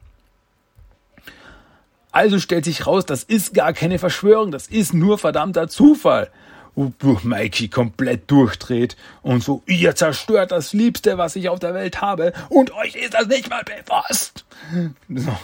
Also 2.11 2.39
stellt 2.39 2.67
sich 2.67 2.87
raus, 2.87 3.07
das 3.07 3.23
ist 3.23 3.55
gar 3.55 3.73
keine 3.73 3.99
Verschwörung, 3.99 4.51
das 4.51 4.67
ist 4.67 4.93
nur 4.93 5.19
verdammter 5.19 5.69
Zufall. 5.69 6.31
Wodurch 6.75 7.25
Mikey 7.25 7.69
komplett 7.69 8.31
durchdreht 8.31 8.97
und 9.21 9.43
so, 9.43 9.63
ihr 9.67 9.95
zerstört 9.95 10.53
das 10.53 10.73
Liebste, 10.73 11.19
was 11.19 11.37
ich 11.37 11.51
auf 11.51 11.59
der 11.59 11.75
Welt 11.75 12.01
habe 12.01 12.33
und 12.49 12.73
euch 12.73 12.95
ist 12.95 13.13
das 13.13 13.27
nicht 13.27 13.51
mal 13.51 13.63
bewusst. 13.63 14.47
So. 15.09 15.37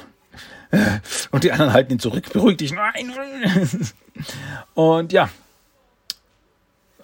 Und 1.30 1.44
die 1.44 1.52
anderen 1.52 1.72
halten 1.72 1.92
ihn 1.92 1.98
zurück, 1.98 2.32
beruhig 2.32 2.56
dich, 2.58 2.72
nein. 2.72 3.12
Und 4.74 5.12
ja, 5.12 5.28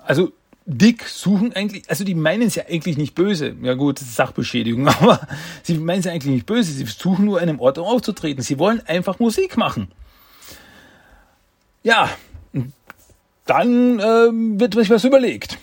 also 0.04 0.32
Dick 0.66 1.06
suchen 1.06 1.52
eigentlich, 1.52 1.90
also 1.90 2.04
die 2.04 2.14
meinen 2.14 2.42
es 2.42 2.54
ja 2.54 2.64
eigentlich 2.66 2.96
nicht 2.96 3.14
böse. 3.14 3.54
Ja 3.62 3.74
gut, 3.74 3.98
Sachbeschädigung, 3.98 4.88
aber 5.00 5.20
sie 5.62 5.78
meinen 5.78 5.98
es 5.98 6.06
ja 6.06 6.12
eigentlich 6.12 6.32
nicht 6.32 6.46
böse. 6.46 6.72
Sie 6.72 6.84
suchen 6.84 7.26
nur 7.26 7.40
einen 7.40 7.58
Ort, 7.58 7.78
um 7.78 7.84
aufzutreten. 7.84 8.42
Sie 8.42 8.58
wollen 8.58 8.80
einfach 8.86 9.18
Musik 9.18 9.56
machen. 9.56 9.88
Ja, 11.82 12.08
dann 13.44 14.00
äh, 14.00 14.30
wird 14.58 14.74
sich 14.74 14.88
was 14.88 15.04
überlegt. 15.04 15.58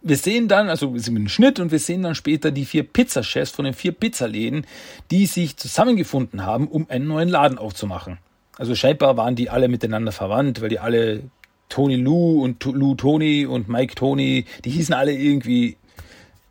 Wir 0.00 0.16
sehen 0.16 0.48
dann, 0.48 0.68
also 0.68 0.94
wir 0.94 1.00
sind 1.00 1.14
dem 1.14 1.28
Schnitt 1.28 1.60
und 1.60 1.70
wir 1.70 1.78
sehen 1.78 2.02
dann 2.02 2.14
später 2.14 2.50
die 2.50 2.64
vier 2.64 2.82
Pizzachefs 2.84 3.50
von 3.50 3.64
den 3.64 3.74
vier 3.74 3.92
Pizzaläden, 3.92 4.66
die 5.10 5.26
sich 5.26 5.56
zusammengefunden 5.56 6.44
haben, 6.44 6.68
um 6.68 6.88
einen 6.88 7.06
neuen 7.06 7.28
Laden 7.28 7.58
aufzumachen. 7.58 8.18
Also 8.58 8.74
scheinbar 8.74 9.16
waren 9.16 9.36
die 9.36 9.50
alle 9.50 9.68
miteinander 9.68 10.12
verwandt, 10.12 10.60
weil 10.60 10.68
die 10.68 10.78
alle 10.78 11.24
Tony 11.72 11.96
Lou 11.96 12.42
und 12.42 12.62
Lou 12.64 12.94
Tony 12.94 13.46
und 13.46 13.68
Mike 13.68 13.94
Tony, 13.94 14.44
die 14.64 14.70
hießen 14.70 14.94
alle 14.94 15.12
irgendwie, 15.12 15.76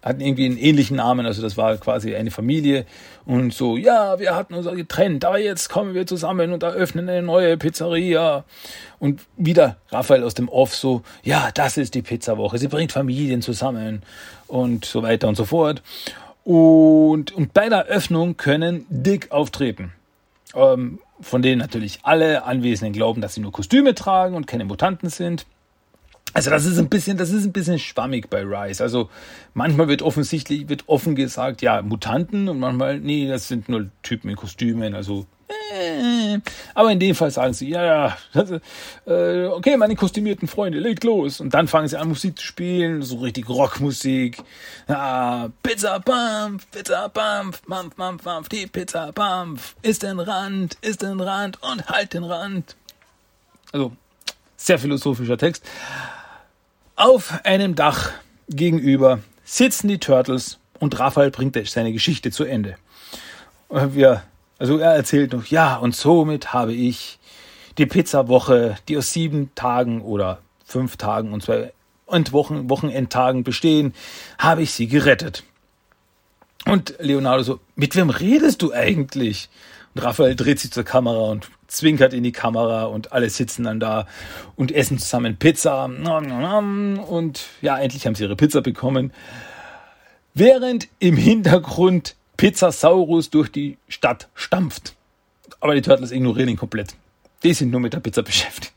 hatten 0.01 0.19
irgendwie 0.19 0.45
einen 0.45 0.57
ähnlichen 0.57 0.97
Namen, 0.97 1.25
also 1.27 1.41
das 1.41 1.57
war 1.57 1.77
quasi 1.77 2.15
eine 2.15 2.31
Familie 2.31 2.85
und 3.25 3.53
so, 3.53 3.77
ja, 3.77 4.19
wir 4.19 4.35
hatten 4.35 4.55
uns 4.55 4.65
getrennt, 4.65 5.23
aber 5.23 5.37
jetzt 5.37 5.69
kommen 5.69 5.93
wir 5.93 6.07
zusammen 6.07 6.53
und 6.53 6.63
eröffnen 6.63 7.07
eine 7.07 7.21
neue 7.21 7.55
Pizzeria. 7.55 8.43
Und 8.97 9.21
wieder 9.37 9.77
Raphael 9.89 10.23
aus 10.23 10.33
dem 10.33 10.49
Off 10.49 10.75
so, 10.75 11.03
ja, 11.23 11.51
das 11.53 11.77
ist 11.77 11.93
die 11.93 12.01
Pizzawoche, 12.01 12.57
sie 12.57 12.67
bringt 12.67 12.91
Familien 12.91 13.43
zusammen 13.43 14.01
und 14.47 14.85
so 14.85 15.03
weiter 15.03 15.27
und 15.27 15.35
so 15.35 15.45
fort. 15.45 15.83
Und, 16.43 17.31
und 17.31 17.53
bei 17.53 17.69
der 17.69 17.87
Eröffnung 17.87 18.37
können 18.37 18.85
Dick 18.89 19.31
auftreten. 19.31 19.93
Ähm, 20.55 20.99
von 21.21 21.41
denen 21.41 21.59
natürlich 21.59 21.99
alle 22.03 22.43
Anwesenden 22.43 22.93
glauben, 22.93 23.21
dass 23.21 23.33
sie 23.35 23.41
nur 23.41 23.51
Kostüme 23.51 23.95
tragen 23.95 24.35
und 24.35 24.47
keine 24.47 24.65
Mutanten 24.65 25.09
sind. 25.09 25.45
Also 26.33 26.49
das 26.49 26.65
ist 26.65 26.77
ein 26.77 26.87
bisschen, 26.87 27.17
das 27.17 27.31
ist 27.31 27.43
ein 27.43 27.51
bisschen 27.51 27.77
schwammig 27.77 28.29
bei 28.29 28.41
Rise. 28.43 28.81
Also 28.83 29.09
manchmal 29.53 29.87
wird 29.87 30.01
offensichtlich, 30.01 30.69
wird 30.69 30.87
offen 30.87 31.15
gesagt, 31.15 31.61
ja, 31.61 31.81
Mutanten 31.81 32.47
und 32.47 32.59
manchmal, 32.59 32.99
nee, 32.99 33.27
das 33.27 33.47
sind 33.47 33.67
nur 33.67 33.89
Typen 34.01 34.29
in 34.29 34.37
Kostümen, 34.37 34.95
also 34.95 35.25
aber 36.73 36.91
in 36.91 36.99
dem 36.99 37.15
Fall 37.15 37.31
sagen 37.31 37.53
sie, 37.53 37.69
ja, 37.69 37.83
ja, 37.83 38.17
äh, 39.05 39.45
okay, 39.47 39.77
meine 39.77 39.95
kostümierten 39.95 40.47
Freunde, 40.47 40.79
legt 40.79 41.03
los. 41.03 41.39
Und 41.39 41.53
dann 41.53 41.67
fangen 41.67 41.87
sie 41.87 41.97
an, 41.97 42.09
Musik 42.09 42.37
zu 42.37 42.45
spielen, 42.45 43.01
so 43.01 43.17
richtig 43.17 43.47
Rockmusik. 43.49 44.37
Ah, 44.87 45.49
Pizza 45.63 45.99
Pumpf, 45.99 46.69
Pizza 46.71 47.09
Pumpf, 47.09 47.61
Mampf, 47.67 47.97
Mampf, 47.97 48.25
Mampf, 48.25 48.49
die 48.49 48.67
Pizza 48.67 49.11
Pumpf. 49.11 49.75
Ist 49.81 50.03
den 50.03 50.19
Rand, 50.19 50.77
ist 50.81 51.01
den 51.01 51.19
Rand 51.19 51.61
und 51.61 51.87
halt 51.87 52.13
den 52.13 52.23
Rand. 52.23 52.75
Also, 53.71 53.91
sehr 54.57 54.79
philosophischer 54.79 55.37
Text. 55.37 55.63
Auf 56.95 57.33
einem 57.43 57.75
Dach 57.75 58.11
gegenüber 58.49 59.19
sitzen 59.43 59.87
die 59.87 59.97
Turtles 59.97 60.59
und 60.79 60.99
Raphael 60.99 61.31
bringt 61.31 61.57
seine 61.67 61.93
Geschichte 61.93 62.31
zu 62.31 62.43
Ende. 62.43 62.75
Wir, 63.69 64.23
also 64.61 64.77
er 64.77 64.91
erzählt 64.91 65.33
noch, 65.33 65.47
ja, 65.47 65.75
und 65.75 65.95
somit 65.95 66.53
habe 66.53 66.71
ich 66.71 67.17
die 67.79 67.87
Pizzawoche, 67.87 68.75
die 68.87 68.95
aus 68.95 69.11
sieben 69.11 69.49
Tagen 69.55 70.03
oder 70.03 70.37
fünf 70.63 70.97
Tagen 70.97 71.33
und 71.33 71.41
zwei 71.41 71.73
Wochen, 72.05 72.69
Wochenendtagen 72.69 73.43
bestehen, 73.43 73.95
habe 74.37 74.61
ich 74.61 74.73
sie 74.73 74.85
gerettet. 74.85 75.45
Und 76.67 76.93
Leonardo 76.99 77.41
so, 77.41 77.59
mit 77.75 77.95
wem 77.95 78.11
redest 78.11 78.61
du 78.61 78.71
eigentlich? 78.71 79.49
Und 79.95 80.03
Raphael 80.03 80.35
dreht 80.35 80.59
sich 80.59 80.71
zur 80.71 80.83
Kamera 80.83 81.31
und 81.31 81.49
zwinkert 81.65 82.13
in 82.13 82.21
die 82.21 82.31
Kamera 82.31 82.83
und 82.83 83.13
alle 83.13 83.31
sitzen 83.31 83.63
dann 83.63 83.79
da 83.79 84.05
und 84.55 84.71
essen 84.71 84.99
zusammen 84.99 85.37
Pizza. 85.37 85.85
Und 85.85 87.39
ja, 87.63 87.79
endlich 87.79 88.05
haben 88.05 88.13
sie 88.13 88.25
ihre 88.25 88.35
Pizza 88.35 88.61
bekommen. 88.61 89.11
Während 90.35 90.87
im 90.99 91.17
Hintergrund 91.17 92.15
Pizzasaurus 92.41 93.29
durch 93.29 93.51
die 93.51 93.77
Stadt 93.87 94.27
stampft. 94.33 94.95
Aber 95.59 95.75
die 95.75 95.83
Turtles 95.83 96.09
ignorieren 96.11 96.49
ihn 96.49 96.57
komplett. 96.57 96.95
Die 97.43 97.53
sind 97.53 97.69
nur 97.69 97.79
mit 97.79 97.93
der 97.93 97.99
Pizza 97.99 98.23
beschäftigt. 98.23 98.73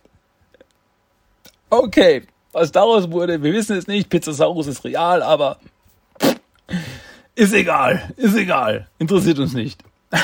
Okay, 1.71 2.25
was 2.53 2.73
daraus 2.73 3.11
wurde, 3.11 3.43
wir 3.43 3.55
wissen 3.55 3.79
es 3.79 3.87
nicht. 3.87 4.11
Pizzasaurus 4.11 4.67
ist 4.67 4.85
real, 4.85 5.23
aber 5.23 5.61
ist 7.35 7.55
egal, 7.55 8.12
ist 8.19 8.37
egal. 8.37 8.87
Interessiert 8.99 9.39
uns 9.39 9.55
nicht. 9.55 9.83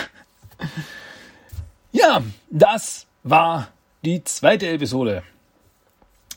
Ja, 1.92 2.22
das 2.50 3.06
war 3.24 3.68
die 4.04 4.22
zweite 4.22 4.68
Episode. 4.68 5.24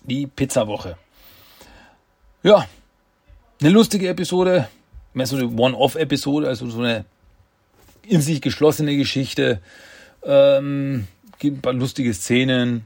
Die 0.04 0.26
Pizzawoche. 0.26 0.98
Ja, 2.42 2.66
eine 3.62 3.70
lustige 3.70 4.08
Episode. 4.08 4.68
Mehr 5.14 5.28
so 5.28 5.36
eine 5.36 5.48
One-Off-Episode, 5.48 6.48
also 6.48 6.70
so 6.70 6.80
eine 6.80 7.06
in 8.06 8.22
sich 8.22 8.42
geschlossene 8.42 8.98
Geschichte. 8.98 9.62
Ähm, 10.24 11.08
gibt 11.40 11.58
ein 11.58 11.62
paar 11.62 11.74
lustige 11.74 12.14
Szenen. 12.14 12.86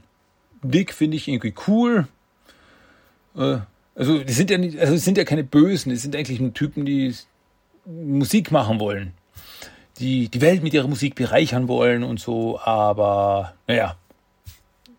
Dick 0.62 0.92
finde 0.92 1.16
ich 1.16 1.28
irgendwie 1.28 1.54
cool. 1.66 2.06
Äh, 3.36 3.58
also, 3.94 4.22
die 4.22 4.32
sind 4.32 4.50
ja 4.50 4.58
nicht, 4.58 4.78
also, 4.78 4.92
die 4.92 4.98
sind 4.98 5.18
ja 5.18 5.24
keine 5.24 5.44
Bösen. 5.44 5.90
Die 5.90 5.96
sind 5.96 6.14
eigentlich 6.14 6.40
nur 6.40 6.54
Typen, 6.54 6.84
die 6.84 7.14
Musik 7.84 8.52
machen 8.52 8.78
wollen 8.78 9.12
die, 9.98 10.28
die 10.28 10.40
Welt 10.40 10.62
mit 10.62 10.74
ihrer 10.74 10.88
Musik 10.88 11.14
bereichern 11.14 11.68
wollen 11.68 12.04
und 12.04 12.20
so, 12.20 12.60
aber 12.60 13.54
naja, 13.66 13.96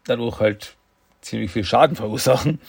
dadurch 0.06 0.40
halt 0.40 0.76
ziemlich 1.22 1.52
viel 1.52 1.64
Schaden 1.64 1.96
verursachen. 1.96 2.60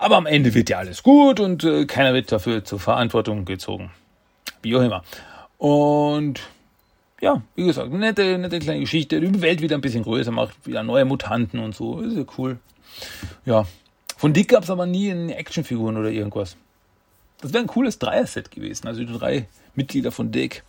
Aber 0.00 0.16
am 0.16 0.24
Ende 0.24 0.54
wird 0.54 0.70
ja 0.70 0.78
alles 0.78 1.02
gut 1.02 1.40
und 1.40 1.62
äh, 1.62 1.84
keiner 1.84 2.14
wird 2.14 2.32
dafür 2.32 2.64
zur 2.64 2.80
Verantwortung 2.80 3.44
gezogen. 3.44 3.90
Wie 4.62 4.74
auch 4.74 4.80
immer. 4.80 5.04
Und 5.58 6.40
ja, 7.20 7.42
wie 7.54 7.66
gesagt, 7.66 7.92
nette, 7.92 8.38
nette 8.38 8.60
kleine 8.60 8.80
Geschichte, 8.80 9.20
die 9.20 9.42
Welt 9.42 9.60
wieder 9.60 9.74
ein 9.74 9.82
bisschen 9.82 10.02
größer 10.02 10.30
macht, 10.30 10.66
wieder 10.66 10.82
neue 10.82 11.04
Mutanten 11.04 11.60
und 11.60 11.74
so. 11.74 12.00
Ist 12.00 12.16
ja 12.16 12.24
cool. 12.38 12.58
Ja. 13.44 13.66
Von 14.16 14.32
Dick 14.32 14.48
gab 14.48 14.62
es 14.62 14.70
aber 14.70 14.86
nie 14.86 15.10
eine 15.10 15.36
Actionfiguren 15.36 15.98
oder 15.98 16.10
irgendwas. 16.10 16.56
Das 17.42 17.52
wäre 17.52 17.62
ein 17.62 17.66
cooles 17.66 17.98
Dreier-Set 17.98 18.50
gewesen. 18.50 18.86
Also 18.86 19.04
die 19.04 19.18
drei 19.18 19.48
Mitglieder 19.74 20.12
von 20.12 20.32
Dick. 20.32 20.64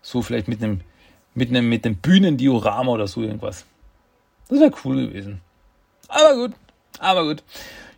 So 0.00 0.22
vielleicht 0.22 0.48
mit 0.48 0.62
einem, 0.62 0.80
mit 1.34 1.50
einem, 1.50 1.68
mit 1.68 1.84
einem 1.84 1.96
Bühnendiorama 1.96 2.92
oder 2.92 3.08
so 3.08 3.20
irgendwas. 3.20 3.66
Das 4.48 4.58
wäre 4.58 4.72
cool 4.86 5.08
gewesen. 5.08 5.42
Aber 6.08 6.34
gut, 6.34 6.52
aber 6.98 7.24
gut. 7.24 7.42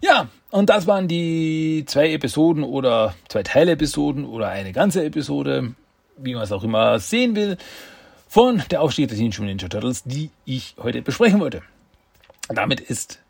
Ja, 0.00 0.28
und 0.50 0.70
das 0.70 0.86
waren 0.86 1.08
die 1.08 1.84
zwei 1.86 2.12
Episoden 2.12 2.64
oder 2.64 3.14
zwei 3.28 3.42
Teilepisoden 3.42 4.24
oder 4.24 4.48
eine 4.48 4.72
ganze 4.72 5.04
Episode, 5.04 5.74
wie 6.16 6.34
man 6.34 6.42
es 6.42 6.52
auch 6.52 6.64
immer 6.64 6.98
sehen 6.98 7.36
will, 7.36 7.56
von 8.28 8.62
der 8.70 8.82
Aufstieg 8.82 9.08
der 9.08 9.16
Teenage 9.16 9.42
Ninja 9.42 9.68
Turtles, 9.68 10.02
die 10.04 10.30
ich 10.44 10.74
heute 10.78 11.02
besprechen 11.02 11.40
wollte. 11.40 11.62
Damit 12.48 12.80
ist 12.80 13.20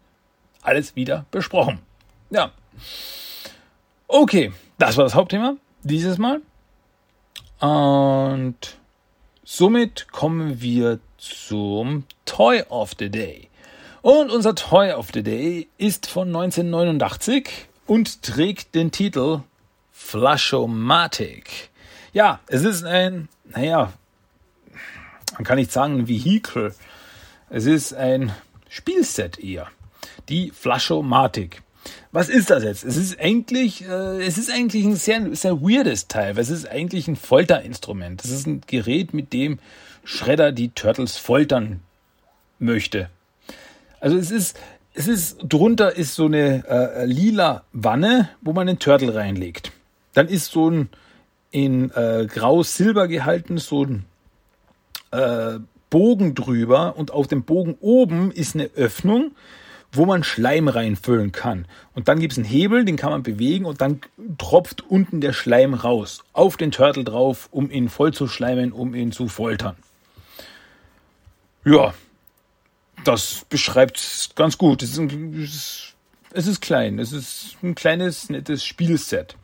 alles 0.62 0.96
wieder 0.96 1.26
besprochen. 1.30 1.80
Ja. 2.30 2.52
Okay, 4.08 4.52
das 4.78 4.96
war 4.96 5.04
das 5.04 5.14
Hauptthema 5.14 5.56
dieses 5.82 6.18
Mal. 6.18 6.40
Und 7.60 8.78
somit 9.44 10.10
kommen 10.10 10.60
wir 10.60 10.98
zum 11.18 12.04
Toy 12.24 12.62
of 12.70 12.92
the 12.98 13.10
Day. 13.10 13.49
Und 14.02 14.30
unser 14.30 14.54
Toy 14.54 14.92
of 14.92 15.08
the 15.12 15.22
Day 15.22 15.68
ist 15.76 16.06
von 16.06 16.28
1989 16.28 17.68
und 17.86 18.22
trägt 18.22 18.74
den 18.74 18.92
Titel 18.92 19.40
Flashomatic. 19.92 21.68
Ja, 22.14 22.40
es 22.46 22.64
ist 22.64 22.84
ein, 22.84 23.28
naja, 23.44 23.92
man 25.34 25.44
kann 25.44 25.58
nicht 25.58 25.70
sagen 25.70 25.98
ein 25.98 26.08
Vehikel. 26.08 26.74
Es 27.50 27.66
ist 27.66 27.92
ein 27.92 28.32
Spielset 28.70 29.38
eher. 29.38 29.66
Die 30.30 30.50
Flashomatic. 30.50 31.62
Was 32.10 32.30
ist 32.30 32.48
das 32.48 32.64
jetzt? 32.64 32.84
Es 32.84 32.96
ist 32.96 33.20
eigentlich, 33.20 33.84
äh, 33.86 34.24
es 34.24 34.38
ist 34.38 34.50
eigentlich 34.50 34.84
ein 34.84 34.96
sehr, 34.96 35.34
sehr 35.34 35.60
weirdes 35.60 36.08
Teil, 36.08 36.38
es 36.38 36.50
ist 36.50 36.66
eigentlich 36.68 37.06
ein 37.06 37.16
Folterinstrument. 37.16 38.24
Es 38.24 38.30
ist 38.30 38.46
ein 38.46 38.62
Gerät, 38.66 39.12
mit 39.12 39.32
dem 39.32 39.58
Shredder 40.04 40.52
die 40.52 40.70
Turtles 40.70 41.16
foltern 41.18 41.80
möchte. 42.58 43.10
Also 44.00 44.16
es 44.16 44.30
ist, 44.30 44.58
es 44.94 45.06
ist, 45.06 45.38
drunter 45.42 45.96
ist 45.96 46.14
so 46.14 46.26
eine 46.26 46.64
äh, 46.66 47.04
lila 47.04 47.64
Wanne, 47.72 48.30
wo 48.40 48.52
man 48.52 48.66
den 48.66 48.78
Turtle 48.78 49.14
reinlegt. 49.14 49.72
Dann 50.14 50.28
ist 50.28 50.50
so 50.50 50.70
ein 50.70 50.88
in 51.50 51.90
äh, 51.90 52.26
grau-silber 52.26 53.08
gehalten, 53.08 53.58
so 53.58 53.84
ein 53.84 54.04
äh, 55.10 55.58
Bogen 55.90 56.34
drüber 56.34 56.96
und 56.96 57.10
auf 57.10 57.26
dem 57.26 57.42
Bogen 57.42 57.76
oben 57.80 58.30
ist 58.30 58.54
eine 58.54 58.70
Öffnung, 58.76 59.32
wo 59.92 60.06
man 60.06 60.22
Schleim 60.22 60.68
reinfüllen 60.68 61.32
kann. 61.32 61.66
Und 61.94 62.06
dann 62.06 62.20
gibt 62.20 62.32
es 62.32 62.38
einen 62.38 62.46
Hebel, 62.46 62.84
den 62.84 62.96
kann 62.96 63.10
man 63.10 63.24
bewegen 63.24 63.64
und 63.64 63.80
dann 63.80 64.00
tropft 64.38 64.88
unten 64.88 65.20
der 65.20 65.32
Schleim 65.32 65.74
raus. 65.74 66.22
Auf 66.32 66.56
den 66.56 66.70
Turtle 66.70 67.02
drauf, 67.02 67.48
um 67.50 67.70
ihn 67.70 67.88
voll 67.88 68.14
zu 68.14 68.28
schleimen, 68.28 68.70
um 68.70 68.94
ihn 68.94 69.10
zu 69.10 69.26
foltern. 69.26 69.74
Ja, 71.64 71.92
das 73.04 73.44
beschreibt 73.48 73.98
es 73.98 74.30
ganz 74.34 74.58
gut. 74.58 74.82
Es 74.82 74.96
ist, 74.96 75.94
es 76.32 76.46
ist 76.46 76.60
klein. 76.60 76.98
Es 76.98 77.12
ist 77.12 77.56
ein 77.62 77.74
kleines, 77.74 78.28
nettes 78.30 78.64
Spielset. 78.64 79.36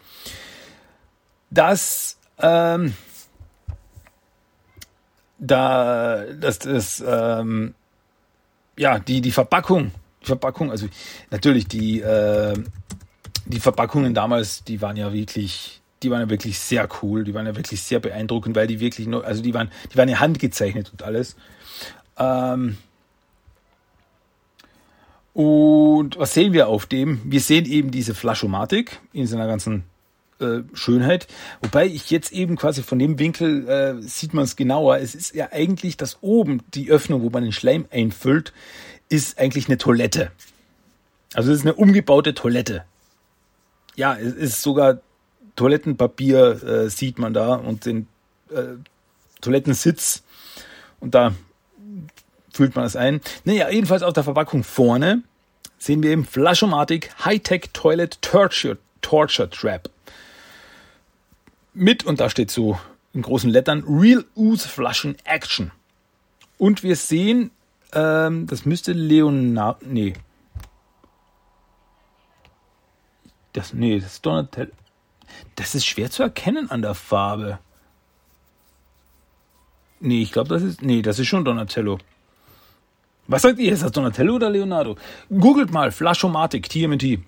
Das, 1.51 2.19
ähm, 2.39 2.95
da, 5.39 6.25
das, 6.39 6.59
das, 6.59 7.05
ähm, 7.07 7.75
ja, 8.77 8.99
die, 8.99 9.21
die 9.21 9.33
Verpackung 9.33 9.93
Verpackung, 10.27 10.71
also 10.71 10.89
natürlich 11.31 11.69
die, 11.69 12.01
äh, 12.01 12.55
die 13.47 13.61
Verpackungen 13.61 14.13
damals, 14.13 14.65
die 14.65 14.83
waren 14.83 14.97
ja 14.97 15.13
wirklich, 15.13 15.81
die 16.03 16.11
waren 16.11 16.21
ja 16.21 16.31
wirklich 16.31 16.59
sehr 16.59 16.89
cool, 17.01 17.25
die 17.25 17.33
waren 17.33 17.47
ja 17.47 17.57
wirklich 17.57 17.83
sehr 17.83 18.01
beeindruckend, 18.01 18.57
weil 18.57 18.67
die 18.67 18.81
wirklich 18.81 19.07
nur, 19.07 19.25
also 19.25 19.43
die 19.43 19.55
waren, 19.55 19.71
die 19.93 19.97
waren 19.97 20.09
ja 20.09 20.21
handgezeichnet 20.21 20.91
und 20.93 21.03
alles. 21.03 21.37
Ähm, 22.19 22.77
und 25.37 26.19
was 26.19 26.33
sehen 26.33 26.55
wir 26.55 26.67
auf 26.67 26.87
dem? 26.87 27.21
Wir 27.23 27.41
sehen 27.41 27.67
eben 27.67 27.91
diese 27.91 28.15
Flaschomatik 28.15 29.01
in 29.13 29.27
seiner 29.27 29.47
ganzen 29.47 29.85
äh, 30.41 30.61
Schönheit. 30.73 31.27
Wobei 31.61 31.85
ich 31.85 32.11
jetzt 32.11 32.33
eben 32.33 32.57
quasi 32.57 32.83
von 32.83 32.99
dem 32.99 33.19
Winkel 33.19 33.69
äh, 33.69 34.01
sieht 34.01 34.33
man 34.33 34.45
es 34.45 34.57
genauer. 34.57 34.97
Es 34.97 35.15
ist 35.15 35.35
ja 35.35 35.49
eigentlich 35.53 35.99
das 35.99 36.17
oben, 36.23 36.63
die 36.73 36.91
Öffnung, 36.91 37.21
wo 37.21 37.29
man 37.29 37.43
den 37.43 37.53
Schleim 37.53 37.85
einfüllt, 37.91 38.55
ist 39.11 39.39
eigentlich 39.39 39.69
eine 39.69 39.77
Toilette. 39.77 40.33
Also 41.35 41.53
es 41.53 41.59
ist 41.59 41.67
eine 41.67 41.75
umgebaute 41.75 42.33
Toilette. 42.33 42.87
Ja, 43.95 44.17
es 44.17 44.33
ist 44.33 44.63
sogar 44.63 45.03
Toilettenpapier 45.55 46.63
äh, 46.63 46.89
sieht 46.89 47.19
man 47.19 47.35
da 47.35 47.57
und 47.57 47.85
den 47.85 48.09
äh, 48.49 48.77
Toilettensitz 49.43 50.23
und 50.99 51.15
da 51.15 51.35
füllt 52.57 52.75
man 52.75 52.85
das 52.85 52.97
ein. 52.97 53.21
Naja, 53.45 53.71
jedenfalls 53.71 54.03
auf 54.03 54.13
der 54.13 54.25
Verpackung 54.25 54.65
vorne 54.65 55.23
sehen 55.79 56.03
wir 56.03 56.11
eben 56.11 56.25
Flaschomatic 56.25 57.13
High-Tech 57.25 57.71
Toilet 57.73 58.21
Torture, 58.23 58.79
Torture 59.03 59.49
Trap. 59.49 59.91
Mit, 61.75 62.05
und 62.05 62.21
da 62.21 62.31
steht 62.31 62.51
so 62.51 62.79
in 63.13 63.23
großen 63.23 63.51
Lettern, 63.51 63.85
Real 63.87 64.25
Ooze 64.35 64.69
Flaschen 64.69 65.17
Action. 65.25 65.71
Und 66.59 66.83
wir 66.83 66.97
sehen, 66.97 67.51
ähm, 67.93 68.47
das 68.47 68.65
müsste 68.65 68.93
Leonardo, 68.93 69.79
nee. 69.87 70.15
Das, 73.53 73.73
nee, 73.73 73.99
das 73.99 74.15
ist 74.15 74.27
Donatello. 74.27 74.71
Das 75.55 75.75
ist 75.75 75.87
schwer 75.87 76.11
zu 76.11 76.23
erkennen 76.23 76.71
an 76.71 76.83
der 76.83 76.95
Farbe. 76.95 77.59
Nee, 80.01 80.23
ich 80.23 80.33
glaube, 80.33 80.51
das 80.51 80.63
ist, 80.63 80.83
nee, 80.83 81.03
das 81.03 81.19
ist 81.19 81.27
schon 81.27 81.45
Donatello. 81.45 81.99
Was 83.29 83.43
sagt 83.43 83.59
ihr? 83.59 83.73
Ist 83.73 83.83
das 83.83 83.93
Donatello 83.93 84.35
oder 84.35 84.51
Leonardo? 84.51 84.97
Googelt 85.31 85.73
mal 85.73 85.91
Flaschomatic 85.91 86.69
TMT. 86.69 87.19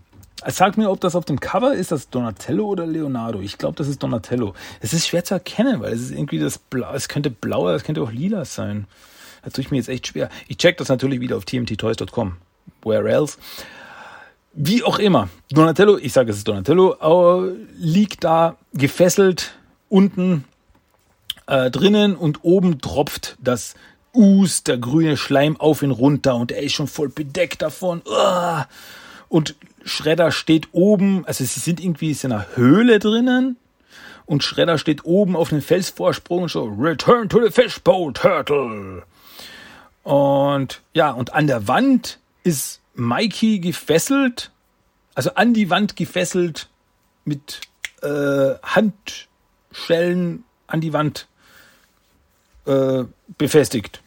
Sagt 0.46 0.78
mir, 0.78 0.90
ob 0.90 1.00
das 1.00 1.16
auf 1.16 1.24
dem 1.24 1.40
Cover 1.40 1.74
ist, 1.74 1.90
das 1.90 2.10
Donatello 2.10 2.66
oder 2.66 2.86
Leonardo. 2.86 3.40
Ich 3.40 3.58
glaube, 3.58 3.74
das 3.76 3.88
ist 3.88 4.00
Donatello. 4.02 4.54
Es 4.80 4.92
ist 4.92 5.08
schwer 5.08 5.24
zu 5.24 5.34
erkennen, 5.34 5.80
weil 5.80 5.92
es 5.92 6.02
ist 6.02 6.10
irgendwie 6.12 6.38
das 6.38 6.58
Blau. 6.58 6.92
Es 6.94 7.08
könnte 7.08 7.30
blau, 7.30 7.68
es 7.70 7.82
könnte 7.82 8.02
auch 8.02 8.12
lila 8.12 8.44
sein. 8.44 8.86
Das 9.42 9.54
tue 9.54 9.62
ich 9.62 9.70
mir 9.72 9.78
jetzt 9.78 9.88
echt 9.88 10.06
schwer. 10.06 10.28
Ich 10.46 10.58
check 10.58 10.76
das 10.76 10.88
natürlich 10.88 11.20
wieder 11.20 11.36
auf 11.36 11.44
tmttoys.com. 11.44 12.36
Where 12.84 13.10
else? 13.10 13.38
Wie 14.52 14.84
auch 14.84 15.00
immer. 15.00 15.28
Donatello, 15.50 15.98
ich 15.98 16.12
sage, 16.12 16.30
es 16.30 16.38
ist 16.38 16.46
Donatello, 16.46 17.52
liegt 17.76 18.22
da 18.22 18.56
gefesselt 18.72 19.58
unten 19.88 20.44
äh, 21.46 21.70
drinnen 21.70 22.14
und 22.14 22.44
oben 22.44 22.80
tropft 22.80 23.36
das 23.40 23.74
Us, 24.18 24.64
der 24.64 24.78
grüne 24.78 25.16
Schleim 25.16 25.56
auf 25.58 25.82
ihn 25.82 25.92
runter 25.92 26.34
und 26.34 26.50
er 26.50 26.62
ist 26.62 26.72
schon 26.72 26.88
voll 26.88 27.08
bedeckt 27.08 27.62
davon. 27.62 28.02
Und 29.28 29.54
Schredder 29.84 30.32
steht 30.32 30.68
oben, 30.72 31.24
also 31.24 31.44
sie 31.44 31.60
sind 31.60 31.80
irgendwie 31.80 32.10
in 32.10 32.32
einer 32.32 32.46
Höhle 32.56 32.98
drinnen 32.98 33.56
und 34.26 34.42
Schredder 34.42 34.76
steht 34.76 35.04
oben 35.04 35.36
auf 35.36 35.52
einem 35.52 35.62
Felsvorsprung 35.62 36.42
und 36.42 36.50
so, 36.50 36.64
Return 36.64 37.28
to 37.28 37.40
the 37.42 37.52
Fishbowl 37.52 38.12
Turtle. 38.12 39.04
Und 40.02 40.82
ja, 40.94 41.12
und 41.12 41.32
an 41.32 41.46
der 41.46 41.68
Wand 41.68 42.18
ist 42.42 42.80
Mikey 42.94 43.60
gefesselt, 43.60 44.50
also 45.14 45.34
an 45.34 45.54
die 45.54 45.70
Wand 45.70 45.94
gefesselt 45.94 46.68
mit 47.24 47.60
äh, 48.02 48.54
Handschellen 48.62 50.44
an 50.66 50.80
die 50.80 50.92
Wand 50.92 51.28
äh, 52.66 53.04
befestigt. 53.36 54.02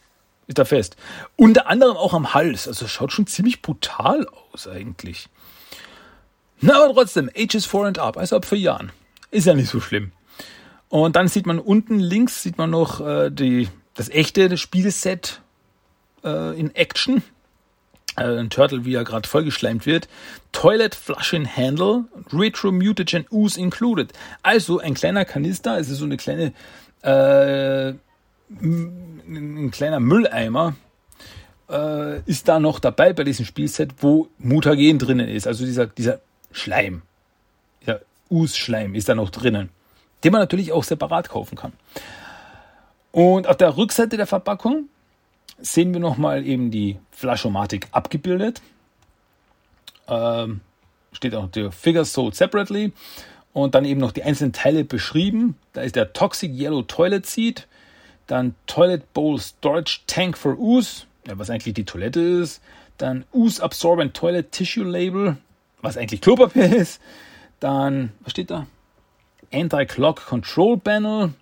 Ist 0.52 0.58
da 0.58 0.66
fest. 0.66 0.96
Unter 1.36 1.66
anderem 1.66 1.96
auch 1.96 2.12
am 2.12 2.34
Hals. 2.34 2.68
Also 2.68 2.86
schaut 2.86 3.10
schon 3.10 3.26
ziemlich 3.26 3.62
brutal 3.62 4.26
aus 4.52 4.68
eigentlich. 4.68 5.30
Na, 6.60 6.84
aber 6.84 6.92
trotzdem, 6.92 7.30
Ages 7.34 7.64
4 7.64 7.80
and 7.84 7.98
up, 7.98 8.18
also 8.18 8.36
ab 8.36 8.44
vier 8.44 8.58
Jahren. 8.58 8.92
Ist 9.30 9.46
ja 9.46 9.54
nicht 9.54 9.70
so 9.70 9.80
schlimm. 9.80 10.12
Und 10.90 11.16
dann 11.16 11.26
sieht 11.26 11.46
man 11.46 11.58
unten 11.58 11.98
links, 11.98 12.42
sieht 12.42 12.58
man 12.58 12.68
noch 12.68 13.00
äh, 13.00 13.30
die, 13.30 13.70
das 13.94 14.10
echte 14.10 14.58
Spielset 14.58 15.40
äh, 16.22 16.60
in 16.60 16.74
Action. 16.74 17.22
Äh, 18.18 18.38
ein 18.38 18.50
Turtle, 18.50 18.84
wie 18.84 18.94
er 18.94 19.04
gerade 19.04 19.26
vollgeschleimt 19.26 19.86
wird. 19.86 20.06
Toilet 20.52 20.94
Flushing 20.94 21.48
Handle, 21.48 22.04
Retro 22.30 22.72
Mutagen 22.72 23.24
Ooze 23.30 23.58
included. 23.58 24.12
Also 24.42 24.80
ein 24.80 24.92
kleiner 24.92 25.24
Kanister, 25.24 25.78
es 25.78 25.88
ist 25.88 25.96
so 25.96 26.04
eine 26.04 26.18
kleine 26.18 26.52
äh, 27.00 27.94
ein 28.60 29.70
kleiner 29.70 30.00
Mülleimer 30.00 30.74
äh, 31.70 32.20
ist 32.22 32.48
da 32.48 32.60
noch 32.60 32.78
dabei 32.78 33.12
bei 33.12 33.24
diesem 33.24 33.44
Spielset, 33.44 33.94
wo 33.98 34.28
Mutagen 34.38 34.98
drinnen 34.98 35.28
ist. 35.28 35.46
Also 35.46 35.64
dieser, 35.64 35.86
dieser 35.86 36.20
Schleim, 36.50 37.02
dieser 37.80 38.00
Us-Schleim 38.30 38.94
ist 38.94 39.08
da 39.08 39.14
noch 39.14 39.30
drinnen, 39.30 39.70
den 40.24 40.32
man 40.32 40.40
natürlich 40.40 40.72
auch 40.72 40.84
separat 40.84 41.28
kaufen 41.28 41.56
kann. 41.56 41.72
Und 43.10 43.46
auf 43.46 43.56
der 43.56 43.76
Rückseite 43.76 44.16
der 44.16 44.26
Verpackung 44.26 44.88
sehen 45.60 45.92
wir 45.92 46.00
nochmal 46.00 46.46
eben 46.46 46.70
die 46.70 46.98
Flaschomatik 47.10 47.88
abgebildet. 47.92 48.62
Ähm, 50.08 50.60
steht 51.12 51.34
auch 51.34 51.48
der 51.50 51.72
Figure 51.72 52.04
Sold 52.04 52.34
Separately. 52.34 52.92
Und 53.52 53.74
dann 53.74 53.84
eben 53.84 54.00
noch 54.00 54.12
die 54.12 54.22
einzelnen 54.22 54.54
Teile 54.54 54.82
beschrieben. 54.82 55.56
Da 55.74 55.82
ist 55.82 55.94
der 55.94 56.14
Toxic 56.14 56.50
Yellow 56.52 56.82
Toilet 56.82 57.26
Seat, 57.26 57.68
dann 58.26 58.54
Toilet 58.66 59.12
Bowl 59.12 59.38
Storage 59.38 60.00
Tank 60.06 60.36
for 60.38 60.58
Ooze, 60.58 61.06
was 61.26 61.50
eigentlich 61.50 61.74
die 61.74 61.84
Toilette 61.84 62.20
ist. 62.20 62.62
Dann 62.98 63.24
Ooze 63.32 63.62
Absorbent 63.62 64.14
Toilet 64.14 64.52
Tissue 64.52 64.84
Label, 64.84 65.36
was 65.80 65.96
eigentlich 65.96 66.20
Klopapier 66.20 66.74
ist. 66.76 67.00
Dann, 67.60 68.12
was 68.20 68.32
steht 68.32 68.50
da? 68.50 68.66
Anti-Clock 69.52 70.26
Control 70.26 70.78
Panel. 70.78 71.34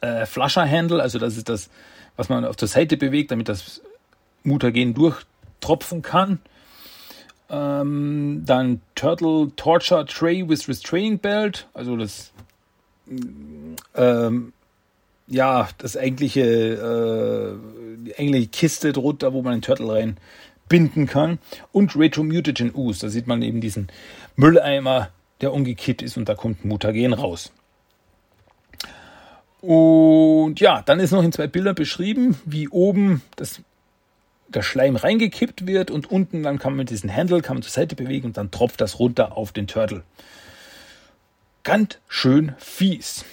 Äh, 0.00 0.26
Flusher 0.26 0.68
Handle, 0.68 1.02
also 1.02 1.18
das 1.18 1.36
ist 1.36 1.48
das, 1.48 1.70
was 2.16 2.28
man 2.28 2.44
auf 2.44 2.56
der 2.56 2.68
Seite 2.68 2.96
bewegt, 2.96 3.30
damit 3.30 3.48
das 3.48 3.80
Mutagen 4.42 4.94
durchtropfen 4.94 6.02
kann. 6.02 6.40
Ähm, 7.48 8.42
dann 8.44 8.80
Turtle 8.94 9.52
Torture 9.56 10.04
Tray 10.04 10.48
with 10.48 10.68
Restraining 10.68 11.18
Belt, 11.18 11.66
also 11.74 11.96
das 11.96 12.32
ähm, 13.94 14.52
ja, 15.26 15.68
das 15.78 15.96
eigentliche, 15.96 16.42
äh, 16.42 18.04
die 18.04 18.16
eigentliche 18.18 18.48
Kiste 18.48 18.92
drunter, 18.92 19.32
wo 19.32 19.42
man 19.42 19.54
den 19.54 19.62
Turtle 19.62 19.92
rein 19.92 20.16
binden 20.68 21.06
kann. 21.06 21.38
Und 21.72 21.96
Retro 21.96 22.22
Mutagen 22.22 22.74
Ooze, 22.74 23.06
da 23.06 23.08
sieht 23.08 23.26
man 23.26 23.42
eben 23.42 23.60
diesen 23.60 23.88
Mülleimer, 24.36 25.10
der 25.40 25.52
umgekippt 25.52 26.02
ist 26.02 26.16
und 26.16 26.28
da 26.28 26.34
kommt 26.34 26.64
Mutagen 26.64 27.12
raus. 27.12 27.52
Und 29.60 30.60
ja, 30.60 30.82
dann 30.82 31.00
ist 31.00 31.10
noch 31.10 31.24
in 31.24 31.32
zwei 31.32 31.46
Bildern 31.46 31.74
beschrieben, 31.74 32.38
wie 32.44 32.68
oben 32.68 33.22
das, 33.34 33.60
der 34.48 34.62
Schleim 34.62 34.96
reingekippt 34.96 35.66
wird 35.66 35.90
und 35.90 36.10
unten 36.10 36.42
dann 36.42 36.58
kann 36.58 36.72
man 36.72 36.78
mit 36.78 36.90
diesem 36.90 37.14
Handle 37.14 37.42
kann 37.42 37.56
man 37.56 37.62
zur 37.62 37.72
Seite 37.72 37.96
bewegen 37.96 38.26
und 38.26 38.36
dann 38.36 38.50
tropft 38.50 38.80
das 38.80 38.98
runter 38.98 39.36
auf 39.36 39.52
den 39.52 39.66
Turtle. 39.66 40.04
Ganz 41.64 41.98
schön 42.08 42.54
fies. 42.58 43.24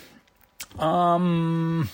Ähm, 0.82 1.88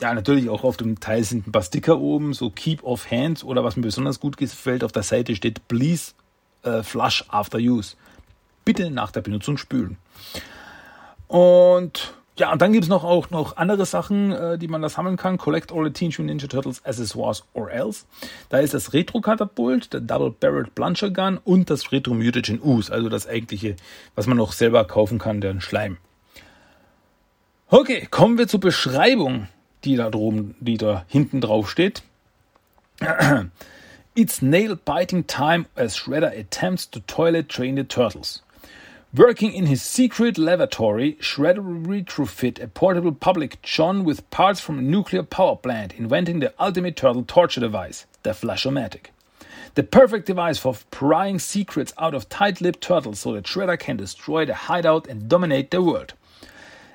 ja, 0.00 0.14
natürlich 0.14 0.48
auch 0.48 0.64
auf 0.64 0.76
dem 0.76 1.00
Teil 1.00 1.24
sind 1.24 1.46
ein 1.46 1.52
paar 1.52 1.62
Sticker 1.62 1.98
oben, 1.98 2.34
so 2.34 2.50
Keep 2.50 2.82
off 2.84 3.10
Hands 3.10 3.42
oder 3.44 3.64
was 3.64 3.76
mir 3.76 3.82
besonders 3.82 4.20
gut 4.20 4.36
gefällt, 4.36 4.84
auf 4.84 4.92
der 4.92 5.02
Seite 5.02 5.36
steht 5.36 5.68
Please 5.68 6.12
uh, 6.66 6.82
flush 6.82 7.24
after 7.28 7.58
use. 7.58 7.96
Bitte 8.64 8.90
nach 8.90 9.12
der 9.12 9.20
Benutzung 9.20 9.56
spülen. 9.56 9.98
Und 11.28 12.14
ja, 12.36 12.50
und 12.50 12.60
dann 12.60 12.72
gibt 12.72 12.82
es 12.82 12.90
noch 12.90 13.04
auch 13.04 13.30
noch 13.30 13.56
andere 13.56 13.86
Sachen, 13.86 14.32
äh, 14.32 14.58
die 14.58 14.66
man 14.66 14.82
da 14.82 14.88
sammeln 14.88 15.16
kann. 15.16 15.38
Collect 15.38 15.70
all 15.70 15.84
the 15.84 15.92
Teenage 15.92 16.20
Mutant 16.20 16.42
Ninja 16.42 16.48
Turtles 16.48 16.84
Accessoires 16.84 17.44
or 17.52 17.70
else. 17.70 18.06
Da 18.48 18.58
ist 18.58 18.74
das 18.74 18.92
Retro-Katapult, 18.92 19.92
der 19.92 20.00
Double 20.00 20.32
Barreled 20.32 20.74
Plunger 20.74 21.10
Gun 21.10 21.38
und 21.44 21.70
das 21.70 21.92
Retro 21.92 22.14
Mutagen 22.14 22.60
Ooze, 22.60 22.92
also 22.92 23.08
das 23.08 23.28
eigentliche, 23.28 23.76
was 24.16 24.26
man 24.26 24.36
noch 24.36 24.52
selber 24.52 24.84
kaufen 24.84 25.18
kann, 25.20 25.40
der 25.40 25.60
Schleim. 25.60 25.98
Okay, 27.70 28.06
kommen 28.10 28.36
wir 28.36 28.46
zur 28.46 28.60
Beschreibung, 28.60 29.48
die 29.84 29.96
da 29.96 30.10
droben, 30.10 30.54
die 30.60 30.76
da 30.76 31.06
hinten 31.08 31.40
drauf 31.40 31.70
steht. 31.70 32.02
It's 34.14 34.42
nail-biting 34.42 35.26
time 35.26 35.66
as 35.74 35.96
Shredder 35.96 36.38
attempts 36.38 36.86
to 36.90 37.00
toilet 37.00 37.48
train 37.48 37.76
the 37.76 37.84
turtles. 37.84 38.42
Working 39.16 39.52
in 39.52 39.64
his 39.64 39.82
secret 39.82 40.36
lavatory, 40.36 41.14
Shredder 41.20 41.86
retrofit 41.86 42.62
a 42.62 42.68
portable 42.68 43.12
public 43.12 43.62
John 43.62 44.04
with 44.04 44.28
parts 44.30 44.60
from 44.60 44.78
a 44.78 44.82
nuclear 44.82 45.22
power 45.22 45.56
plant, 45.56 45.94
inventing 45.94 46.40
the 46.40 46.52
ultimate 46.60 46.96
turtle 46.96 47.24
torture 47.24 47.60
device, 47.60 48.04
the 48.24 48.30
Flashomatic. 48.30 49.06
The 49.74 49.84
perfect 49.84 50.26
device 50.26 50.58
for 50.58 50.76
prying 50.90 51.38
secrets 51.38 51.94
out 51.96 52.14
of 52.14 52.28
tight-lipped 52.28 52.82
turtles 52.82 53.20
so 53.20 53.32
that 53.32 53.44
Shredder 53.46 53.78
can 53.78 53.96
destroy 53.96 54.44
the 54.44 54.54
hideout 54.54 55.08
and 55.08 55.30
dominate 55.30 55.70
the 55.70 55.80
world. 55.80 56.12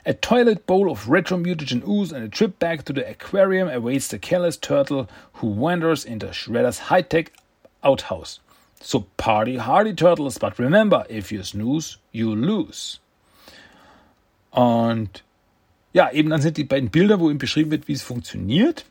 A 0.06 0.14
toilet 0.14 0.66
bowl 0.66 0.90
of 0.90 1.10
retro 1.10 1.38
mutagen 1.38 1.86
ooze 1.88 2.12
and 2.12 2.24
a 2.24 2.30
trip 2.30 2.58
back 2.58 2.86
to 2.86 2.94
the 2.94 3.08
aquarium 3.08 3.68
awaits 3.68 4.08
the 4.08 4.18
careless 4.18 4.58
turtle 4.58 5.10
who 5.34 5.48
wanders 5.48 6.06
into 6.06 6.28
Shredder's 6.28 6.80
high 6.90 7.02
tech 7.02 7.34
outhouse. 7.84 8.40
So 8.82 9.08
party 9.18 9.58
hardy 9.58 9.94
turtles, 9.94 10.38
but 10.38 10.58
remember, 10.58 11.06
if 11.10 11.32
you 11.32 11.44
snooze, 11.44 11.98
you 12.12 12.34
lose. 12.34 13.00
Und 14.52 15.22
ja, 15.94 16.10
eben 16.12 16.30
dann 16.30 16.42
sind 16.42 16.58
die 16.58 16.64
beiden 16.64 16.90
Bilder, 16.90 17.20
wo 17.20 17.30
ihm 17.30 17.38
beschrieben 17.38 17.72
wird, 17.72 17.88
wie 17.88 17.94
es 17.94 18.02
funktioniert. 18.02 18.86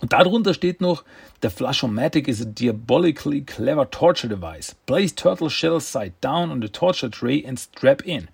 Und 0.00 0.12
darunter 0.12 0.54
steht 0.54 0.80
noch, 0.80 1.04
the 1.42 1.48
Flashomatic 1.48 2.28
is 2.28 2.40
a 2.40 2.44
diabolically 2.44 3.40
clever 3.40 3.90
torture 3.90 4.28
device. 4.28 4.74
Place 4.86 5.14
turtle 5.14 5.50
shells 5.50 5.90
side 5.90 6.12
down 6.20 6.50
on 6.50 6.60
the 6.60 6.68
torture 6.68 7.10
tray 7.10 7.44
and 7.44 7.58
strap 7.58 8.02
in. 8.06 8.28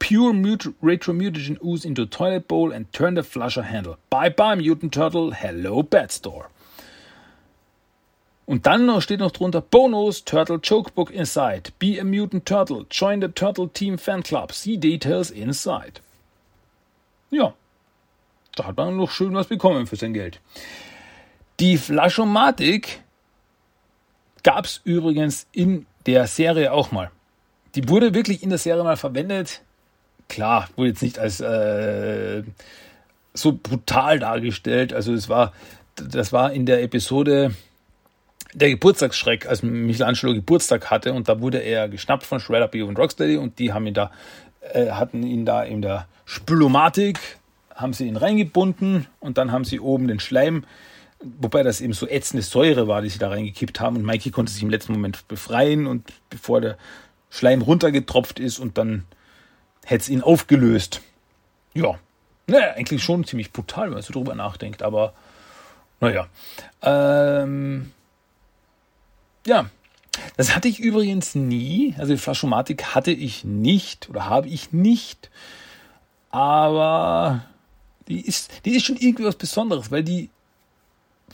Pure 0.00 0.32
mut- 0.32 0.74
retro 0.82 1.12
mutagen 1.12 1.56
ooze 1.62 1.86
into 1.86 2.04
toilet 2.06 2.48
bowl 2.48 2.72
and 2.72 2.92
turn 2.92 3.14
the 3.14 3.22
flusher 3.22 3.62
handle. 3.62 3.98
Bye 4.10 4.30
bye, 4.30 4.56
Mutant 4.56 4.92
Turtle. 4.92 5.32
Hello, 5.32 5.84
Bad 5.84 6.10
Store. 6.10 6.46
Und 8.46 8.66
dann 8.66 9.00
steht 9.00 9.20
noch 9.20 9.30
drunter 9.30 9.60
Bonus 9.60 10.24
Turtle 10.24 10.58
Chokebook 10.58 11.12
Inside. 11.12 11.70
Be 11.78 12.00
a 12.00 12.04
Mutant 12.04 12.46
Turtle. 12.46 12.84
Join 12.90 13.20
the 13.20 13.28
Turtle 13.28 13.68
Team 13.68 13.96
Fan 13.96 14.24
Club. 14.24 14.50
See 14.50 14.76
details 14.76 15.30
inside. 15.30 16.00
Ja, 17.30 17.54
da 18.56 18.66
hat 18.66 18.76
man 18.76 18.96
noch 18.96 19.12
schön 19.12 19.34
was 19.34 19.46
bekommen 19.46 19.86
für 19.86 19.94
sein 19.94 20.14
Geld. 20.14 20.40
Die 21.60 21.78
Flaschomatik 21.78 23.02
gab 24.42 24.64
es 24.64 24.80
übrigens 24.82 25.46
in 25.52 25.86
der 26.06 26.26
Serie 26.26 26.72
auch 26.72 26.90
mal. 26.90 27.12
Die 27.76 27.88
wurde 27.88 28.14
wirklich 28.14 28.42
in 28.42 28.48
der 28.48 28.58
Serie 28.58 28.82
mal 28.82 28.96
verwendet. 28.96 29.62
Klar, 30.30 30.68
wurde 30.76 30.90
jetzt 30.90 31.02
nicht 31.02 31.18
als 31.18 31.40
äh, 31.40 32.44
so 33.34 33.52
brutal 33.52 34.20
dargestellt. 34.20 34.94
Also 34.94 35.12
es 35.12 35.28
war, 35.28 35.52
das 35.96 36.32
war 36.32 36.52
in 36.52 36.66
der 36.66 36.84
Episode 36.84 37.52
der 38.54 38.70
Geburtstagsschreck, 38.70 39.46
als 39.46 39.64
Michelangelo 39.64 40.32
Geburtstag 40.32 40.88
hatte 40.88 41.12
und 41.14 41.28
da 41.28 41.40
wurde 41.40 41.58
er 41.58 41.88
geschnappt 41.88 42.24
von 42.24 42.38
Shredder, 42.38 42.68
Bio 42.68 42.86
und 42.86 42.96
Rocksteady 42.96 43.38
und 43.38 43.58
die 43.58 43.72
haben 43.72 43.88
ihn 43.88 43.94
da, 43.94 44.12
äh, 44.72 44.90
hatten 44.90 45.24
ihn 45.24 45.44
da 45.44 45.64
in 45.64 45.82
der 45.82 46.06
Spülomatik, 46.26 47.18
haben 47.74 47.92
sie 47.92 48.06
ihn 48.06 48.16
reingebunden 48.16 49.08
und 49.18 49.36
dann 49.36 49.50
haben 49.50 49.64
sie 49.64 49.80
oben 49.80 50.06
den 50.06 50.20
Schleim, 50.20 50.64
wobei 51.20 51.64
das 51.64 51.80
eben 51.80 51.92
so 51.92 52.06
ätzende 52.06 52.42
Säure 52.42 52.86
war, 52.86 53.02
die 53.02 53.08
sie 53.08 53.18
da 53.18 53.30
reingekippt 53.30 53.80
haben 53.80 53.96
und 53.96 54.04
Mikey 54.04 54.30
konnte 54.30 54.52
sich 54.52 54.62
im 54.62 54.70
letzten 54.70 54.92
Moment 54.92 55.26
befreien 55.26 55.88
und 55.88 56.12
bevor 56.28 56.60
der 56.60 56.78
Schleim 57.30 57.62
runtergetropft 57.62 58.38
ist 58.38 58.60
und 58.60 58.78
dann 58.78 59.04
hätte 59.90 60.02
es 60.02 60.08
ihn 60.08 60.22
aufgelöst. 60.22 61.00
Ja, 61.74 61.98
naja, 62.46 62.74
eigentlich 62.74 63.02
schon 63.02 63.24
ziemlich 63.24 63.52
brutal, 63.52 63.86
wenn 63.86 63.94
man 63.94 64.02
so 64.02 64.12
drüber 64.12 64.34
nachdenkt, 64.34 64.82
aber 64.82 65.12
naja. 66.00 66.28
Ähm, 66.82 67.92
ja, 69.46 69.68
das 70.36 70.54
hatte 70.54 70.68
ich 70.68 70.78
übrigens 70.78 71.34
nie. 71.34 71.94
Also 71.98 72.12
die 72.12 72.18
Flaschomatik 72.18 72.94
hatte 72.94 73.10
ich 73.10 73.44
nicht 73.44 74.08
oder 74.08 74.26
habe 74.26 74.48
ich 74.48 74.72
nicht. 74.72 75.30
Aber 76.30 77.44
die 78.08 78.20
ist, 78.20 78.64
die 78.64 78.76
ist 78.76 78.86
schon 78.86 78.96
irgendwie 78.96 79.24
was 79.24 79.36
Besonderes, 79.36 79.90
weil 79.90 80.04
die 80.04 80.30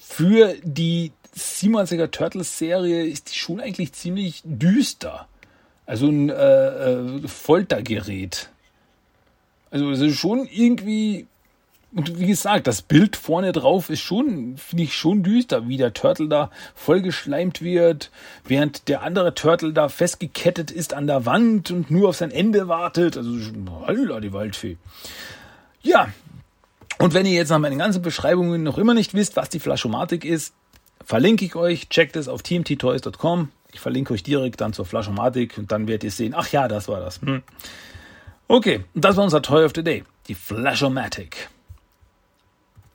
für 0.01 0.55
die 0.63 1.13
97er 1.37 2.11
Turtles 2.11 2.57
Serie 2.57 3.05
ist 3.07 3.31
die 3.31 3.39
schon 3.39 3.61
eigentlich 3.61 3.93
ziemlich 3.93 4.41
düster. 4.45 5.29
Also 5.87 6.09
ein 6.09 6.29
äh, 6.29 6.35
äh, 6.35 7.29
Foltergerät. 7.29 8.51
Also 9.71 9.91
es 9.91 10.01
ist 10.01 10.17
schon 10.17 10.47
irgendwie 10.51 11.27
und 11.97 12.21
wie 12.21 12.27
gesagt, 12.27 12.67
das 12.67 12.83
Bild 12.83 13.17
vorne 13.17 13.53
drauf 13.53 13.89
ist 13.89 14.01
schon, 14.01 14.59
finde 14.59 14.85
ich 14.85 14.95
schon 14.95 15.23
düster, 15.23 15.67
wie 15.67 15.79
der 15.79 15.95
Turtle 15.95 16.29
da 16.29 16.51
vollgeschleimt 16.75 17.63
wird, 17.63 18.11
während 18.45 18.89
der 18.89 19.03
andere 19.03 19.35
Turtle 19.35 19.73
da 19.73 19.89
festgekettet 19.89 20.71
ist 20.71 20.93
an 20.93 21.07
der 21.07 21.25
Wand 21.25 21.71
und 21.71 21.91
nur 21.91 22.11
auf 22.11 22.17
sein 22.17 22.33
Ende 22.33 22.69
wartet. 22.69 23.17
Also, 23.17 23.31
holla, 23.87 24.21
die 24.21 24.35
Waldfee. 24.35 24.77
Ja. 25.81 26.09
Und 26.99 27.15
wenn 27.15 27.25
ihr 27.25 27.33
jetzt 27.33 27.49
nach 27.49 27.59
meinen 27.59 27.79
ganzen 27.79 28.03
Beschreibungen 28.03 28.63
noch 28.63 28.77
immer 28.77 28.93
nicht 28.93 29.15
wisst, 29.15 29.37
was 29.37 29.49
die 29.49 29.61
Flaschomatik 29.61 30.27
ist, 30.27 30.53
verlinke 31.03 31.47
ich 31.47 31.57
euch, 31.57 31.89
checkt 31.89 32.17
es 32.17 32.29
auf 32.29 32.43
tmttoys.com. 32.43 33.49
Ich 33.77 33.81
verlinke 33.81 34.15
euch 34.15 34.23
direkt 34.23 34.63
dann 34.63 34.73
zur 34.73 34.87
Flaschomatik 34.87 35.59
und 35.59 35.71
dann 35.71 35.87
werdet 35.87 36.05
ihr 36.05 36.11
sehen, 36.11 36.33
ach 36.35 36.49
ja, 36.49 36.67
das 36.67 36.89
war 36.89 36.99
das. 36.99 37.21
Hm. 37.21 37.43
Okay, 38.49 38.85
das 38.95 39.19
war 39.19 39.25
unser 39.25 39.43
Toy 39.43 39.67
of 39.67 39.73
the 39.75 39.85
Day, 39.85 40.03
die 40.29 40.35
Flashomatic. 40.35 41.51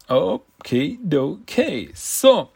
Okay, 0.07 0.97
okay. 1.13 1.91
So. 1.93 2.49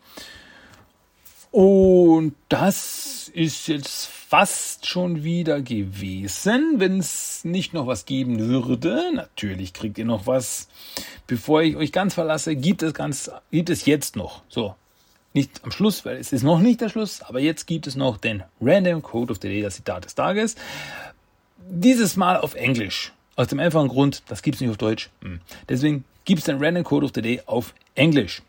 Und 1.52 2.34
das 2.50 3.30
ist 3.32 3.68
jetzt 3.68 4.08
fast 4.08 4.88
schon 4.88 5.24
wieder 5.24 5.62
gewesen. 5.62 6.80
Wenn 6.80 6.98
es 6.98 7.46
nicht 7.46 7.76
noch 7.76 7.86
was 7.86 8.08
geben 8.08 8.40
würde, 8.40 9.12
natürlich 9.14 9.74
kriegt 9.74 10.00
ihr 10.00 10.06
noch 10.06 10.26
was. 10.26 10.68
Bevor 11.28 11.62
ich 11.62 11.76
euch 11.76 11.92
ganz 11.92 12.16
verlasse, 12.16 12.56
gibt 12.56 12.82
es 12.82 12.96
ganz, 12.96 13.30
gibt 13.52 13.70
es 13.70 13.86
jetzt 13.86 14.16
noch. 14.16 14.42
So. 14.50 14.74
Nicht 15.36 15.66
am 15.66 15.72
Schluss, 15.72 16.06
weil 16.06 16.16
es 16.16 16.32
ist 16.32 16.44
noch 16.44 16.60
nicht 16.60 16.80
der 16.80 16.88
Schluss, 16.88 17.22
aber 17.22 17.42
jetzt 17.42 17.68
gibt 17.68 17.88
es 17.88 17.98
noch 17.98 18.16
den 18.16 18.44
Random 18.62 19.02
Code 19.02 19.34
of 19.34 19.40
the 19.42 19.50
Day, 19.50 19.62
das 19.62 19.76
Zitat 19.76 20.06
des 20.06 20.16
Tages. 20.16 20.56
Dieses 21.58 22.16
Mal 22.16 22.38
auf 22.38 22.56
Englisch. 22.56 23.12
Aus 23.36 23.50
dem 23.50 23.60
einfachen 23.60 23.90
Grund, 23.90 24.24
das 24.30 24.42
gibt 24.42 24.56
es 24.56 24.62
nicht 24.62 24.70
auf 24.70 24.78
Deutsch. 24.78 25.10
Hm. 25.22 25.42
Deswegen 25.68 26.06
gibt 26.24 26.40
es 26.40 26.46
den 26.46 26.64
Random 26.64 26.86
Code 26.86 27.08
of 27.08 27.12
the 27.14 27.22
Day 27.22 27.42
auf 27.48 27.74
Englisch. 27.96 28.44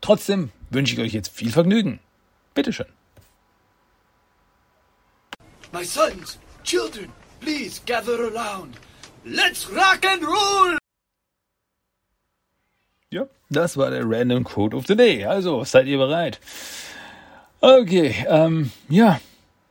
Trotzdem 0.00 0.52
wünsche 0.70 0.94
ich 0.94 1.00
euch 1.00 1.12
jetzt 1.12 1.28
viel 1.28 1.52
Vergnügen. 1.52 2.00
Bitteschön. 2.54 2.86
My 5.70 5.84
sons, 5.84 6.38
children, 6.62 7.10
please 7.40 7.82
gather 7.84 8.18
around. 8.18 8.78
Let's 9.26 9.68
rock 9.68 10.06
and 10.06 10.22
roll! 10.22 10.78
Ja, 13.14 13.28
das 13.48 13.76
war 13.76 13.90
der 13.90 14.02
Random 14.04 14.42
Code 14.42 14.76
of 14.76 14.88
the 14.88 14.96
Day. 14.96 15.24
Also, 15.24 15.62
seid 15.62 15.86
ihr 15.86 15.98
bereit? 15.98 16.40
Okay, 17.60 18.12
ähm, 18.28 18.72
ja, 18.88 19.20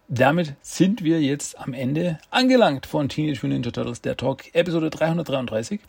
damit 0.08 0.54
sind 0.62 1.04
wir 1.04 1.22
jetzt 1.22 1.60
am 1.60 1.74
Ende 1.74 2.20
angelangt 2.30 2.86
von 2.86 3.10
Teenage 3.10 3.40
Mutant 3.46 3.66
Ninja 3.66 3.72
Turtles, 3.72 4.00
der 4.00 4.16
Talk, 4.16 4.56
Episode 4.56 4.90
333. 4.90 5.82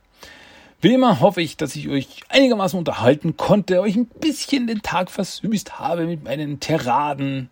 Wie 0.80 0.94
immer 0.94 1.20
hoffe 1.20 1.42
ich, 1.42 1.56
dass 1.56 1.76
ich 1.76 1.88
euch 1.88 2.22
einigermaßen 2.28 2.76
unterhalten 2.76 3.36
konnte, 3.36 3.80
euch 3.80 3.94
ein 3.94 4.06
bisschen 4.06 4.66
den 4.66 4.82
Tag 4.82 5.08
versüßt 5.08 5.78
habe 5.78 6.08
mit 6.08 6.24
meinen 6.24 6.58
Tiraden 6.58 7.50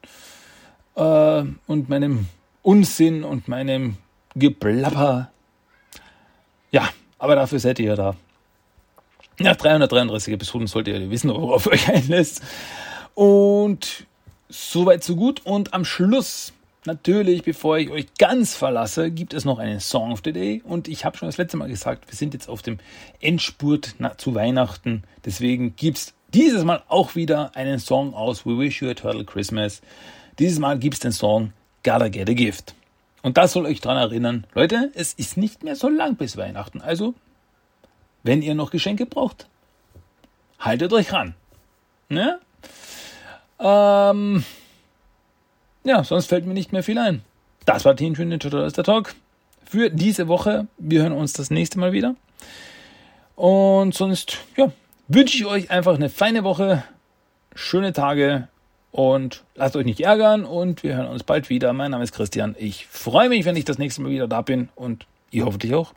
äh, 0.97 1.45
und 1.69 1.89
meinem 1.89 2.27
Unsinn 2.63 3.23
und 3.23 3.47
meinem 3.47 3.99
Geplapper. 4.35 5.31
Ja, 6.73 6.89
aber 7.21 7.37
dafür 7.37 7.61
seid 7.61 7.79
ihr 7.79 7.87
ja 7.87 7.95
da. 7.95 8.17
Nach 9.39 9.57
333 9.57 10.35
Episoden 10.35 10.67
solltet 10.67 11.01
ihr 11.01 11.11
wissen, 11.11 11.31
worauf 11.31 11.67
ihr 11.67 11.73
euch 11.73 11.89
einlässt. 11.89 12.43
Und 13.15 14.07
soweit 14.49 15.03
so 15.03 15.17
gut. 15.17 15.45
Und 15.45 15.75
am 15.75 15.85
Schluss 15.85 16.53
Natürlich, 16.85 17.45
bevor 17.45 17.79
ich 17.79 17.91
euch 17.91 18.07
ganz 18.19 18.57
verlasse, 18.57 19.13
gibt 19.13 19.35
es 19.35 19.45
noch 19.45 19.61
einen 19.61 19.79
Song 19.79 20.11
of 20.11 20.23
the 20.25 20.33
Day. 20.33 20.63
Und 20.65 20.89
ich 20.89 21.05
habe 21.05 21.17
schon 21.17 21.29
das 21.29 21.37
letzte 21.37 21.57
Mal 21.57 21.69
gesagt, 21.69 22.11
wir 22.11 22.17
sind 22.17 22.35
jetzt 22.35 22.49
auf 22.49 22.61
dem 22.61 22.79
Endspurt 23.21 23.95
zu 24.17 24.35
Weihnachten. 24.35 25.05
Deswegen 25.25 25.77
gibt 25.77 25.99
es 25.99 26.15
dieses 26.35 26.65
Mal 26.65 26.83
auch 26.89 27.15
wieder 27.15 27.55
einen 27.55 27.79
Song 27.79 28.15
aus 28.15 28.45
We 28.45 28.59
Wish 28.59 28.83
You 28.83 28.91
a 28.91 28.95
Turtle 28.95 29.25
Christmas. 29.25 29.81
Dieses 30.41 30.59
Mal 30.59 30.77
gibt 30.77 30.95
es 30.95 31.01
den 31.01 31.13
Song 31.13 31.53
Gotta 31.85 32.09
Get 32.09 32.29
a 32.29 32.33
Gift. 32.33 32.75
Und 33.23 33.37
das 33.37 33.53
soll 33.53 33.67
euch 33.67 33.81
daran 33.81 33.99
erinnern, 33.99 34.45
Leute, 34.53 34.91
es 34.95 35.15
ist 35.15 35.37
nicht 35.37 35.63
mehr 35.63 35.77
so 35.77 35.89
lang 35.89 36.17
bis 36.17 36.37
Weihnachten. 36.37 36.81
Also, 36.81 37.15
wenn 38.23 38.43
ihr 38.43 38.55
noch 38.55 38.71
Geschenke 38.71 39.07
braucht, 39.07 39.47
haltet 40.59 40.93
euch 40.93 41.13
ran. 41.13 41.35
Ne? 42.09 42.39
Ähm, 43.59 44.45
ja, 45.85 46.05
sonst 46.05 46.27
fällt 46.27 46.47
mir 46.47 46.55
nicht 46.55 46.73
mehr 46.73 46.83
viel 46.83 46.99
ein. 46.99 47.23
Das 47.65 47.85
war 47.85 47.97
Teen 47.97 48.13
Ninja 48.13 48.39
Turtles 48.39 48.73
der 48.73 48.85
Talk 48.85 49.15
für 49.65 49.91
diese 49.91 50.29
Woche. 50.29 50.67
Wir 50.79 51.03
hören 51.03 51.13
uns 51.13 51.33
das 51.33 51.51
nächste 51.51 51.79
Mal 51.79 51.93
wieder. 51.93 52.15
Und 53.37 53.95
sonst, 53.95 54.39
ja, 54.57 54.71
wünsche 55.09 55.37
ich 55.37 55.47
euch 55.47 55.71
einfach 55.71 55.95
eine 55.95 56.09
feine 56.09 56.45
Woche, 56.45 56.85
schöne 57.55 57.93
Tage 57.93 58.49
und 58.91 59.43
lasst 59.55 59.75
euch 59.75 59.85
nicht 59.85 60.01
ärgern 60.01 60.45
und 60.45 60.83
wir 60.83 60.97
hören 60.97 61.07
uns 61.07 61.23
bald 61.23 61.49
wieder. 61.49 61.73
Mein 61.73 61.91
Name 61.91 62.05
ist 62.05 62.13
Christian. 62.13 62.55
Ich 62.59 62.87
freue 62.87 63.29
mich, 63.29 63.45
wenn 63.45 63.57
ich 63.57 63.65
das 63.65 63.79
nächste 63.79 64.03
Mal 64.03 64.11
wieder 64.11 64.29
da 64.29 64.43
bin 64.43 64.69
und 64.75 65.07
ihr 65.31 65.47
hoffentlich 65.47 65.75
auch. 65.75 65.95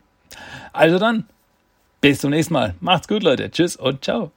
Also 0.72 0.98
dann, 0.98 1.26
bis 2.10 2.20
zum 2.20 2.30
nächsten 2.30 2.54
Mal. 2.54 2.74
Macht's 2.80 3.08
gut, 3.08 3.24
Leute. 3.24 3.50
Tschüss 3.50 3.74
und 3.74 4.04
ciao. 4.04 4.30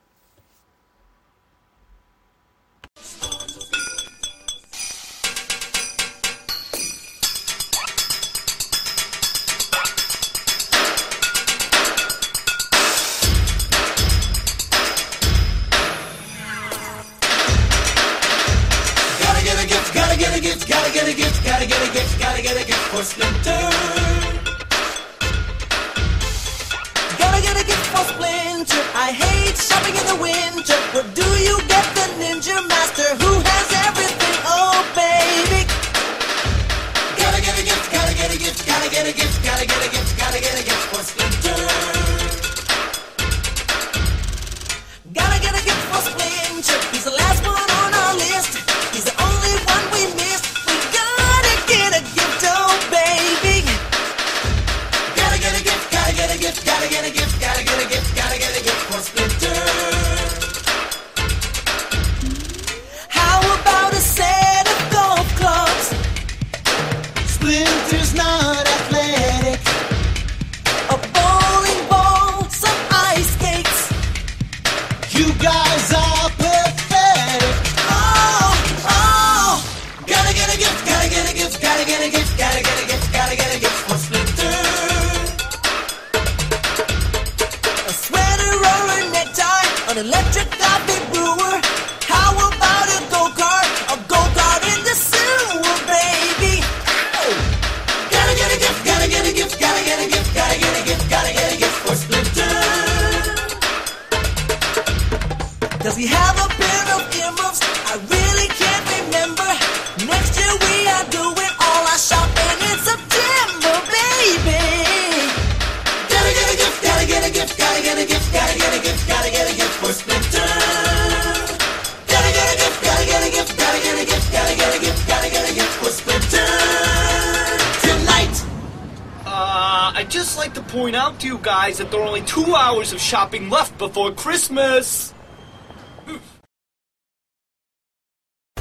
Guys 131.70 131.78
that 131.78 131.92
there 131.92 132.02
are 132.02 132.08
only 132.08 132.22
two 132.22 132.56
hours 132.56 132.94
of 132.94 133.00
shopping 133.00 133.50
left 133.50 133.78
before 133.78 134.12
Christmas. 134.12 135.14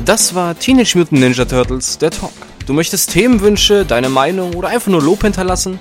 Das 0.04 0.34
war 0.34 0.58
Teenage 0.58 0.94
Mutant 0.94 1.20
Ninja 1.20 1.44
Turtles, 1.44 1.98
der 1.98 2.10
Talk. 2.10 2.32
Du 2.66 2.72
möchtest 2.72 3.10
Themenwünsche, 3.12 3.84
deine 3.84 4.08
Meinung 4.08 4.54
oder 4.54 4.68
einfach 4.68 4.90
nur 4.90 5.02
Lob 5.02 5.22
hinterlassen? 5.22 5.80